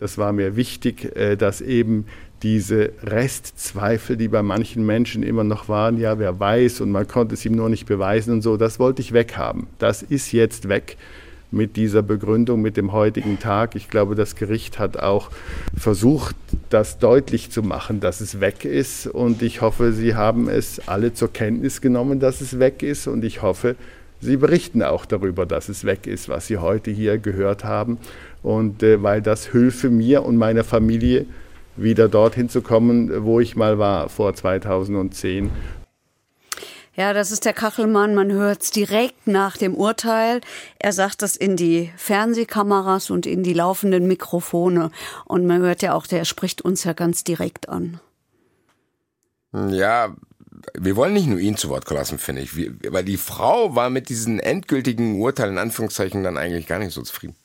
Das 0.00 0.18
war 0.18 0.32
mir 0.32 0.56
wichtig, 0.56 1.16
äh, 1.16 1.36
dass 1.36 1.60
eben 1.60 2.06
diese 2.42 2.92
Restzweifel, 3.02 4.16
die 4.16 4.28
bei 4.28 4.42
manchen 4.42 4.86
Menschen 4.86 5.22
immer 5.22 5.44
noch 5.44 5.68
waren, 5.68 5.98
ja, 5.98 6.18
wer 6.18 6.38
weiß 6.38 6.80
und 6.80 6.90
man 6.90 7.08
konnte 7.08 7.34
es 7.34 7.44
ihm 7.44 7.56
nur 7.56 7.68
nicht 7.68 7.86
beweisen 7.86 8.32
und 8.32 8.42
so, 8.42 8.56
das 8.56 8.78
wollte 8.78 9.02
ich 9.02 9.12
weghaben. 9.12 9.66
Das 9.78 10.02
ist 10.02 10.32
jetzt 10.32 10.68
weg 10.68 10.96
mit 11.50 11.76
dieser 11.76 12.02
Begründung, 12.02 12.60
mit 12.60 12.76
dem 12.76 12.92
heutigen 12.92 13.38
Tag. 13.38 13.74
Ich 13.74 13.88
glaube, 13.88 14.14
das 14.14 14.36
Gericht 14.36 14.78
hat 14.78 14.98
auch 14.98 15.30
versucht, 15.76 16.36
das 16.68 16.98
deutlich 16.98 17.50
zu 17.50 17.62
machen, 17.62 18.00
dass 18.00 18.20
es 18.20 18.40
weg 18.40 18.64
ist. 18.64 19.06
Und 19.06 19.42
ich 19.42 19.60
hoffe, 19.60 19.92
Sie 19.92 20.14
haben 20.14 20.48
es 20.48 20.86
alle 20.86 21.14
zur 21.14 21.32
Kenntnis 21.32 21.80
genommen, 21.80 22.20
dass 22.20 22.40
es 22.40 22.58
weg 22.58 22.82
ist. 22.82 23.06
Und 23.06 23.24
ich 23.24 23.40
hoffe, 23.40 23.76
Sie 24.20 24.36
berichten 24.36 24.82
auch 24.82 25.06
darüber, 25.06 25.46
dass 25.46 25.68
es 25.68 25.84
weg 25.84 26.06
ist, 26.06 26.28
was 26.28 26.46
Sie 26.46 26.58
heute 26.58 26.90
hier 26.90 27.18
gehört 27.18 27.64
haben. 27.64 27.98
Und 28.42 28.82
äh, 28.82 29.02
weil 29.02 29.22
das 29.22 29.46
hilfe 29.46 29.90
mir 29.90 30.24
und 30.24 30.36
meiner 30.36 30.64
Familie, 30.64 31.26
wieder 31.76 32.08
dorthin 32.08 32.48
zu 32.48 32.60
kommen, 32.60 33.24
wo 33.24 33.40
ich 33.40 33.56
mal 33.56 33.78
war 33.78 34.08
vor 34.08 34.34
2010. 34.34 35.50
Ja, 36.96 37.12
das 37.12 37.30
ist 37.30 37.44
der 37.44 37.52
Kachelmann. 37.52 38.16
Man 38.16 38.32
hört 38.32 38.62
es 38.62 38.70
direkt 38.72 39.28
nach 39.28 39.56
dem 39.56 39.76
Urteil. 39.76 40.40
Er 40.80 40.92
sagt 40.92 41.22
das 41.22 41.36
in 41.36 41.54
die 41.54 41.92
Fernsehkameras 41.96 43.10
und 43.10 43.24
in 43.24 43.44
die 43.44 43.52
laufenden 43.52 44.08
Mikrofone. 44.08 44.90
Und 45.24 45.46
man 45.46 45.62
hört 45.62 45.82
ja 45.82 45.94
auch, 45.94 46.08
der 46.08 46.24
spricht 46.24 46.60
uns 46.60 46.82
ja 46.82 46.94
ganz 46.94 47.22
direkt 47.22 47.68
an. 47.68 48.00
Ja, 49.52 50.16
wir 50.74 50.96
wollen 50.96 51.12
nicht 51.12 51.26
nur 51.26 51.38
ihn 51.38 51.56
zu 51.56 51.68
Wort 51.68 51.88
lassen, 51.90 52.18
finde 52.18 52.42
ich. 52.42 52.56
Wir, 52.56 52.72
weil 52.88 53.04
die 53.04 53.16
Frau 53.16 53.74
war 53.74 53.90
mit 53.90 54.08
diesen 54.08 54.40
endgültigen 54.40 55.20
Urteilen 55.20 55.52
in 55.52 55.58
Anführungszeichen 55.58 56.22
dann 56.22 56.36
eigentlich 56.36 56.66
gar 56.66 56.78
nicht 56.78 56.92
so 56.92 57.02
zufrieden. 57.02 57.36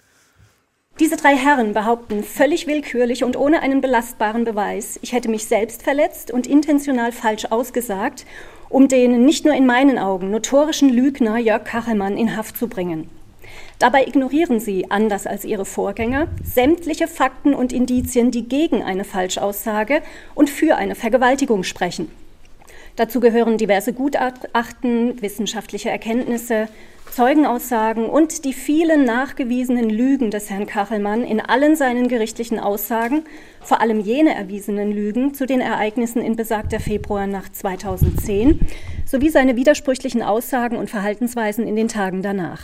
Diese 0.99 1.17
drei 1.17 1.35
Herren 1.35 1.73
behaupten 1.73 2.23
völlig 2.23 2.67
willkürlich 2.67 3.23
und 3.23 3.35
ohne 3.35 3.61
einen 3.61 3.81
belastbaren 3.81 4.43
Beweis, 4.43 4.99
ich 5.01 5.11
hätte 5.11 5.27
mich 5.27 5.45
selbst 5.45 5.81
verletzt 5.81 6.29
und 6.29 6.45
intentional 6.45 7.11
falsch 7.11 7.45
ausgesagt, 7.45 8.25
um 8.69 8.87
den 8.87 9.25
nicht 9.25 9.43
nur 9.43 9.55
in 9.55 9.65
meinen 9.65 9.97
Augen 9.97 10.29
notorischen 10.29 10.89
Lügner 10.89 11.39
Jörg 11.39 11.63
Kachelmann 11.63 12.15
in 12.15 12.37
Haft 12.37 12.57
zu 12.57 12.67
bringen. 12.67 13.09
Dabei 13.79 14.05
ignorieren 14.05 14.59
sie, 14.59 14.89
anders 14.91 15.25
als 15.25 15.45
ihre 15.45 15.65
Vorgänger, 15.65 16.27
sämtliche 16.43 17.07
Fakten 17.07 17.55
und 17.55 17.73
Indizien, 17.73 18.29
die 18.29 18.47
gegen 18.47 18.83
eine 18.83 19.03
Falschaussage 19.03 20.03
und 20.35 20.49
für 20.49 20.75
eine 20.75 20.93
Vergewaltigung 20.93 21.63
sprechen. 21.63 22.09
Dazu 22.95 23.19
gehören 23.19 23.57
diverse 23.57 23.91
Gutachten, 23.91 25.21
wissenschaftliche 25.21 25.89
Erkenntnisse, 25.89 26.67
Zeugenaussagen 27.11 28.05
und 28.05 28.43
die 28.43 28.53
vielen 28.53 29.05
nachgewiesenen 29.05 29.89
Lügen 29.89 30.31
des 30.31 30.49
Herrn 30.49 30.65
Kachelmann 30.65 31.23
in 31.23 31.39
allen 31.39 31.75
seinen 31.75 32.07
gerichtlichen 32.07 32.59
Aussagen, 32.59 33.23
vor 33.61 33.81
allem 33.81 33.99
jene 33.99 34.33
erwiesenen 34.33 34.91
Lügen 34.91 35.33
zu 35.33 35.45
den 35.45 35.61
Ereignissen 35.61 36.21
in 36.21 36.35
besagter 36.35 36.79
Februarnacht 36.79 37.55
2010, 37.55 38.59
sowie 39.05 39.29
seine 39.29 39.55
widersprüchlichen 39.55 40.23
Aussagen 40.23 40.77
und 40.77 40.89
Verhaltensweisen 40.89 41.67
in 41.67 41.75
den 41.75 41.87
Tagen 41.87 42.23
danach. 42.23 42.61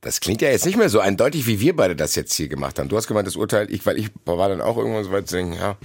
Das 0.00 0.20
klingt 0.20 0.40
ja 0.40 0.48
jetzt 0.50 0.64
nicht 0.64 0.78
mehr 0.78 0.88
so 0.88 1.00
eindeutig, 1.00 1.46
wie 1.46 1.60
wir 1.60 1.76
beide 1.76 1.94
das 1.94 2.14
jetzt 2.14 2.32
hier 2.34 2.48
gemacht 2.48 2.78
haben. 2.78 2.88
Du 2.88 2.96
hast 2.96 3.06
gemeint, 3.06 3.26
das 3.26 3.36
Urteil, 3.36 3.70
ich, 3.70 3.84
weil 3.84 3.98
ich 3.98 4.08
war 4.24 4.48
dann 4.48 4.62
auch 4.62 4.78
irgendwann 4.78 5.04
so 5.04 5.12
weit 5.12 5.28
zu 5.28 5.36
denken, 5.36 5.54
ja, 5.54 5.76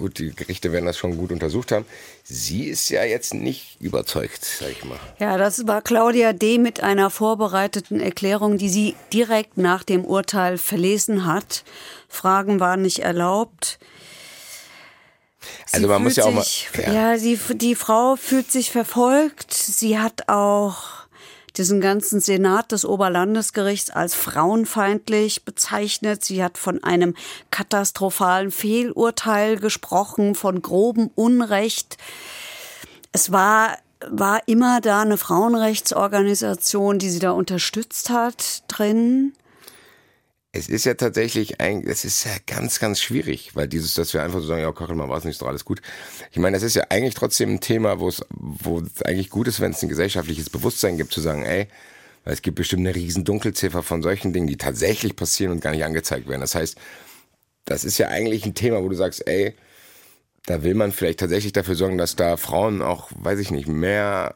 gut, 0.00 0.18
die 0.18 0.34
Gerichte 0.34 0.72
werden 0.72 0.86
das 0.86 0.98
schon 0.98 1.16
gut 1.16 1.30
untersucht 1.30 1.70
haben. 1.70 1.84
Sie 2.24 2.64
ist 2.64 2.88
ja 2.88 3.04
jetzt 3.04 3.34
nicht 3.34 3.76
überzeugt, 3.80 4.44
sag 4.44 4.70
ich 4.70 4.84
mal. 4.84 4.98
Ja, 5.20 5.36
das 5.36 5.66
war 5.68 5.82
Claudia 5.82 6.32
D. 6.32 6.58
mit 6.58 6.82
einer 6.82 7.10
vorbereiteten 7.10 8.00
Erklärung, 8.00 8.58
die 8.58 8.68
sie 8.68 8.96
direkt 9.12 9.58
nach 9.58 9.84
dem 9.84 10.04
Urteil 10.04 10.58
verlesen 10.58 11.26
hat. 11.26 11.62
Fragen 12.08 12.58
waren 12.58 12.82
nicht 12.82 13.00
erlaubt. 13.00 13.78
Sie 15.66 15.74
Also 15.76 15.88
man 15.88 16.02
muss 16.02 16.16
ja 16.16 16.24
auch 16.24 16.32
mal. 16.32 16.44
Ja, 16.92 17.16
sie, 17.16 17.38
die 17.54 17.74
Frau 17.74 18.16
fühlt 18.16 18.50
sich 18.50 18.70
verfolgt. 18.70 19.52
Sie 19.52 19.98
hat 19.98 20.28
auch 20.28 20.99
diesen 21.60 21.82
ganzen 21.82 22.20
Senat 22.20 22.72
des 22.72 22.86
Oberlandesgerichts 22.86 23.90
als 23.90 24.14
frauenfeindlich 24.14 25.44
bezeichnet. 25.44 26.24
Sie 26.24 26.42
hat 26.42 26.56
von 26.56 26.82
einem 26.82 27.14
katastrophalen 27.50 28.50
Fehlurteil 28.50 29.58
gesprochen, 29.58 30.34
von 30.34 30.62
grobem 30.62 31.10
Unrecht. 31.14 31.98
Es 33.12 33.30
war, 33.30 33.76
war 34.08 34.40
immer 34.48 34.80
da 34.80 35.02
eine 35.02 35.18
Frauenrechtsorganisation, 35.18 36.98
die 36.98 37.10
sie 37.10 37.18
da 37.18 37.32
unterstützt 37.32 38.08
hat, 38.08 38.62
drin. 38.66 39.34
Es 40.52 40.68
ist 40.68 40.84
ja 40.84 40.94
tatsächlich 40.94 41.60
ein, 41.60 41.86
es 41.86 42.04
ist 42.04 42.24
ja 42.24 42.32
ganz, 42.44 42.80
ganz 42.80 43.00
schwierig, 43.00 43.54
weil 43.54 43.68
dieses, 43.68 43.94
dass 43.94 44.12
wir 44.14 44.22
einfach 44.22 44.40
so 44.40 44.46
sagen, 44.46 44.62
ja, 44.62 44.72
Kachelmann 44.72 45.08
war 45.08 45.18
es 45.18 45.24
nicht 45.24 45.38
so 45.38 45.46
alles 45.46 45.64
gut. 45.64 45.80
Ich 46.32 46.38
meine, 46.38 46.56
das 46.56 46.64
ist 46.64 46.74
ja 46.74 46.84
eigentlich 46.88 47.14
trotzdem 47.14 47.50
ein 47.50 47.60
Thema, 47.60 48.00
wo 48.00 48.08
es, 48.08 48.24
wo 48.30 48.80
es 48.80 49.02
eigentlich 49.02 49.30
gut 49.30 49.46
ist, 49.46 49.60
wenn 49.60 49.70
es 49.70 49.82
ein 49.82 49.88
gesellschaftliches 49.88 50.50
Bewusstsein 50.50 50.96
gibt, 50.96 51.12
zu 51.12 51.20
sagen, 51.20 51.44
ey, 51.44 51.68
weil 52.24 52.34
es 52.34 52.42
gibt 52.42 52.56
bestimmt 52.56 52.80
eine 52.80 52.96
riesen 52.96 53.24
Dunkelziffer 53.24 53.84
von 53.84 54.02
solchen 54.02 54.32
Dingen, 54.32 54.48
die 54.48 54.56
tatsächlich 54.56 55.14
passieren 55.14 55.52
und 55.52 55.60
gar 55.60 55.70
nicht 55.70 55.84
angezeigt 55.84 56.28
werden. 56.28 56.40
Das 56.40 56.56
heißt, 56.56 56.76
das 57.64 57.84
ist 57.84 57.98
ja 57.98 58.08
eigentlich 58.08 58.44
ein 58.44 58.54
Thema, 58.54 58.82
wo 58.82 58.88
du 58.88 58.96
sagst, 58.96 59.26
ey, 59.28 59.54
da 60.46 60.64
will 60.64 60.74
man 60.74 60.90
vielleicht 60.90 61.20
tatsächlich 61.20 61.52
dafür 61.52 61.76
sorgen, 61.76 61.96
dass 61.96 62.16
da 62.16 62.36
Frauen 62.36 62.82
auch, 62.82 63.10
weiß 63.14 63.38
ich 63.38 63.52
nicht, 63.52 63.68
mehr 63.68 64.34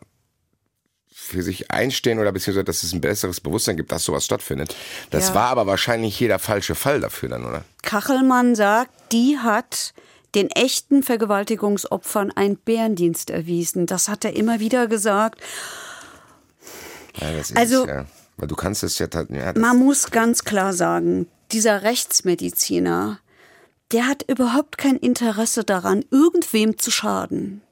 für 1.26 1.42
sich 1.42 1.70
einstehen 1.70 2.18
oder 2.18 2.32
beziehungsweise, 2.32 2.64
dass 2.64 2.82
es 2.82 2.92
ein 2.92 3.00
besseres 3.00 3.40
Bewusstsein 3.40 3.76
gibt, 3.76 3.90
dass 3.92 4.04
sowas 4.04 4.24
stattfindet. 4.26 4.76
Das 5.10 5.28
Ja. 5.28 5.34
war 5.34 5.48
aber 5.48 5.66
wahrscheinlich 5.66 6.16
hier 6.16 6.28
der 6.28 6.38
falsche 6.38 6.74
Fall 6.74 7.00
dafür 7.00 7.30
dann, 7.30 7.44
oder? 7.46 7.64
Kachelmann 7.82 8.54
sagt, 8.54 8.90
die 9.12 9.38
hat 9.38 9.94
den 10.34 10.50
echten 10.50 11.02
Vergewaltigungsopfern 11.02 12.30
einen 12.32 12.56
Bärendienst 12.56 13.30
erwiesen. 13.30 13.86
Das 13.86 14.08
hat 14.08 14.24
er 14.24 14.36
immer 14.36 14.60
wieder 14.60 14.86
gesagt. 14.86 15.40
Ja, 17.20 17.28
Also- 17.54 17.82
es 17.84 17.88
ja. 17.88 18.04
Weil 18.36 18.48
du 18.48 18.56
kannst 18.56 18.82
es 18.82 18.98
ja, 18.98 19.06
ja 19.30 19.52
Man 19.56 19.78
muss 19.78 20.10
ganz 20.10 20.42
klar 20.44 20.72
sagen, 20.72 21.28
dieser 21.52 21.82
Rechtsmediziner, 21.82 23.20
der 23.92 24.06
hat 24.08 24.24
überhaupt 24.28 24.76
kein 24.76 24.96
Interesse 24.96 25.62
daran, 25.62 26.04
irgendwem 26.10 26.76
zu 26.78 26.90
schaden. 26.90 27.62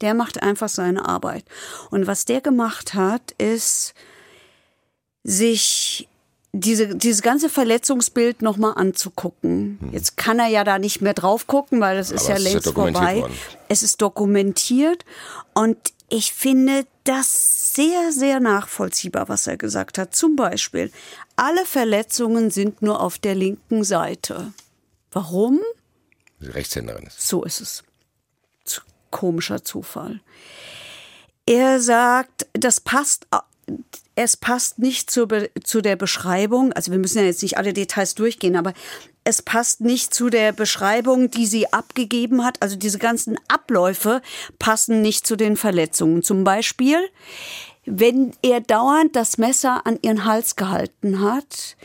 Der 0.00 0.14
macht 0.14 0.42
einfach 0.42 0.68
seine 0.68 1.06
Arbeit. 1.06 1.44
Und 1.90 2.06
was 2.06 2.24
der 2.24 2.40
gemacht 2.40 2.94
hat, 2.94 3.32
ist, 3.38 3.94
sich 5.22 6.08
diese, 6.52 6.96
dieses 6.96 7.22
ganze 7.22 7.48
Verletzungsbild 7.48 8.42
nochmal 8.42 8.74
anzugucken. 8.74 9.78
Jetzt 9.92 10.16
kann 10.16 10.38
er 10.38 10.48
ja 10.48 10.64
da 10.64 10.78
nicht 10.78 11.00
mehr 11.00 11.14
drauf 11.14 11.46
gucken, 11.46 11.80
weil 11.80 11.96
das 11.96 12.10
ist. 12.10 12.24
Aber 12.24 12.30
ja 12.30 12.34
es 12.34 12.40
ist 12.40 12.46
ja 12.46 12.52
längst 12.52 12.66
dokumentiert 12.66 13.04
vorbei. 13.04 13.20
worden. 13.20 13.34
Es 13.68 13.82
ist 13.82 14.02
dokumentiert 14.02 15.04
und 15.54 15.76
ich 16.08 16.32
finde 16.32 16.86
das 17.04 17.74
sehr, 17.74 18.10
sehr 18.10 18.40
nachvollziehbar, 18.40 19.28
was 19.28 19.46
er 19.46 19.56
gesagt 19.56 19.96
hat. 19.96 20.14
Zum 20.14 20.34
Beispiel, 20.34 20.90
alle 21.36 21.64
Verletzungen 21.64 22.50
sind 22.50 22.82
nur 22.82 23.00
auf 23.00 23.18
der 23.18 23.36
linken 23.36 23.84
Seite. 23.84 24.52
Warum? 25.12 25.60
Rechtshänderin 26.40 27.04
ist. 27.06 27.28
So 27.28 27.44
ist 27.44 27.60
es. 27.60 27.84
Komischer 29.10 29.64
Zufall. 29.64 30.20
Er 31.46 31.80
sagt, 31.80 32.46
das 32.52 32.80
passt, 32.80 33.26
es 34.14 34.36
passt 34.36 34.78
nicht 34.78 35.10
zu, 35.10 35.26
zu 35.64 35.80
der 35.80 35.96
Beschreibung, 35.96 36.72
also 36.72 36.92
wir 36.92 36.98
müssen 36.98 37.18
ja 37.18 37.24
jetzt 37.24 37.42
nicht 37.42 37.56
alle 37.56 37.72
Details 37.72 38.14
durchgehen, 38.14 38.56
aber 38.56 38.74
es 39.24 39.42
passt 39.42 39.80
nicht 39.80 40.14
zu 40.14 40.30
der 40.30 40.52
Beschreibung, 40.52 41.30
die 41.30 41.46
sie 41.46 41.72
abgegeben 41.72 42.44
hat. 42.44 42.60
Also 42.62 42.76
diese 42.76 42.98
ganzen 42.98 43.38
Abläufe 43.48 44.22
passen 44.58 45.02
nicht 45.02 45.26
zu 45.26 45.36
den 45.36 45.56
Verletzungen. 45.56 46.22
Zum 46.22 46.42
Beispiel, 46.42 46.98
wenn 47.84 48.32
er 48.42 48.60
dauernd 48.60 49.16
das 49.16 49.38
Messer 49.38 49.86
an 49.86 49.98
ihren 50.02 50.24
Hals 50.24 50.56
gehalten 50.56 51.20
hat, 51.20 51.76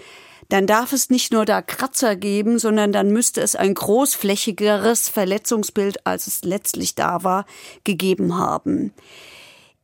dann 0.50 0.68
darf 0.68 0.94
es 0.94 1.10
nicht 1.10 1.32
nur 1.34 1.46
da 1.46 1.62
Kratzer 1.62 2.16
geben, 2.16 2.60
sondern 2.60 2.92
dann 2.92 3.12
müsste 3.12 3.42
es 3.42 3.56
ein 3.56 3.74
großflächigeres 3.74 5.10
Verletzungsbild, 5.10 6.06
als 6.06 6.28
es 6.28 6.44
letztlich 6.44 6.96
da 6.96 7.24
war, 7.24 7.46
gegeben 7.84 8.38
haben. 8.38 8.94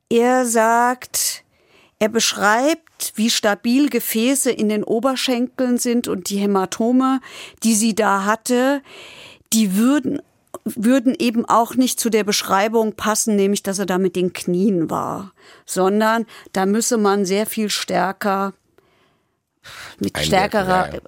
Er 0.09 0.45
sagt, 0.45 1.43
er 1.99 2.09
beschreibt, 2.09 3.13
wie 3.15 3.29
stabil 3.29 3.89
Gefäße 3.89 4.51
in 4.51 4.69
den 4.69 4.83
Oberschenkeln 4.83 5.77
sind 5.77 6.07
und 6.07 6.29
die 6.29 6.37
Hämatome, 6.37 7.21
die 7.63 7.75
sie 7.75 7.95
da 7.95 8.25
hatte, 8.25 8.81
die 9.53 9.75
würden 9.75 10.21
würden 10.65 11.15
eben 11.17 11.45
auch 11.45 11.75
nicht 11.75 11.99
zu 11.99 12.09
der 12.09 12.23
Beschreibung 12.23 12.93
passen, 12.93 13.35
nämlich 13.35 13.63
dass 13.63 13.79
er 13.79 13.85
da 13.85 13.97
mit 13.97 14.15
den 14.15 14.33
Knien 14.33 14.89
war, 14.89 15.33
sondern 15.65 16.25
da 16.53 16.65
müsse 16.65 16.97
man 16.97 17.25
sehr 17.25 17.45
viel 17.45 17.69
stärker 17.69 18.53
mit 19.99 20.17
stärkerer, 20.17 20.89
ja, 20.89 20.93
ja. 20.93 20.99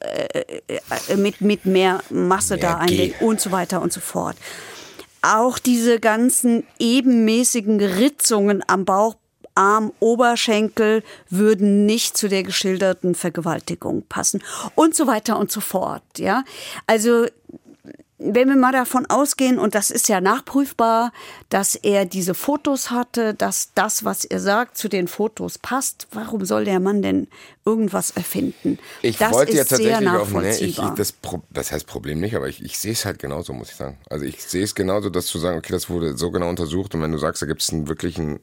Äh, 0.67 0.81
äh, 1.07 1.15
mit, 1.15 1.41
mit 1.41 1.65
mehr 1.65 2.01
Masse 2.09 2.55
mehr 2.55 2.61
da 2.61 2.77
einlegen 2.77 3.15
und 3.25 3.41
so 3.41 3.51
weiter 3.51 3.81
und 3.81 3.91
so 3.91 3.99
fort. 3.99 4.37
Auch 5.21 5.57
diese 5.57 5.99
ganzen 5.99 6.65
ebenmäßigen 6.79 7.79
Ritzungen 7.79 8.63
am 8.67 8.85
Bauch 8.85 9.15
Arm, 9.55 9.93
Oberschenkel 9.99 11.03
würden 11.29 11.85
nicht 11.85 12.17
zu 12.17 12.27
der 12.27 12.43
geschilderten 12.43 13.15
Vergewaltigung 13.15 14.03
passen 14.07 14.41
und 14.75 14.95
so 14.95 15.05
weiter 15.05 15.37
und 15.37 15.51
so 15.51 15.61
fort. 15.61 16.01
Ja, 16.17 16.43
also 16.87 17.27
wenn 18.25 18.47
wir 18.47 18.55
mal 18.55 18.71
davon 18.71 19.05
ausgehen, 19.05 19.59
und 19.59 19.75
das 19.75 19.91
ist 19.91 20.07
ja 20.07 20.21
nachprüfbar, 20.21 21.11
dass 21.49 21.75
er 21.75 22.05
diese 22.05 22.33
Fotos 22.33 22.89
hatte, 22.89 23.33
dass 23.33 23.71
das, 23.75 24.05
was 24.05 24.23
er 24.23 24.39
sagt, 24.39 24.77
zu 24.77 24.87
den 24.87 25.07
Fotos 25.07 25.57
passt, 25.57 26.07
warum 26.11 26.45
soll 26.45 26.65
der 26.65 26.79
Mann 26.79 27.01
denn 27.01 27.27
irgendwas 27.65 28.11
erfinden? 28.11 28.79
Ich 29.01 29.17
das 29.17 29.31
wollte 29.33 29.53
ja 29.53 29.63
tatsächlich 29.63 30.09
auch, 30.09 30.29
ne, 30.29 30.57
ich, 30.57 30.79
das, 30.95 31.11
Pro, 31.11 31.41
das 31.49 31.71
heißt 31.71 31.85
Problem 31.87 32.19
nicht, 32.19 32.35
aber 32.35 32.47
ich, 32.47 32.63
ich 32.63 32.77
sehe 32.77 32.93
es 32.93 33.05
halt 33.05 33.19
genauso, 33.19 33.53
muss 33.53 33.69
ich 33.69 33.75
sagen. 33.75 33.97
Also 34.09 34.25
ich 34.25 34.41
sehe 34.43 34.63
es 34.63 34.75
genauso, 34.75 35.09
dass 35.09 35.25
zu 35.25 35.39
sagen, 35.39 35.57
okay, 35.57 35.73
das 35.73 35.89
wurde 35.89 36.17
so 36.17 36.31
genau 36.31 36.49
untersucht 36.49 36.95
und 36.95 37.01
wenn 37.01 37.11
du 37.11 37.17
sagst, 37.17 37.41
da 37.41 37.45
gibt 37.45 37.61
es 37.61 37.71
einen 37.71 37.87
wirklichen 37.87 38.39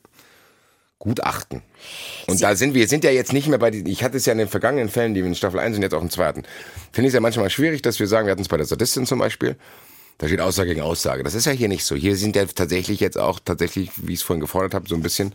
Gutachten. 1.01 1.62
Und 2.28 2.36
Sie 2.36 2.42
da 2.42 2.55
sind 2.55 2.74
wir 2.74 2.86
sind 2.86 3.03
ja 3.05 3.11
jetzt 3.11 3.32
nicht 3.32 3.48
mehr 3.48 3.59
bei 3.59 3.70
den, 3.70 3.86
ich 3.86 4.05
hatte 4.05 4.18
es 4.18 4.26
ja 4.26 4.32
in 4.32 4.38
den 4.38 4.48
vergangenen 4.48 4.88
Fällen, 4.88 5.14
die 5.14 5.22
wir 5.22 5.28
in 5.28 5.34
Staffel 5.34 5.59
1 5.59 5.76
und 5.76 5.82
jetzt 5.82 5.94
auch 5.94 6.03
im 6.03 6.11
zweiten. 6.11 6.44
Finde 6.92 7.09
ich 7.09 7.12
es 7.12 7.14
ja 7.14 7.20
manchmal 7.20 7.51
schwierig, 7.51 7.82
dass 7.82 7.98
wir 7.98 8.07
sagen, 8.07 8.26
wir 8.26 8.32
hatten 8.32 8.42
es 8.42 8.48
bei 8.48 8.59
der 8.59 8.66
Sadistin 8.66 9.07
zum 9.07 9.18
Beispiel, 9.18 9.57
da 10.18 10.26
steht 10.26 10.40
Aussage 10.40 10.68
gegen 10.68 10.82
Aussage. 10.82 11.22
Das 11.22 11.34
ist 11.34 11.46
ja 11.46 11.53
hier 11.53 11.68
nicht 11.68 11.86
so. 11.86 11.96
Hier 11.96 12.14
sind 12.14 12.36
ja 12.36 12.44
tatsächlich 12.44 13.01
jetzt 13.01 13.16
auch 13.16 13.40
tatsächlich, 13.42 13.90
wie 13.96 14.12
ich 14.12 14.20
es 14.20 14.22
vorhin 14.22 14.42
gefordert 14.42 14.74
habe, 14.74 14.86
so 14.86 14.94
ein 14.94 15.03
bisschen 15.03 15.34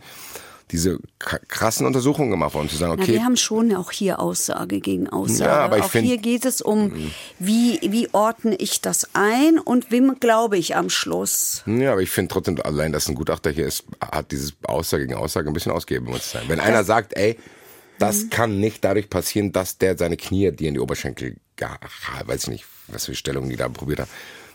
diese 0.72 0.98
krassen 1.20 1.86
Untersuchungen 1.86 2.30
gemacht 2.30 2.54
worden, 2.54 2.68
zu 2.68 2.76
sagen, 2.76 2.92
okay. 2.92 3.04
Na, 3.08 3.14
wir 3.14 3.24
haben 3.24 3.36
schon 3.36 3.74
auch 3.74 3.92
hier 3.92 4.18
Aussage 4.18 4.80
gegen 4.80 5.08
Aussage. 5.08 5.50
Ja, 5.50 5.58
aber 5.58 5.78
ich 5.78 5.84
auch 5.84 5.90
find, 5.90 6.06
hier 6.06 6.18
geht 6.18 6.44
es 6.44 6.60
um, 6.60 6.88
mhm. 6.88 7.10
wie, 7.38 7.78
wie 7.82 8.08
ordne 8.12 8.56
ich 8.56 8.80
das 8.80 9.08
ein 9.12 9.58
und 9.58 9.92
wem 9.92 10.18
glaube 10.18 10.58
ich 10.58 10.74
am 10.74 10.90
Schluss. 10.90 11.62
Ja, 11.66 11.92
aber 11.92 12.02
ich 12.02 12.10
finde 12.10 12.32
trotzdem, 12.32 12.60
allein, 12.60 12.92
dass 12.92 13.08
ein 13.08 13.14
Gutachter 13.14 13.50
hier 13.50 13.66
ist, 13.66 13.84
hat 14.00 14.32
dieses 14.32 14.54
Aussage 14.64 15.06
gegen 15.06 15.18
Aussage 15.18 15.48
ein 15.48 15.52
bisschen 15.52 15.72
ausgeben, 15.72 16.06
muss 16.06 16.32
sagen. 16.32 16.46
Wenn 16.48 16.58
das, 16.58 16.66
einer 16.66 16.82
sagt, 16.82 17.16
ey, 17.16 17.38
das 18.00 18.24
mhm. 18.24 18.30
kann 18.30 18.60
nicht 18.60 18.84
dadurch 18.84 19.08
passieren, 19.08 19.52
dass 19.52 19.78
der 19.78 19.96
seine 19.96 20.16
Knie 20.16 20.50
dir 20.50 20.68
in 20.68 20.74
die 20.74 20.80
Oberschenkel, 20.80 21.36
ja, 21.60 21.78
weiß 22.24 22.44
ich 22.44 22.48
nicht, 22.48 22.64
was 22.88 23.06
für 23.06 23.14
Stellungen 23.14 23.50
die 23.50 23.56
da 23.56 23.68
probiert 23.68 24.00
haben 24.00 24.10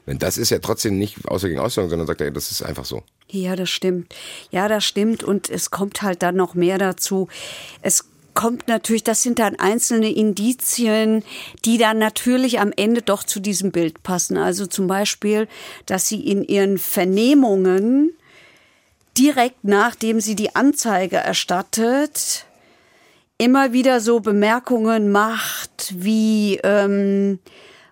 wenn 0.06 0.18
das 0.18 0.38
ist 0.38 0.49
ja 0.49 0.60
trotzdem 0.60 0.97
nicht 0.97 1.28
außer 1.28 1.47
gegen 1.47 1.60
Aussagen, 1.60 1.89
sondern 1.89 2.08
sagt 2.08 2.22
er, 2.22 2.32
das 2.32 2.52
ist 2.52 2.64
einfach 2.64 2.86
so. 2.86 3.04
Ja, 3.30 3.56
das 3.56 3.70
stimmt. 3.70 4.14
Ja, 4.49 4.68
das 4.68 4.84
stimmt. 4.84 5.24
Und 5.24 5.49
es 5.49 5.72
kommt 5.72 6.02
halt 6.02 6.24
dann 6.24 6.36
noch 6.36 6.56
mehr 6.56 6.78
dazu. 6.78 7.28
Es 7.82 8.06
kommt 8.34 8.68
natürlich, 8.68 9.04
das 9.04 9.22
sind 9.22 9.39
dann 9.39 9.58
einzelne 9.58 10.12
Indizien, 10.12 11.24
die 11.66 11.78
dann 11.78 11.97
natürlich 11.97 12.60
am 12.60 12.72
Ende 12.76 13.02
doch 13.02 13.24
zu 13.24 13.39
diesem 13.39 13.72
Bild 13.72 14.04
passen. 14.04 14.38
Also 14.38 14.66
zum 14.66 14.88
Beispiel, 14.88 15.47
dass 15.86 16.08
sie 16.08 16.22
in 16.22 16.43
ihren 16.43 16.78
Vernehmungen 16.78 18.14
direkt 19.18 19.64
nachdem 19.64 20.22
sie 20.22 20.36
die 20.36 20.56
Anzeige 20.56 21.18
erstattet, 21.18 22.45
immer 23.38 23.74
wieder 23.74 23.99
so 23.99 24.20
Bemerkungen 24.20 25.12
macht 25.12 25.93
wie, 25.95 26.60
ähm, 26.64 27.39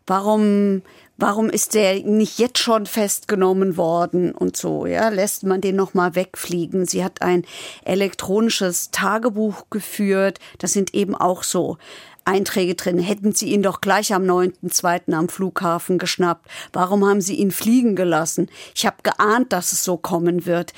warum 0.05 0.83
warum 1.19 1.49
ist 1.49 1.73
der 1.73 2.01
nicht 2.03 2.39
jetzt 2.39 2.59
schon 2.59 2.85
festgenommen 2.85 3.77
worden 3.77 4.31
und 4.31 4.55
so, 4.55 4.85
ja, 4.85 5.09
lässt 5.09 5.43
man 5.43 5.61
den 5.61 5.75
noch 5.75 5.93
mal 5.93 6.15
wegfliegen. 6.15 6.85
Sie 6.85 7.03
hat 7.03 7.21
ein 7.21 7.45
elektronisches 7.83 8.91
Tagebuch 8.91 9.65
geführt, 9.69 10.39
das 10.57 10.73
sind 10.73 10.93
eben 10.93 11.15
auch 11.15 11.43
so 11.43 11.77
Einträge 12.25 12.75
drin. 12.75 12.99
Hätten 12.99 13.33
Sie 13.33 13.51
ihn 13.51 13.63
doch 13.63 13.81
gleich 13.81 14.13
am 14.13 14.23
9.2. 14.23 15.13
am 15.13 15.29
Flughafen 15.29 15.97
geschnappt. 15.97 16.47
Warum 16.73 17.05
haben 17.05 17.21
Sie 17.21 17.35
ihn 17.35 17.51
fliegen 17.51 17.95
gelassen? 17.95 18.49
Ich 18.75 18.85
habe 18.85 18.97
geahnt, 19.03 19.51
dass 19.51 19.71
es 19.71 19.83
so 19.83 19.97
kommen 19.97 20.45
wird. 20.45 20.73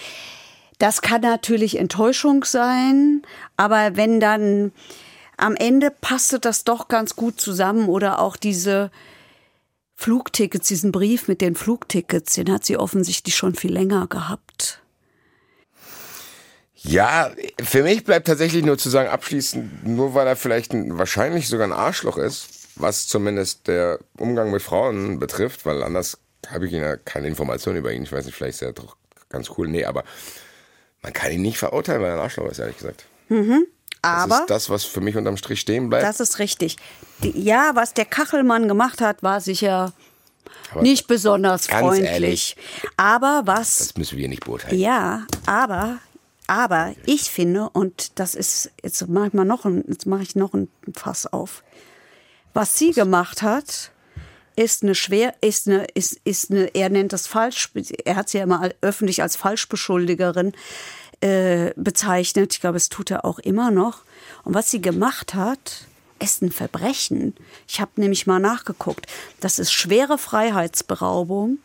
Das 0.80 1.02
kann 1.02 1.22
natürlich 1.22 1.78
Enttäuschung 1.78 2.44
sein, 2.44 3.22
aber 3.58 3.96
wenn 3.96 4.20
dann 4.20 4.72
am 5.38 5.56
Ende 5.56 5.92
passte 5.92 6.40
das 6.40 6.64
doch 6.64 6.88
ganz 6.88 7.16
gut 7.16 7.40
zusammen 7.40 7.90
oder 7.90 8.20
auch 8.20 8.36
diese 8.36 8.90
Flugtickets, 10.02 10.68
diesen 10.68 10.92
Brief 10.92 11.28
mit 11.28 11.42
den 11.42 11.56
Flugtickets, 11.56 12.34
den 12.34 12.52
hat 12.52 12.66
sie 12.66 12.76
offensichtlich 12.76 13.36
schon 13.36 13.54
viel 13.54 13.72
länger 13.72 14.08
gehabt. 14.08 14.82
Ja, 16.74 17.30
für 17.62 17.84
mich 17.84 18.04
bleibt 18.04 18.26
tatsächlich 18.26 18.66
nur 18.66 18.80
zu 18.80 18.90
sagen, 18.90 19.10
abschließend, 19.10 19.86
nur 19.86 20.16
weil 20.16 20.26
er 20.26 20.36
vielleicht 20.36 20.74
ein, 20.74 20.98
wahrscheinlich 20.98 21.48
sogar 21.48 21.68
ein 21.68 21.72
Arschloch 21.72 22.18
ist, 22.18 22.48
was 22.78 23.06
zumindest 23.06 23.68
der 23.68 24.00
Umgang 24.18 24.50
mit 24.50 24.64
Frauen 24.64 25.20
betrifft, 25.20 25.68
weil 25.68 25.84
anders 25.84 26.18
habe 26.48 26.66
ich 26.66 26.72
ja 26.72 26.96
keine 26.96 27.28
Informationen 27.28 27.78
über 27.78 27.94
ihn. 27.94 28.02
Ich 28.02 28.12
weiß 28.12 28.26
nicht, 28.26 28.34
vielleicht 28.34 28.56
ist 28.56 28.64
er 28.64 28.74
doch 28.74 28.98
ganz 29.30 29.52
cool. 29.56 29.68
Nee, 29.68 29.86
aber 29.86 30.04
man 31.04 31.14
kann 31.14 31.32
ihn 31.32 31.44
nicht 31.44 31.60
verurteilen, 31.60 32.02
weil 32.02 32.10
er 32.10 32.16
ein 32.16 32.22
Arschloch 32.22 32.50
ist, 32.50 32.58
ehrlich 32.58 32.78
gesagt. 32.78 33.06
Mhm. 33.30 33.68
Aber 34.02 34.30
das 34.30 34.40
ist 34.42 34.50
das, 34.50 34.70
was 34.70 34.84
für 34.84 35.02
mich 35.02 35.16
unterm 35.16 35.38
Strich 35.38 35.60
stehen 35.60 35.90
bleibt. 35.90 36.04
Das 36.04 36.20
ist 36.20 36.40
richtig. 36.40 36.78
Ja, 37.22 37.72
was 37.76 37.94
der 37.94 38.06
Kachelmann 38.06 38.68
gemacht 38.68 39.02
hat, 39.02 39.22
war 39.22 39.42
sicher 39.42 39.94
aber 40.72 40.82
nicht 40.82 41.08
besonders 41.08 41.68
freundlich. 41.68 42.10
Ehrlich, 42.10 42.58
aber 42.98 43.44
was. 43.46 43.78
Das 43.78 43.98
müssen 43.98 44.18
wir 44.18 44.28
nicht 44.28 44.46
beurteilen. 44.46 44.80
Ja, 44.80 45.26
aber, 45.46 46.00
aber 46.48 46.94
ich 47.06 47.30
finde, 47.30 47.70
und 47.70 48.20
das 48.20 48.36
ist, 48.36 48.72
jetzt 48.84 49.08
mache 49.08 49.28
ich 49.28 49.34
mal 49.34 49.46
noch 49.46 49.66
ein, 49.66 49.84
jetzt 49.88 50.06
mache 50.06 50.24
ich 50.24 50.36
noch 50.36 50.54
ein 50.54 50.70
Fass 50.94 51.32
auf. 51.32 51.64
Was 52.54 52.78
sie 52.78 52.92
gemacht 52.92 53.42
hat, 53.42 53.92
ist 54.56 54.84
eine 54.84 54.96
schwer, 54.96 55.34
ist 55.42 55.68
eine, 55.68 55.86
ist, 55.94 56.20
ist 56.24 56.52
eine, 56.52 56.74
er 56.74 56.90
nennt 56.90 57.14
das 57.14 57.28
falsch, 57.28 57.72
er 58.06 58.16
hat 58.16 58.30
sie 58.30 58.38
ja 58.38 58.44
immer 58.44 58.70
öffentlich 58.82 59.22
als 59.22 59.36
Falschbeschuldigerin 59.36 60.54
äh, 61.22 61.72
bezeichnet. 61.76 62.54
Ich 62.54 62.62
glaube, 62.62 62.78
es 62.78 62.90
tut 62.90 63.12
er 63.12 63.26
auch 63.26 63.40
immer 63.40 63.72
noch. 63.72 64.04
Und 64.44 64.54
was 64.54 64.72
sie 64.72 64.82
gemacht 64.82 65.34
hat, 65.34 65.86
ist 66.22 66.42
ein 66.42 66.52
Verbrechen. 66.52 67.36
Ich 67.68 67.82
habe 67.82 67.92
nämlich 67.96 68.28
mal 68.28 68.40
nachgeguckt. 68.40 69.08
Das 69.40 69.60
ist 69.60 69.72
schwere 69.72 70.18
Freiheitsberaubung, 70.18 71.58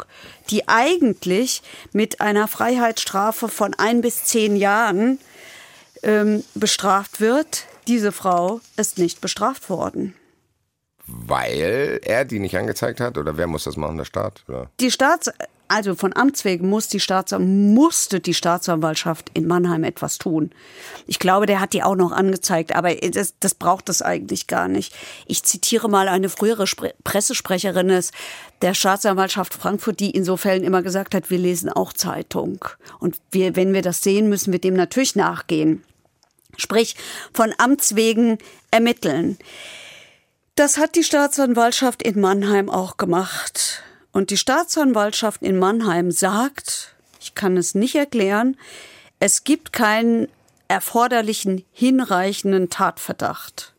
die 0.50 0.68
eigentlich 0.68 1.62
mit 1.92 2.20
einer 2.20 2.48
Freiheitsstrafe 2.48 3.48
von 3.48 3.74
ein 3.74 4.00
bis 4.00 4.24
zehn 4.24 4.57
Jahren 4.57 5.18
ähm, 6.02 6.42
bestraft 6.54 7.20
wird. 7.20 7.64
Diese 7.86 8.12
Frau 8.12 8.61
ist 8.76 8.98
nicht 8.98 9.20
bestraft 9.20 9.68
worden. 9.68 10.14
Weil 11.07 12.00
er 12.02 12.24
die 12.24 12.40
nicht 12.40 12.57
angezeigt 12.57 13.00
hat? 13.00 13.16
Oder 13.16 13.36
wer 13.36 13.46
muss 13.46 13.64
das 13.64 13.76
machen, 13.76 13.96
der 13.96 14.04
Staat? 14.04 14.42
Oder? 14.48 14.70
Die 14.80 14.90
Staats 14.90 15.30
also 15.69 15.95
von 15.95 16.17
Amts 16.17 16.45
wegen 16.45 16.69
muss 16.69 16.89
die 16.89 17.01
musste 17.39 18.21
die 18.21 18.35
Staatsanwaltschaft 18.35 19.31
in 19.35 19.47
Mannheim 19.47 19.85
etwas 19.85 20.19
tun. 20.19 20.51
Ich 21.07 21.19
glaube, 21.19 21.47
der 21.47 21.61
hat 21.61 21.73
die 21.73 21.83
auch 21.83 21.97
noch 21.97 22.12
angezeigt, 22.12 22.75
aber 22.75 22.95
das, 22.95 23.35
das 23.41 23.55
braucht 23.55 23.89
es 23.89 24.03
eigentlich 24.03 24.47
gar 24.47 24.69
nicht. 24.69 24.95
Ich 25.27 25.43
zitiere 25.43 25.89
mal 25.89 26.09
eine 26.09 26.29
frühere 26.29 26.67
Spre 26.67 26.95
Pressesprecherin 27.05 27.89
des, 27.89 28.12
der 28.62 28.75
Staatsanwaltschaft 28.75 29.55
Frankfurt, 29.55 30.01
die 30.01 30.11
in 30.11 30.25
so 30.25 30.37
Fällen 30.37 30.64
immer 30.64 30.83
gesagt 30.83 31.14
hat, 31.14 31.31
wir 31.31 31.39
lesen 31.39 31.71
auch 31.71 31.93
Zeitung. 31.93 32.64
Und 32.99 33.17
wir, 33.31 33.57
wenn 33.57 33.73
wir 33.73 33.83
das 33.83 34.03
sehen, 34.03 34.29
müssen 34.29 34.53
wir 34.53 34.61
dem 34.61 34.75
natürlich 34.75 35.17
nachgehen. 35.17 35.83
Sprich, 36.57 36.97
von 37.33 37.53
Amts 37.59 37.97
wegen 37.97 38.39
ermitteln. 38.71 39.39
Das 40.55 40.79
hat 40.79 40.95
die 40.95 41.05
Staatsanwaltschaft 41.05 42.03
in 42.03 42.19
Mannheim 42.19 42.71
auch 42.71 42.97
gemacht. 42.97 43.83
Und 44.17 44.31
die 44.31 44.39
Staatsanwaltschaft 44.39 45.43
in 45.43 45.59
Mannheim 45.59 46.11
sagt, 46.11 46.95
ich 47.21 47.35
kann 47.35 47.59
es 47.59 47.75
nicht 47.75 47.97
erklären, 47.97 48.57
es 49.21 49.45
gibt 49.45 49.75
keinen 49.75 50.29
erforderlichen 50.69 51.67
hinreichenden 51.71 52.71
Tatverdacht. 52.71 53.75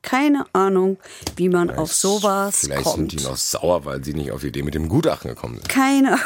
Keine 0.00 0.46
Ahnung, 0.54 0.96
wie 1.36 1.50
man 1.50 1.68
vielleicht, 1.68 1.78
auf 1.78 1.92
sowas 1.92 2.60
vielleicht 2.60 2.84
kommt. 2.84 2.96
Vielleicht 2.96 3.10
sind 3.10 3.20
die 3.20 3.24
noch 3.26 3.36
sauer, 3.36 3.84
weil 3.84 4.02
sie 4.02 4.14
nicht 4.14 4.32
auf 4.32 4.40
die 4.40 4.46
Idee 4.46 4.62
mit 4.62 4.72
dem 4.72 4.88
Gutachten 4.88 5.28
gekommen 5.28 5.56
sind. 5.56 5.68
Keine. 5.68 6.18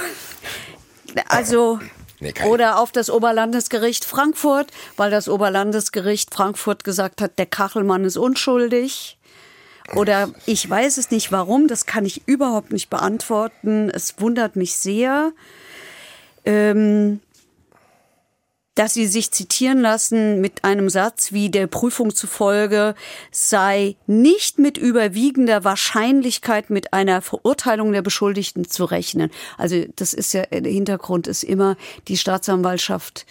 Also 1.27 1.81
Nee, 2.21 2.35
Oder 2.47 2.79
auf 2.79 2.93
das 2.93 3.11
Oberlandesgericht 3.11 4.05
Frankfurt, 4.05 4.71
weil 4.97 5.11
das 5.11 5.29
Oberlandesgericht 5.29 6.33
Frankfurt 6.33 6.85
gesagt 6.85 7.21
hat, 7.21 7.37
der 7.37 7.47
Kachelmann 7.47 8.05
ist 8.05 8.17
unschuldig. 8.17 9.19
Oder 9.95 10.31
ich 10.47 10.69
weiß 10.69 10.99
es 10.99 11.11
nicht 11.11 11.31
warum, 11.33 11.69
das 11.69 11.87
kann 11.87 12.05
ich 12.05 12.27
überhaupt 12.27 12.73
nicht 12.73 12.91
beantworten. 12.91 13.91
Es 13.91 14.21
wundert 14.21 14.57
mich 14.57 14.75
sehr. 14.75 15.33
Ähm, 16.45 17.21
dass 18.77 18.93
sie 18.93 19.07
sich 19.07 19.33
zitieren 19.33 19.81
lassen 19.81 20.41
mit 20.41 20.63
einem 20.63 20.91
Satz 20.91 21.33
wie 21.33 21.51
der 21.51 21.67
Prüfung 21.67 22.15
zufolge 22.15 22.95
sei 23.33 23.97
nicht 24.07 24.59
mit 24.59 24.77
überwiegender 24.77 25.65
Wahrscheinlichkeit 25.65 26.69
mit 26.69 26.93
einer 26.93 27.23
Verurteilung 27.23 27.93
der 27.93 28.03
Beschuldigten 28.03 28.69
zu 28.69 28.85
rechnen. 28.85 29.31
Also 29.57 29.85
das 29.97 30.13
ist 30.13 30.35
ja, 30.35 30.43
der 30.43 30.71
Hintergrund 30.71 31.27
ist 31.27 31.43
immer, 31.43 31.77
die 32.07 32.19
Staatsanwaltschaft 32.19 33.25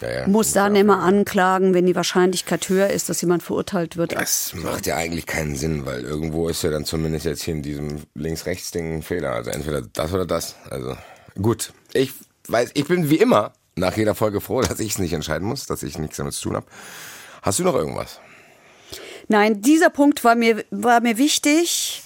ja, 0.00 0.10
ja, 0.10 0.28
muss 0.28 0.52
dann 0.52 0.76
immer 0.76 1.00
anklagen, 1.00 1.74
wenn 1.74 1.86
die 1.86 1.96
Wahrscheinlichkeit 1.96 2.68
höher 2.68 2.88
ist, 2.90 3.08
dass 3.08 3.20
jemand 3.20 3.42
verurteilt 3.42 3.96
wird. 3.96 4.12
Das 4.12 4.52
macht 4.54 4.86
ja 4.86 4.96
eigentlich 4.96 5.26
keinen 5.26 5.56
Sinn, 5.56 5.86
weil 5.86 6.02
irgendwo 6.02 6.48
ist 6.48 6.62
ja 6.62 6.70
dann 6.70 6.84
zumindest 6.84 7.26
jetzt 7.26 7.42
hier 7.42 7.54
in 7.54 7.62
diesem 7.62 8.02
Links-Rechts-Ding 8.14 8.96
ein 8.96 9.02
Fehler. 9.02 9.32
Also 9.32 9.50
entweder 9.50 9.82
das 9.82 10.12
oder 10.12 10.26
das. 10.26 10.56
Also 10.70 10.96
gut, 11.40 11.72
ich 11.92 12.12
weiß, 12.48 12.70
ich 12.74 12.86
bin 12.86 13.10
wie 13.10 13.16
immer 13.16 13.52
nach 13.76 13.96
jeder 13.96 14.14
Folge 14.14 14.40
froh, 14.40 14.60
dass 14.60 14.80
ich 14.80 14.92
es 14.92 14.98
nicht 14.98 15.12
entscheiden 15.12 15.46
muss, 15.46 15.66
dass 15.66 15.82
ich 15.82 15.98
nichts 15.98 16.16
damit 16.16 16.34
zu 16.34 16.42
tun 16.42 16.56
habe. 16.56 16.66
Hast 17.42 17.58
du 17.58 17.64
noch 17.64 17.74
irgendwas? 17.74 18.20
Nein, 19.28 19.60
dieser 19.60 19.90
Punkt 19.90 20.24
war 20.24 20.34
mir, 20.34 20.64
war 20.70 21.00
mir 21.00 21.18
wichtig, 21.18 22.02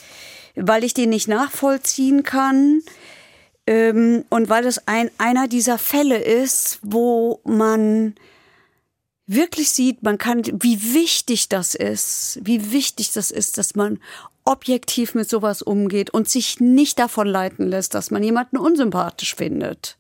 weil 0.55 0.85
ich 0.85 0.93
den 0.93 1.11
nicht 1.11 1.29
nachvollziehen 1.29 2.25
kann. 2.25 2.83
Ähm, 3.67 4.25
und 4.29 4.49
weil 4.49 4.67
es 4.67 4.87
ein, 4.89 5.11
einer 5.19 5.49
dieser 5.49 5.79
Fälle 5.79 6.19
ist, 6.19 6.81
wo 6.83 7.41
man 7.45 8.15
wirklich 9.27 9.71
sieht, 9.71 10.03
man 10.03 10.19
kann, 10.19 10.43
wie 10.45 10.95
wichtig 10.95 11.49
das 11.49 11.75
ist, 11.75 12.41
wie 12.43 12.73
wichtig 12.73 13.13
das 13.13 13.31
ist, 13.31 13.59
dass 13.59 13.75
man 13.75 14.01
objektiv 14.45 15.15
mit 15.15 15.29
sowas 15.29 15.63
umgeht 15.63 16.11
und 16.11 16.29
sich 16.29 16.61
nicht 16.61 16.99
davon 16.99 17.29
leiten 17.29 17.69
lässt, 17.69 17.95
dass 17.95 18.11
man 18.11 18.23
jemanden 18.23 18.57
unsympathisch 18.57 19.35
findet. 19.37 19.97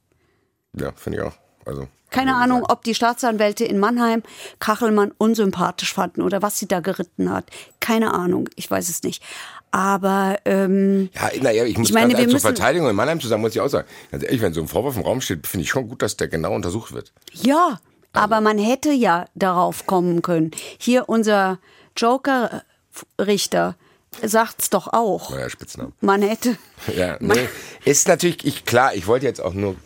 Ja, 0.77 0.93
finde 0.93 1.19
ich 1.19 1.25
auch. 1.25 1.39
Also 1.65 1.89
keine 2.13 2.37
Ahnung, 2.37 2.65
ob 2.69 2.85
die 2.85 2.95
Staatsanwälte 2.95 3.65
in 3.65 3.79
Mannheim 3.79 4.23
Kachelmann 4.61 5.13
unsympathisch 5.17 5.95
fanden 5.95 6.21
oder 6.21 6.43
was 6.43 6.59
sie 6.59 6.69
da 6.69 6.81
geritten 6.81 7.31
hat. 7.31 7.47
Keine 7.81 8.13
Ahnung, 8.13 8.49
ich 8.55 8.71
weiß 8.71 8.89
es 8.91 9.03
nicht. 9.03 9.23
Aber 9.71 10.39
ähm, 10.45 11.09
ja, 11.15 11.31
naja, 11.41 11.65
ich 11.65 11.79
muss 11.79 11.89
ich 11.89 11.95
meine, 11.95 12.13
ganz 12.13 12.31
zur 12.31 12.41
Verteidigung 12.41 12.89
in 12.91 12.95
Mannheim 12.95 13.19
zusammen 13.19 13.41
muss 13.41 13.55
ich 13.55 13.61
auch 13.63 13.69
sagen, 13.69 13.89
ganz 14.11 14.23
ehrlich, 14.23 14.43
wenn 14.43 14.53
so 14.53 14.61
ein 14.61 14.69
Vorwurf 14.69 14.97
im 14.97 15.03
Raum 15.03 15.23
steht, 15.23 15.47
finde 15.47 15.65
ich 15.65 15.71
schon 15.71 15.89
gut, 15.89 16.03
dass 16.03 16.19
der 16.19 16.29
genau 16.29 16.55
untersucht 16.55 16.93
wird. 16.93 17.13
Ja, 17.33 17.81
also. 18.13 18.25
aber 18.25 18.43
man 18.43 18.59
hätte 18.59 18.93
ja 18.93 19.25
darauf 19.35 19.87
kommen 19.87 20.21
können. 20.21 20.51
Hier 20.79 21.09
unser 21.09 21.59
Joker-Richter 21.97 23.77
sagt's 24.23 24.69
doch 24.69 24.89
auch. 24.89 25.31
Neuer 25.31 25.49
Spitzname. 25.49 25.93
Man 26.03 26.21
hätte. 26.21 26.59
Ja, 26.95 27.17
nee, 27.21 27.49
ist 27.87 28.09
natürlich 28.09 28.45
ich, 28.45 28.67
klar. 28.67 28.95
Ich 28.95 29.07
wollte 29.07 29.25
jetzt 29.25 29.41
auch 29.41 29.55
nur 29.55 29.77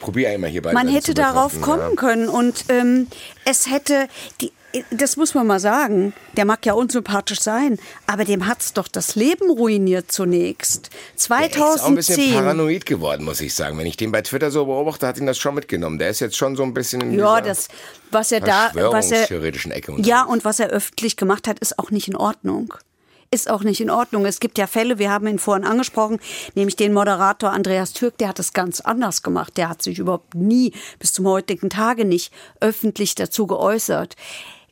probiere 0.00 0.32
einmal 0.32 0.50
hier 0.50 0.62
bei. 0.62 0.72
Man 0.72 0.88
hätte 0.88 1.14
darauf 1.14 1.60
kommen 1.60 1.90
ja. 1.90 1.96
können 1.96 2.28
und 2.28 2.64
ähm, 2.68 3.06
es 3.44 3.70
hätte 3.70 4.08
die 4.40 4.52
das 4.90 5.16
muss 5.16 5.34
man 5.34 5.46
mal 5.46 5.58
sagen, 5.58 6.12
der 6.36 6.44
mag 6.44 6.64
ja 6.64 6.74
unsympathisch 6.74 7.40
sein, 7.40 7.78
aber 8.06 8.24
dem 8.24 8.46
hat's 8.46 8.72
doch 8.72 8.88
das 8.88 9.16
Leben 9.16 9.50
ruiniert 9.50 10.12
zunächst. 10.12 10.90
2010. 11.16 11.60
Der 11.60 11.74
ist 11.74 11.80
auch 11.80 11.86
ein 11.88 11.94
bisschen 11.96 12.34
paranoid 12.34 12.86
geworden, 12.86 13.24
muss 13.24 13.40
ich 13.40 13.54
sagen. 13.54 13.78
Wenn 13.78 13.86
ich 13.86 13.96
den 13.96 14.12
bei 14.12 14.22
Twitter 14.22 14.50
so 14.50 14.66
beobachte, 14.66 15.06
hat 15.06 15.18
ihn 15.18 15.26
das 15.26 15.38
schon 15.38 15.54
mitgenommen. 15.54 15.98
Der 15.98 16.10
ist 16.10 16.20
jetzt 16.20 16.36
schon 16.36 16.56
so 16.56 16.62
ein 16.62 16.72
bisschen 16.72 17.00
in 17.00 17.18
Ja, 17.18 17.40
das, 17.40 17.68
was 18.10 18.30
er 18.30 18.40
da, 18.40 18.70
was 18.74 19.10
er, 19.10 19.28
Ecke 19.30 19.92
und 19.92 20.06
ja, 20.06 20.22
und 20.22 20.44
was 20.44 20.60
er 20.60 20.68
öffentlich 20.68 21.16
gemacht 21.16 21.48
hat, 21.48 21.58
ist 21.58 21.78
auch 21.78 21.90
nicht 21.90 22.08
in 22.08 22.16
Ordnung 22.16 22.74
ist 23.32 23.48
auch 23.48 23.62
nicht 23.62 23.80
in 23.80 23.90
Ordnung. 23.90 24.26
Es 24.26 24.40
gibt 24.40 24.58
ja 24.58 24.66
Fälle, 24.66 24.98
wir 24.98 25.10
haben 25.10 25.28
ihn 25.28 25.38
vorhin 25.38 25.64
angesprochen, 25.64 26.18
nämlich 26.56 26.74
den 26.74 26.92
Moderator 26.92 27.50
Andreas 27.50 27.92
Türk, 27.92 28.18
der 28.18 28.28
hat 28.28 28.40
es 28.40 28.52
ganz 28.52 28.80
anders 28.80 29.22
gemacht. 29.22 29.56
Der 29.56 29.68
hat 29.68 29.82
sich 29.82 30.00
überhaupt 30.00 30.34
nie 30.34 30.72
bis 30.98 31.12
zum 31.12 31.28
heutigen 31.28 31.70
Tage 31.70 32.04
nicht 32.04 32.32
öffentlich 32.60 33.14
dazu 33.14 33.46
geäußert. 33.46 34.16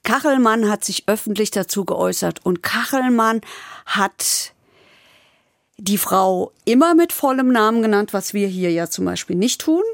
Kachelmann 0.03 0.69
hat 0.69 0.85
sich 0.85 1.05
öffentlich 1.07 1.53
dazu 1.53 1.85
geäußert 1.85 2.45
und 2.45 2.63
Kachelmann 2.63 3.43
hat 3.87 4.53
die 5.77 5.99
Frau 5.99 6.51
immer 6.65 6.95
mit 6.97 7.13
vollem 7.13 7.53
Namen 7.53 7.83
genannt, 7.83 8.13
was 8.13 8.35
wir 8.35 8.49
hier 8.49 8.73
ja 8.73 8.91
zum 8.91 9.05
Beispiel 9.05 9.37
nicht 9.37 9.61
tun. 9.61 9.85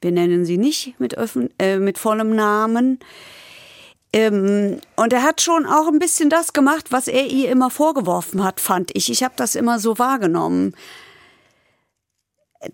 Wir 0.00 0.12
nennen 0.12 0.44
sie 0.44 0.58
nicht 0.58 0.94
mit, 1.00 1.16
äh, 1.58 1.78
mit 1.78 1.98
vollem 1.98 2.36
Namen. 2.36 3.00
Ähm, 4.16 4.80
und 4.96 5.12
er 5.12 5.22
hat 5.22 5.42
schon 5.42 5.66
auch 5.66 5.88
ein 5.88 5.98
bisschen 5.98 6.30
das 6.30 6.54
gemacht, 6.54 6.86
was 6.90 7.06
er 7.06 7.26
ihr 7.26 7.50
immer 7.50 7.68
vorgeworfen 7.68 8.42
hat, 8.42 8.60
fand 8.60 8.90
ich. 8.96 9.10
Ich 9.10 9.22
habe 9.22 9.34
das 9.36 9.54
immer 9.54 9.78
so 9.78 9.98
wahrgenommen. 9.98 10.74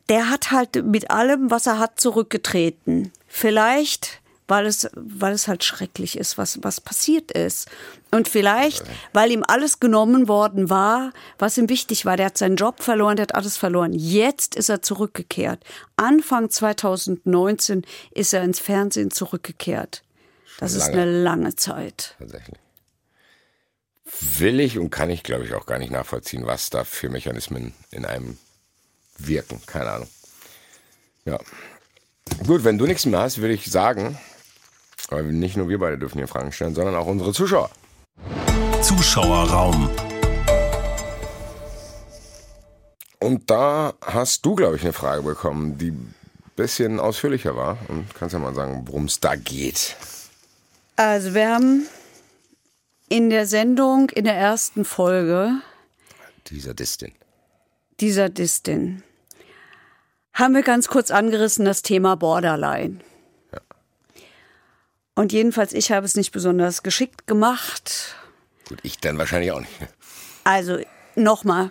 Der 0.08 0.30
hat 0.30 0.52
halt 0.52 0.84
mit 0.84 1.10
allem, 1.10 1.50
was 1.50 1.66
er 1.66 1.80
hat, 1.80 1.98
zurückgetreten. 1.98 3.10
Vielleicht, 3.26 4.20
weil 4.46 4.66
es, 4.66 4.88
weil 4.94 5.32
es 5.32 5.48
halt 5.48 5.64
schrecklich 5.64 6.16
ist, 6.16 6.38
was, 6.38 6.62
was 6.62 6.80
passiert 6.80 7.32
ist. 7.32 7.68
Und 8.12 8.28
vielleicht, 8.28 8.84
weil 9.12 9.32
ihm 9.32 9.42
alles 9.44 9.80
genommen 9.80 10.28
worden 10.28 10.70
war, 10.70 11.12
was 11.40 11.58
ihm 11.58 11.68
wichtig 11.68 12.06
war. 12.06 12.16
Der 12.16 12.26
hat 12.26 12.38
seinen 12.38 12.54
Job 12.54 12.84
verloren, 12.84 13.16
der 13.16 13.24
hat 13.24 13.34
alles 13.34 13.56
verloren. 13.56 13.92
Jetzt 13.92 14.54
ist 14.54 14.68
er 14.68 14.80
zurückgekehrt. 14.80 15.64
Anfang 15.96 16.50
2019 16.50 17.82
ist 18.12 18.32
er 18.32 18.44
ins 18.44 18.60
Fernsehen 18.60 19.10
zurückgekehrt. 19.10 20.04
Das 20.58 20.74
lange. 20.74 20.84
ist 20.84 20.98
eine 20.98 21.22
lange 21.22 21.56
Zeit. 21.56 22.14
Tatsächlich. 22.18 22.58
Will 24.38 24.60
ich 24.60 24.78
und 24.78 24.90
kann 24.90 25.10
ich, 25.10 25.22
glaube 25.22 25.44
ich, 25.44 25.54
auch 25.54 25.66
gar 25.66 25.78
nicht 25.78 25.90
nachvollziehen, 25.90 26.46
was 26.46 26.70
da 26.70 26.84
für 26.84 27.08
Mechanismen 27.08 27.72
in 27.90 28.04
einem 28.04 28.38
wirken. 29.18 29.60
Keine 29.66 29.90
Ahnung. 29.90 30.08
Ja. 31.24 31.38
Gut, 32.46 32.64
wenn 32.64 32.78
du 32.78 32.86
nichts 32.86 33.06
mehr 33.06 33.20
hast, 33.20 33.38
würde 33.38 33.54
ich 33.54 33.70
sagen, 33.70 34.18
weil 35.08 35.24
nicht 35.24 35.56
nur 35.56 35.68
wir 35.68 35.78
beide 35.78 35.98
dürfen 35.98 36.18
hier 36.18 36.28
Fragen 36.28 36.52
stellen, 36.52 36.74
sondern 36.74 36.94
auch 36.94 37.06
unsere 37.06 37.32
Zuschauer. 37.32 37.70
Zuschauerraum. 38.82 39.90
Und 43.20 43.50
da 43.50 43.94
hast 44.00 44.44
du, 44.44 44.56
glaube 44.56 44.76
ich, 44.76 44.82
eine 44.82 44.92
Frage 44.92 45.22
bekommen, 45.22 45.78
die 45.78 45.92
ein 45.92 46.14
bisschen 46.56 46.98
ausführlicher 46.98 47.54
war. 47.56 47.78
Und 47.88 48.12
kannst 48.14 48.32
ja 48.32 48.38
mal 48.40 48.54
sagen, 48.54 48.82
worum 48.86 49.04
es 49.04 49.20
da 49.20 49.36
geht. 49.36 49.96
Also 50.96 51.34
wir 51.34 51.48
haben 51.48 51.86
in 53.08 53.30
der 53.30 53.46
Sendung, 53.46 54.10
in 54.10 54.24
der 54.24 54.34
ersten 54.34 54.84
Folge. 54.84 55.60
Dieser 56.48 56.74
Distin. 56.74 57.12
Dieser 58.00 58.28
Distin. 58.28 59.02
Haben 60.34 60.54
wir 60.54 60.62
ganz 60.62 60.88
kurz 60.88 61.10
angerissen 61.10 61.64
das 61.64 61.82
Thema 61.82 62.16
Borderline. 62.16 63.00
Ja. 63.52 63.60
Und 65.14 65.32
jedenfalls, 65.32 65.72
ich 65.72 65.92
habe 65.92 66.06
es 66.06 66.16
nicht 66.16 66.32
besonders 66.32 66.82
geschickt 66.82 67.26
gemacht. 67.26 68.16
Gut, 68.68 68.78
ich 68.82 68.98
dann 68.98 69.18
wahrscheinlich 69.18 69.52
auch 69.52 69.60
nicht. 69.60 69.72
Also, 70.44 70.78
nochmal. 71.14 71.70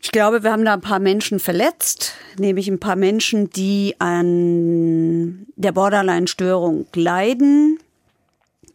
Ich 0.00 0.12
glaube, 0.12 0.42
wir 0.42 0.52
haben 0.52 0.64
da 0.64 0.74
ein 0.74 0.80
paar 0.80 1.00
Menschen 1.00 1.40
verletzt, 1.40 2.12
nämlich 2.38 2.68
ein 2.68 2.78
paar 2.78 2.96
Menschen, 2.96 3.50
die 3.50 3.96
an 3.98 5.46
der 5.56 5.72
Borderline-Störung 5.72 6.86
leiden 6.94 7.78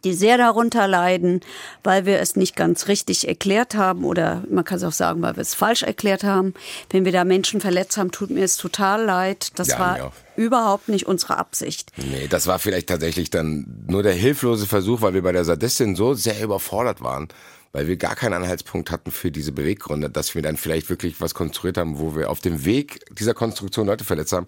die 0.04 0.12
sehr 0.12 0.38
darunter 0.38 0.86
leiden, 0.86 1.40
weil 1.82 2.06
wir 2.06 2.20
es 2.20 2.36
nicht 2.36 2.56
ganz 2.56 2.88
richtig 2.88 3.26
erklärt 3.26 3.74
haben 3.74 4.04
oder 4.04 4.44
man 4.50 4.64
kann 4.64 4.78
es 4.78 4.84
auch 4.84 4.92
sagen, 4.92 5.22
weil 5.22 5.36
wir 5.36 5.40
es 5.40 5.54
falsch 5.54 5.82
erklärt 5.82 6.24
haben. 6.24 6.54
Wenn 6.90 7.04
wir 7.04 7.12
da 7.12 7.24
Menschen 7.24 7.60
verletzt 7.60 7.96
haben, 7.96 8.10
tut 8.10 8.30
mir 8.30 8.44
es 8.44 8.56
total 8.56 9.04
leid. 9.04 9.58
Das 9.58 9.68
Ja, 9.68 9.78
war 9.78 10.12
überhaupt 10.36 10.88
nicht 10.88 11.06
unsere 11.06 11.38
Absicht. 11.38 11.92
Nee, 11.96 12.28
das 12.28 12.46
war 12.46 12.58
vielleicht 12.58 12.88
tatsächlich 12.88 13.30
dann 13.30 13.84
nur 13.88 14.02
der 14.02 14.14
hilflose 14.14 14.66
Versuch, 14.66 15.00
weil 15.00 15.14
wir 15.14 15.22
bei 15.22 15.32
der 15.32 15.44
Sadistin 15.44 15.96
so 15.96 16.14
sehr 16.14 16.42
überfordert 16.42 17.00
waren, 17.00 17.28
weil 17.72 17.88
wir 17.88 17.96
gar 17.96 18.14
keinen 18.14 18.34
Anhaltspunkt 18.34 18.90
hatten 18.90 19.10
für 19.10 19.30
diese 19.30 19.52
Beweggründe, 19.52 20.10
dass 20.10 20.34
wir 20.34 20.42
dann 20.42 20.56
vielleicht 20.56 20.90
wirklich 20.90 21.20
was 21.20 21.34
konstruiert 21.34 21.78
haben, 21.78 21.98
wo 21.98 22.14
wir 22.16 22.30
auf 22.30 22.40
dem 22.40 22.64
Weg 22.64 23.04
dieser 23.14 23.34
Konstruktion 23.34 23.86
Leute 23.86 24.04
verletzt 24.04 24.32
haben. 24.32 24.46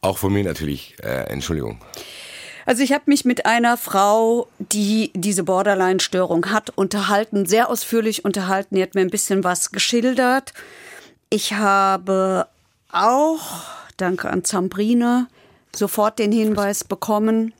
Auch 0.00 0.18
von 0.18 0.32
mir 0.32 0.44
natürlich, 0.44 0.96
äh, 1.02 1.24
Entschuldigung. 1.30 1.80
Also 2.68 2.82
ich 2.82 2.92
habe 2.92 3.04
mich 3.06 3.24
mit 3.24 3.46
einer 3.46 3.78
Frau, 3.78 4.46
die 4.58 5.10
diese 5.14 5.42
Borderline-Störung 5.42 6.50
hat, 6.52 6.68
unterhalten, 6.76 7.46
sehr 7.46 7.70
ausführlich 7.70 8.26
unterhalten. 8.26 8.74
Die 8.76 8.82
hat 8.82 8.94
mir 8.94 9.00
ein 9.00 9.08
bisschen 9.08 9.42
was 9.42 9.70
geschildert. 9.72 10.52
Ich 11.30 11.54
habe 11.54 12.46
auch, 12.92 13.62
danke 13.96 14.28
an 14.28 14.44
Zambrine, 14.44 15.28
sofort 15.74 16.18
den 16.18 16.30
Hinweis 16.30 16.84
bekommen, 16.84 17.54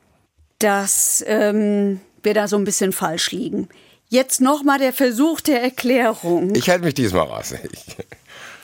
dass 0.59 1.24
ähm, 1.26 2.02
wir 2.22 2.34
da 2.34 2.46
so 2.46 2.56
ein 2.59 2.64
bisschen 2.64 2.92
falsch 2.92 3.30
liegen. 3.30 3.70
Jetzt 4.11 4.42
nochmal 4.42 4.78
der 4.78 4.92
Versuch 4.92 5.40
der 5.40 5.62
Erklärung. 5.62 6.54
Ich 6.54 6.68
halte 6.68 6.84
mich 6.84 6.92
diesmal 6.92 7.28
raus. 7.28 7.54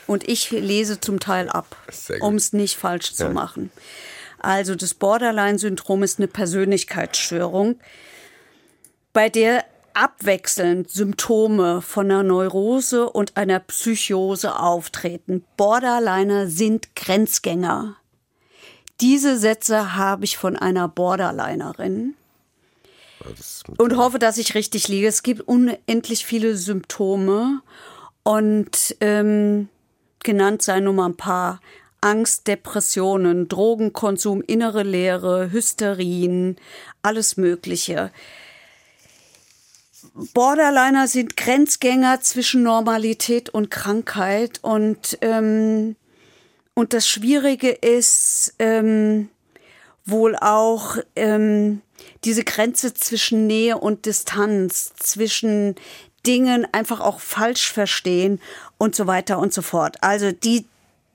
Und 0.05 0.29
ich 0.29 0.51
lese 0.51 1.01
zum 1.01 1.19
Teil 1.19 1.49
ab, 1.49 1.75
um 2.19 2.35
es 2.35 2.53
nicht 2.53 2.77
falsch 2.77 3.15
zu 3.15 3.23
Ja. 3.23 3.29
machen. 3.31 3.71
Also 4.45 4.75
das 4.75 4.93
Borderline-Syndrom 4.93 6.03
ist 6.03 6.19
eine 6.19 6.27
Persönlichkeitsstörung, 6.27 7.79
bei 9.11 9.27
der 9.27 9.65
abwechselnd 9.95 10.91
Symptome 10.91 11.81
von 11.81 12.11
einer 12.11 12.21
Neurose 12.21 13.09
und 13.09 13.37
einer 13.37 13.59
Psychose 13.59 14.59
auftreten. 14.59 15.43
Borderliner 15.57 16.47
sind 16.47 16.95
Grenzgänger. 16.95 17.95
Diese 19.01 19.39
Sätze 19.39 19.95
habe 19.95 20.25
ich 20.25 20.37
von 20.37 20.55
einer 20.55 20.89
Borderlinerin 20.89 22.13
und 23.79 23.97
hoffe, 23.97 24.19
dass 24.19 24.37
ich 24.37 24.53
richtig 24.53 24.87
liege. 24.87 25.07
Es 25.07 25.23
gibt 25.23 25.41
unendlich 25.41 26.23
viele 26.23 26.55
Symptome 26.55 27.61
und 28.21 28.95
ähm, 29.01 29.69
genannt 30.23 30.61
seien 30.61 30.83
nur 30.83 30.93
mal 30.93 31.07
ein 31.07 31.17
paar. 31.17 31.59
Angst, 32.05 32.47
Depressionen, 32.47 33.47
Drogenkonsum, 33.47 34.43
innere 34.45 34.83
Leere, 34.83 35.51
Hysterien, 35.51 36.57
alles 37.01 37.35
Mögliche. 37.35 38.11
Borderliner 40.33 41.07
sind 41.07 41.35
Grenzgänger 41.35 42.21
zwischen 42.21 42.61
Normalität 42.61 43.49
und 43.49 43.71
Krankheit 43.71 44.59
und 44.61 45.17
ähm, 45.21 45.95
und 46.75 46.93
das 46.93 47.07
Schwierige 47.07 47.69
ist 47.69 48.53
ähm, 48.59 49.29
wohl 50.05 50.35
auch 50.35 50.97
ähm, 51.15 51.81
diese 52.23 52.43
Grenze 52.43 52.93
zwischen 52.93 53.47
Nähe 53.47 53.77
und 53.77 54.05
Distanz, 54.05 54.93
zwischen 54.97 55.75
Dingen 56.27 56.67
einfach 56.71 56.99
auch 56.99 57.19
falsch 57.19 57.71
verstehen 57.71 58.41
und 58.77 58.93
so 58.95 59.07
weiter 59.07 59.39
und 59.39 59.53
so 59.53 59.61
fort. 59.61 59.97
Also 60.01 60.31
die, 60.31 60.65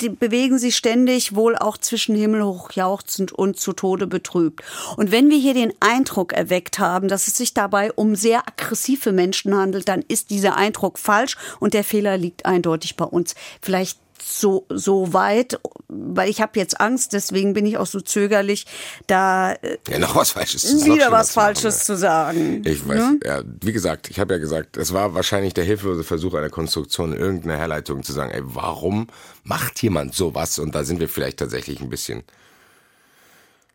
die 0.01 0.09
bewegen 0.09 0.59
sich 0.59 0.77
ständig 0.77 1.35
wohl 1.35 1.57
auch 1.57 1.77
zwischen 1.79 2.15
himmelhoch 2.15 2.73
jauchzend 2.73 3.33
und 3.33 3.59
zu 3.59 3.73
Tode 3.73 4.07
betrübt. 4.07 4.63
Und 4.97 5.13
wenn 5.13 5.31
wir 5.31 5.39
hier 5.39 5.55
den 5.55 5.73
Eindruck 5.81 6.33
erweckt 6.33 6.79
haben, 6.79 7.09
dass 7.09 7.27
es 7.27 7.37
sich 7.37 7.55
dabei 7.55 7.93
um 7.93 8.15
sehr 8.15 8.47
aggressive 8.47 9.13
Menschen 9.13 9.55
handelt, 9.57 9.89
dann 9.89 10.05
ist 10.09 10.31
dieser 10.31 10.57
Eindruck 10.57 10.99
falsch 10.99 11.37
und 11.59 11.75
der 11.75 11.85
Fehler 11.85 12.17
liegt 12.17 12.47
eindeutig 12.47 12.97
bei 12.97 13.05
uns. 13.05 13.35
Vielleicht 13.61 13.99
so, 14.23 14.67
so 14.69 15.13
weit, 15.13 15.59
weil 15.91 16.29
ich 16.29 16.41
habe 16.41 16.59
jetzt 16.59 16.81
Angst, 16.81 17.13
deswegen 17.13 17.53
bin 17.53 17.67
ich 17.67 17.77
auch 17.79 17.87
so 17.87 18.01
zögerlich, 18.01 18.67
da 19.07 19.53
äh, 19.53 19.79
ja, 19.89 19.99
noch 19.99 20.15
was 20.15 20.31
Falsches. 20.31 20.65
Ist 20.65 20.87
noch 20.87 20.95
wieder 20.95 21.11
was 21.11 21.29
zu 21.29 21.35
Falsches 21.35 21.85
zu 21.85 21.97
sagen. 21.97 22.63
Ich 22.65 22.87
weiß, 22.87 22.99
Ne? 22.99 23.21
ja, 23.25 23.43
wie 23.61 23.73
gesagt, 23.73 24.11
ich 24.11 24.21
habe 24.21 24.35
ja 24.35 24.39
gesagt, 24.41 24.77
es 24.77 24.93
war 24.93 25.15
wahrscheinlich 25.15 25.55
der 25.55 25.65
hilflose 25.65 26.05
Versuch 26.05 26.35
einer 26.35 26.51
Konstruktion, 26.51 27.13
irgendeine 27.17 27.57
Herleitung 27.57 28.03
zu 28.03 28.13
sagen, 28.13 28.31
ey, 28.31 28.43
warum 28.45 29.09
macht 29.45 29.83
jemand 29.83 30.15
sowas? 30.15 30.59
Und 30.59 30.75
da 30.75 30.85
sind 30.85 31.01
wir 31.01 31.09
vielleicht 31.09 31.39
tatsächlich 31.39 31.81
ein 31.81 31.91
bisschen. 31.91 32.23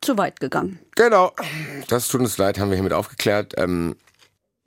Zu 0.01 0.18
weit 0.18 0.39
gegangen. 0.39 0.80
Genau, 0.95 1.32
das 1.88 2.07
tut 2.07 2.22
uns 2.22 2.38
leid, 2.38 2.59
haben 2.59 2.70
wir 2.70 2.76
hiermit 2.76 2.93
aufgeklärt. 2.93 3.53
Ähm, 3.57 3.95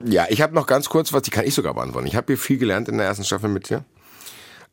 ja, 0.03 0.25
ich 0.29 0.41
habe 0.41 0.53
noch 0.53 0.65
ganz 0.67 0.89
kurz 0.89 1.13
was, 1.13 1.21
die 1.23 1.31
kann 1.31 1.45
ich 1.45 1.53
sogar 1.53 1.73
beantworten. 1.73 2.07
Ich 2.07 2.15
habe 2.15 2.27
hier 2.27 2.37
viel 2.37 2.57
gelernt 2.57 2.89
in 2.89 2.97
der 2.97 3.07
ersten 3.07 3.23
Staffel 3.23 3.49
mit 3.49 3.69
dir. 3.69 3.83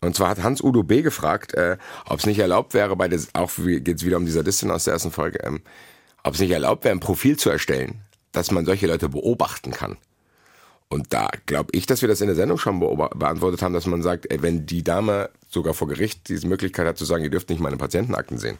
Und 0.00 0.14
zwar 0.14 0.30
hat 0.30 0.42
Hans-Udo 0.42 0.82
B. 0.82 1.02
gefragt, 1.02 1.54
äh, 1.54 1.78
ob 2.06 2.18
es 2.18 2.26
nicht 2.26 2.38
erlaubt 2.38 2.74
wäre, 2.74 2.96
bei 2.96 3.08
der, 3.08 3.20
auch 3.32 3.50
geht 3.56 3.88
es 3.88 4.04
wieder 4.04 4.18
um 4.18 4.26
die 4.26 4.32
Sadistin 4.32 4.70
aus 4.70 4.84
der 4.84 4.94
ersten 4.94 5.10
Folge, 5.10 5.40
ähm, 5.42 5.62
ob 6.22 6.34
es 6.34 6.40
nicht 6.40 6.50
erlaubt 6.50 6.84
wäre, 6.84 6.94
ein 6.94 7.00
Profil 7.00 7.36
zu 7.36 7.50
erstellen, 7.50 8.02
dass 8.32 8.50
man 8.50 8.66
solche 8.66 8.86
Leute 8.86 9.08
beobachten 9.08 9.70
kann. 9.70 9.96
Und 10.88 11.12
da 11.12 11.30
glaube 11.46 11.70
ich, 11.72 11.86
dass 11.86 12.02
wir 12.02 12.08
das 12.08 12.20
in 12.20 12.28
der 12.28 12.36
Sendung 12.36 12.58
schon 12.58 12.78
beantwortet 12.78 13.62
haben, 13.62 13.74
dass 13.74 13.86
man 13.86 14.02
sagt, 14.02 14.30
ey, 14.30 14.42
wenn 14.42 14.66
die 14.66 14.84
Dame 14.84 15.30
sogar 15.48 15.74
vor 15.74 15.88
Gericht 15.88 16.28
diese 16.28 16.46
Möglichkeit 16.46 16.86
hat 16.86 16.98
zu 16.98 17.04
sagen, 17.04 17.24
ihr 17.24 17.30
dürft 17.30 17.48
nicht 17.48 17.60
meine 17.60 17.76
Patientenakten 17.76 18.38
sehen, 18.38 18.58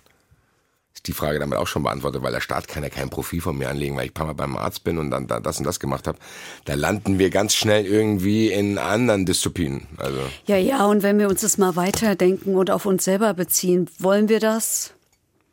ist 0.97 1.07
die 1.07 1.13
Frage 1.13 1.39
damit 1.39 1.59
auch 1.59 1.67
schon 1.67 1.83
beantwortet, 1.83 2.23
weil 2.23 2.33
der 2.33 2.41
Staat 2.41 2.67
kann 2.69 2.83
ja 2.83 2.89
kein 2.89 3.11
Profil 3.11 3.41
von 3.41 3.57
mir 3.57 3.69
anlegen, 3.69 3.97
weil 3.97 4.07
ich 4.07 4.11
ein 4.11 4.15
paar 4.15 4.27
Mal 4.27 4.33
beim 4.33 4.57
Arzt 4.57 4.83
bin 4.83 4.99
und 4.99 5.11
dann 5.11 5.27
da 5.27 5.41
das 5.41 5.59
und 5.59 5.65
das 5.65 5.79
gemacht 5.79 6.07
habe. 6.09 6.19
Da 6.65 6.75
landen 6.75 7.19
wir 7.19 7.31
ganz 7.31 7.55
schnell 7.55 7.87
irgendwie 7.87 8.49
in 8.51 8.79
anderen 8.79 9.27
Dystopien. 9.27 9.87
Also 9.99 10.19
Ja, 10.47 10.57
ja, 10.57 10.85
und 10.87 11.03
wenn 11.03 11.19
wir 11.19 11.29
uns 11.29 11.43
das 11.43 11.59
mal 11.59 11.77
weiterdenken 11.77 12.57
und 12.57 12.71
auf 12.71 12.87
uns 12.87 13.05
selber 13.05 13.35
beziehen, 13.35 13.89
wollen 13.99 14.29
wir 14.29 14.41
das? 14.41 14.93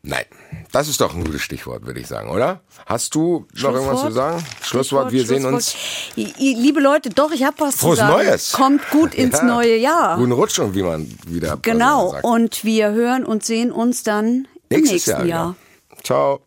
nein, 0.05 0.25
das 0.73 0.89
ist 0.89 0.99
doch 0.99 1.15
ein 1.15 1.23
gutes 1.23 1.41
Stichwort, 1.41 1.85
würde 1.85 2.01
ich 2.01 2.07
sagen, 2.07 2.29
oder? 2.29 2.59
Hast 2.85 3.15
du 3.15 3.45
noch 3.53 3.71
irgendwas 3.73 4.01
zu 4.01 4.07
Schlusswort? 4.07 4.13
sagen? 4.13 4.45
Schlusswort, 4.61 5.11
wir 5.13 5.25
sehen 5.25 5.45
uns. 5.45 5.75
Liebe 6.17 6.81
Leute, 6.81 7.09
doch, 7.09 7.31
ich 7.31 7.45
habe 7.45 7.55
was 7.59 7.75
Frohes 7.77 7.99
zu 7.99 8.05
sagen. 8.05 8.13
Neues. 8.27 8.51
Kommt 8.51 8.81
gut 8.89 9.15
ins 9.15 9.37
Ja. 9.37 9.43
neue 9.45 9.77
Jahr. 9.77 10.17
Guten 10.17 10.33
Rutsch 10.33 10.59
und 10.59 10.75
wie 10.75 10.83
man 10.83 11.09
wieder 11.25 11.57
Genau, 11.61 12.13
und 12.21 12.65
wir 12.65 12.91
hören 12.91 13.23
und 13.25 13.45
sehen 13.45 13.71
uns 13.71 14.03
dann 14.03 14.45
Nächstes 14.73 15.07
nächsten 15.07 15.27
Jahr. 15.27 15.27
Jahr. 15.27 15.55
wieder. 15.91 16.03
Ciao. 16.03 16.39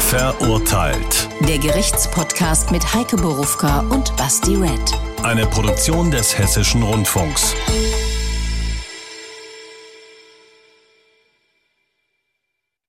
Verurteilt. 0.00 1.28
Der 1.48 1.58
Gerichtspodcast 1.58 2.70
mit 2.70 2.94
Heike 2.94 3.16
Borufka 3.16 3.80
und 3.90 4.16
Basti 4.16 4.54
Red. 4.54 4.70
Eine 5.22 5.46
Produktion 5.46 6.10
des 6.10 6.38
Hessischen 6.38 6.82
Rundfunks. 6.82 7.54